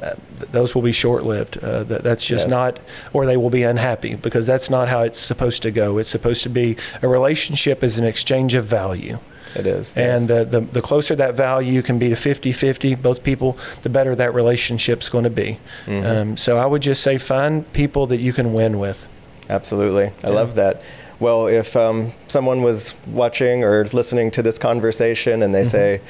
Uh, 0.02 0.16
th- 0.40 0.52
those 0.52 0.74
will 0.74 0.82
be 0.82 0.92
short 0.92 1.24
lived. 1.24 1.60
Uh, 1.60 1.84
that, 1.84 2.02
that's 2.04 2.26
just 2.26 2.46
Yes. 2.46 2.50
not, 2.52 2.80
or 3.14 3.28
they 3.28 3.38
will 3.38 3.52
be 3.52 3.62
unhappy 3.62 4.16
because 4.16 4.48
that's 4.48 4.68
not 4.68 4.88
how 4.90 5.02
it's 5.02 5.20
supposed 5.20 5.62
to 5.62 5.70
go. 5.70 6.00
It's 6.00 6.10
supposed 6.10 6.42
to 6.42 6.50
be 6.50 6.76
a 7.04 7.08
relationship 7.08 7.84
is 7.84 8.00
an 8.00 8.06
exchange 8.06 8.56
of 8.56 8.66
value. 8.66 9.20
It 9.56 9.66
is. 9.68 9.94
And 9.96 10.30
yes. 10.30 10.32
uh, 10.32 10.44
the, 10.46 10.62
the 10.62 10.82
closer 10.82 11.16
that 11.16 11.36
value 11.36 11.82
can 11.82 12.00
be 12.00 12.10
to 12.10 12.16
50 12.16 12.52
50, 12.52 12.96
both 12.96 13.24
people, 13.24 13.58
the 13.84 13.90
better 13.90 14.16
that 14.16 14.34
relationship's 14.34 15.10
going 15.10 15.24
to 15.26 15.30
be. 15.30 15.60
Mhm. 15.86 16.06
Um, 16.06 16.38
so 16.38 16.58
I 16.58 16.66
would 16.66 16.82
just 16.82 17.02
say 17.04 17.18
find 17.18 17.72
people 17.74 18.08
that 18.08 18.20
you 18.20 18.34
can 18.34 18.54
win 18.54 18.80
with. 18.80 19.08
Absolutely. 19.50 20.06
I 20.24 20.30
Yeah. 20.30 20.30
love 20.30 20.56
that. 20.56 20.82
Well, 21.20 21.48
if 21.48 21.76
um, 21.76 22.14
someone 22.28 22.64
was 22.64 22.96
watching 23.06 23.64
or 23.64 23.86
listening 23.94 24.32
to 24.32 24.42
this 24.42 24.58
conversation 24.58 25.44
and 25.44 25.54
they 25.54 25.62
Mm-hmm. 25.62 25.70
say, 25.70 26.02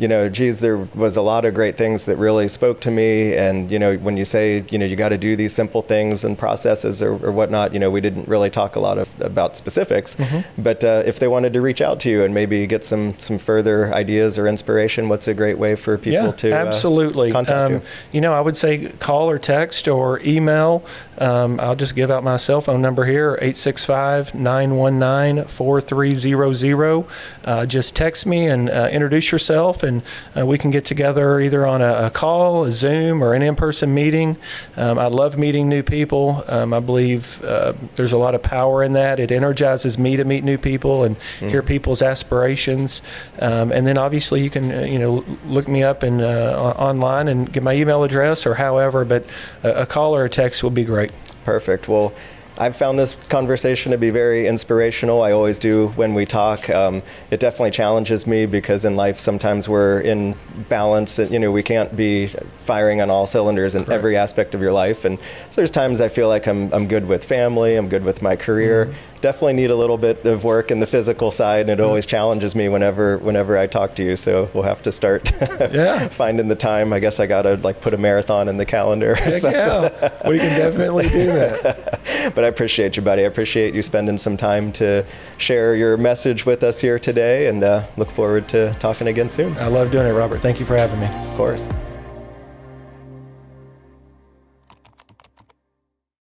you 0.00 0.08
know, 0.08 0.30
geez, 0.30 0.60
there 0.60 0.78
was 0.94 1.18
a 1.18 1.20
lot 1.20 1.44
of 1.44 1.52
great 1.52 1.76
things 1.76 2.04
that 2.04 2.16
really 2.16 2.48
spoke 2.48 2.80
to 2.80 2.90
me. 2.90 3.36
And, 3.36 3.70
you 3.70 3.78
know, 3.78 3.98
when 3.98 4.16
you 4.16 4.24
say, 4.24 4.64
you 4.70 4.78
know, 4.78 4.86
you 4.86 4.96
got 4.96 5.10
to 5.10 5.18
do 5.18 5.36
these 5.36 5.52
simple 5.52 5.82
things 5.82 6.24
and 6.24 6.38
processes 6.38 7.02
or, 7.02 7.12
or 7.24 7.30
whatnot, 7.30 7.74
you 7.74 7.78
know, 7.78 7.90
we 7.90 8.00
didn't 8.00 8.26
really 8.26 8.48
talk 8.48 8.76
a 8.76 8.80
lot 8.80 8.96
of, 8.96 9.10
about 9.20 9.56
specifics. 9.56 10.16
Mhm. 10.16 10.44
But 10.56 10.82
uh, 10.84 11.02
if 11.04 11.18
they 11.18 11.28
wanted 11.28 11.52
to 11.52 11.60
reach 11.60 11.82
out 11.82 12.00
to 12.00 12.10
you 12.10 12.24
and 12.24 12.32
maybe 12.32 12.66
get 12.66 12.82
some, 12.82 13.18
some 13.18 13.36
further 13.38 13.92
ideas 13.92 14.38
or 14.38 14.46
inspiration, 14.46 15.10
what's 15.10 15.28
a 15.28 15.34
great 15.34 15.58
way 15.58 15.76
for 15.76 15.98
people 15.98 16.12
yeah, 16.12 16.32
to 16.32 16.50
uh, 16.50 16.66
absolutely. 16.66 17.30
contact 17.32 17.66
um, 17.66 17.72
you? 17.74 17.82
You 18.12 18.20
know, 18.22 18.32
I 18.32 18.40
would 18.40 18.56
say 18.56 18.88
call 19.00 19.28
or 19.28 19.38
text 19.38 19.86
or 19.86 20.18
email. 20.20 20.82
Um, 21.18 21.60
I'll 21.60 21.76
just 21.76 21.94
give 21.94 22.10
out 22.10 22.24
my 22.24 22.38
cell 22.38 22.62
phone 22.62 22.80
number 22.80 23.04
here 23.04 23.34
865 23.34 24.34
919 24.34 25.44
4300. 25.44 27.04
Uh, 27.44 27.66
Just 27.66 27.94
text 27.94 28.24
me 28.24 28.46
and 28.46 28.70
uh, 28.70 28.88
introduce 28.90 29.30
yourself, 29.30 29.82
and 29.82 29.89
uh, 30.36 30.46
we 30.46 30.56
can 30.58 30.70
get 30.70 30.84
together 30.84 31.40
either 31.40 31.66
on 31.66 31.82
a, 31.82 32.06
a 32.06 32.10
call, 32.10 32.64
a 32.64 32.72
Zoom, 32.72 33.22
or 33.22 33.34
an 33.34 33.42
in 33.42 33.56
person 33.56 33.92
meeting. 33.92 34.36
Um, 34.76 34.98
I 34.98 35.06
love 35.06 35.36
meeting 35.36 35.68
new 35.68 35.82
people. 35.82 36.44
Um, 36.48 36.72
I 36.72 36.80
believe 36.80 37.42
uh, 37.44 37.74
there's 37.96 38.12
a 38.12 38.18
lot 38.18 38.34
of 38.34 38.42
power 38.42 38.82
in 38.82 38.92
that. 38.94 39.18
It 39.18 39.30
energizes 39.30 39.98
me 39.98 40.16
to 40.16 40.24
meet 40.24 40.44
new 40.44 40.58
people 40.58 41.04
and 41.04 41.16
hear 41.40 41.62
people's 41.62 42.02
aspirations. 42.02 43.02
Um, 43.38 43.72
and 43.72 43.86
then 43.86 43.98
obviously 43.98 44.42
you 44.42 44.50
can, 44.50 44.72
uh, 44.72 44.80
you 44.82 44.98
know, 44.98 45.24
look 45.46 45.68
me 45.68 45.82
up 45.82 46.02
and 46.02 46.20
uh, 46.20 46.74
online 46.78 47.28
and 47.28 47.52
get 47.52 47.62
my 47.62 47.74
email 47.74 48.04
address 48.04 48.46
or 48.46 48.54
however. 48.54 49.04
But 49.04 49.24
a, 49.62 49.82
a 49.82 49.86
call 49.86 50.14
or 50.14 50.24
a 50.24 50.30
text 50.30 50.62
will 50.62 50.70
be 50.70 50.84
great. 50.84 51.12
Perfect. 51.44 51.88
Well, 51.88 52.12
I've 52.60 52.76
found 52.76 52.98
this 52.98 53.14
conversation 53.30 53.90
to 53.92 53.96
be 53.96 54.10
very 54.10 54.46
inspirational. 54.46 55.22
I 55.22 55.32
always 55.32 55.58
do 55.58 55.88
when 55.96 56.12
we 56.12 56.26
talk. 56.26 56.68
Um, 56.68 57.02
it 57.30 57.40
definitely 57.40 57.70
challenges 57.70 58.26
me 58.26 58.44
because 58.44 58.84
in 58.84 58.96
life 58.96 59.18
sometimes 59.18 59.66
we're 59.66 60.00
in 60.00 60.34
balance. 60.68 61.18
And, 61.18 61.30
You 61.30 61.38
know, 61.38 61.50
we 61.50 61.62
can't 61.62 61.96
be 61.96 62.26
firing 62.58 63.00
on 63.00 63.08
all 63.08 63.24
cylinders 63.24 63.74
in 63.74 63.90
every 63.90 64.14
aspect 64.14 64.54
of 64.54 64.60
your 64.60 64.74
life. 64.74 65.06
And 65.06 65.18
so 65.48 65.62
there's 65.62 65.70
times 65.70 66.02
I 66.02 66.08
feel 66.08 66.28
like 66.28 66.46
I'm, 66.46 66.70
I'm 66.74 66.86
good 66.86 67.06
with 67.06 67.24
family, 67.24 67.76
I'm 67.76 67.88
good 67.88 68.04
with 68.04 68.20
my 68.20 68.36
career. 68.36 68.92
Definitely 69.20 69.52
need 69.54 69.70
a 69.70 69.74
little 69.76 69.98
bit 69.98 70.24
of 70.24 70.44
work 70.44 70.70
in 70.70 70.80
the 70.80 70.86
physical 70.86 71.30
side, 71.30 71.62
and 71.68 71.70
it 71.70 71.80
always 71.80 72.06
challenges 72.06 72.54
me 72.54 72.68
whenever 72.70 73.18
whenever 73.18 73.58
I 73.58 73.66
talk 73.66 73.94
to 73.96 74.02
you. 74.02 74.16
So 74.16 74.48
we'll 74.54 74.62
have 74.62 74.80
to 74.82 74.92
start 74.92 75.30
Yeah. 75.40 76.08
finding 76.08 76.48
the 76.48 76.54
time. 76.54 76.92
I 76.94 77.00
guess 77.00 77.20
I 77.20 77.26
gotta 77.26 77.56
like 77.56 77.80
put 77.82 77.92
a 77.92 77.98
marathon 77.98 78.48
in 78.48 78.56
the 78.56 78.64
calendar. 78.64 79.12
or 79.12 79.16
something. 79.30 79.50
yeah, 79.52 80.28
we 80.28 80.38
can 80.38 80.58
definitely 80.58 81.08
do 81.08 81.26
that. 81.26 82.32
but 82.34 82.44
I 82.44 82.46
appreciate 82.46 82.96
you, 82.96 83.02
buddy. 83.02 83.22
I 83.22 83.26
appreciate 83.26 83.74
you 83.74 83.82
spending 83.82 84.16
some 84.16 84.36
time 84.38 84.72
to 84.72 85.04
share 85.36 85.74
your 85.74 85.96
message 85.98 86.46
with 86.46 86.62
us 86.62 86.80
here 86.80 86.98
today, 86.98 87.48
and 87.48 87.62
uh, 87.62 87.84
look 87.98 88.10
forward 88.10 88.48
to 88.50 88.72
talking 88.80 89.06
again 89.08 89.28
soon. 89.28 89.56
I 89.58 89.66
love 89.68 89.90
doing 89.90 90.06
it, 90.06 90.12
Robert. 90.14 90.40
Thank 90.40 90.60
you 90.60 90.64
for 90.66 90.76
having 90.76 90.98
me. 91.00 91.06
Of 91.06 91.36
course. 91.36 91.68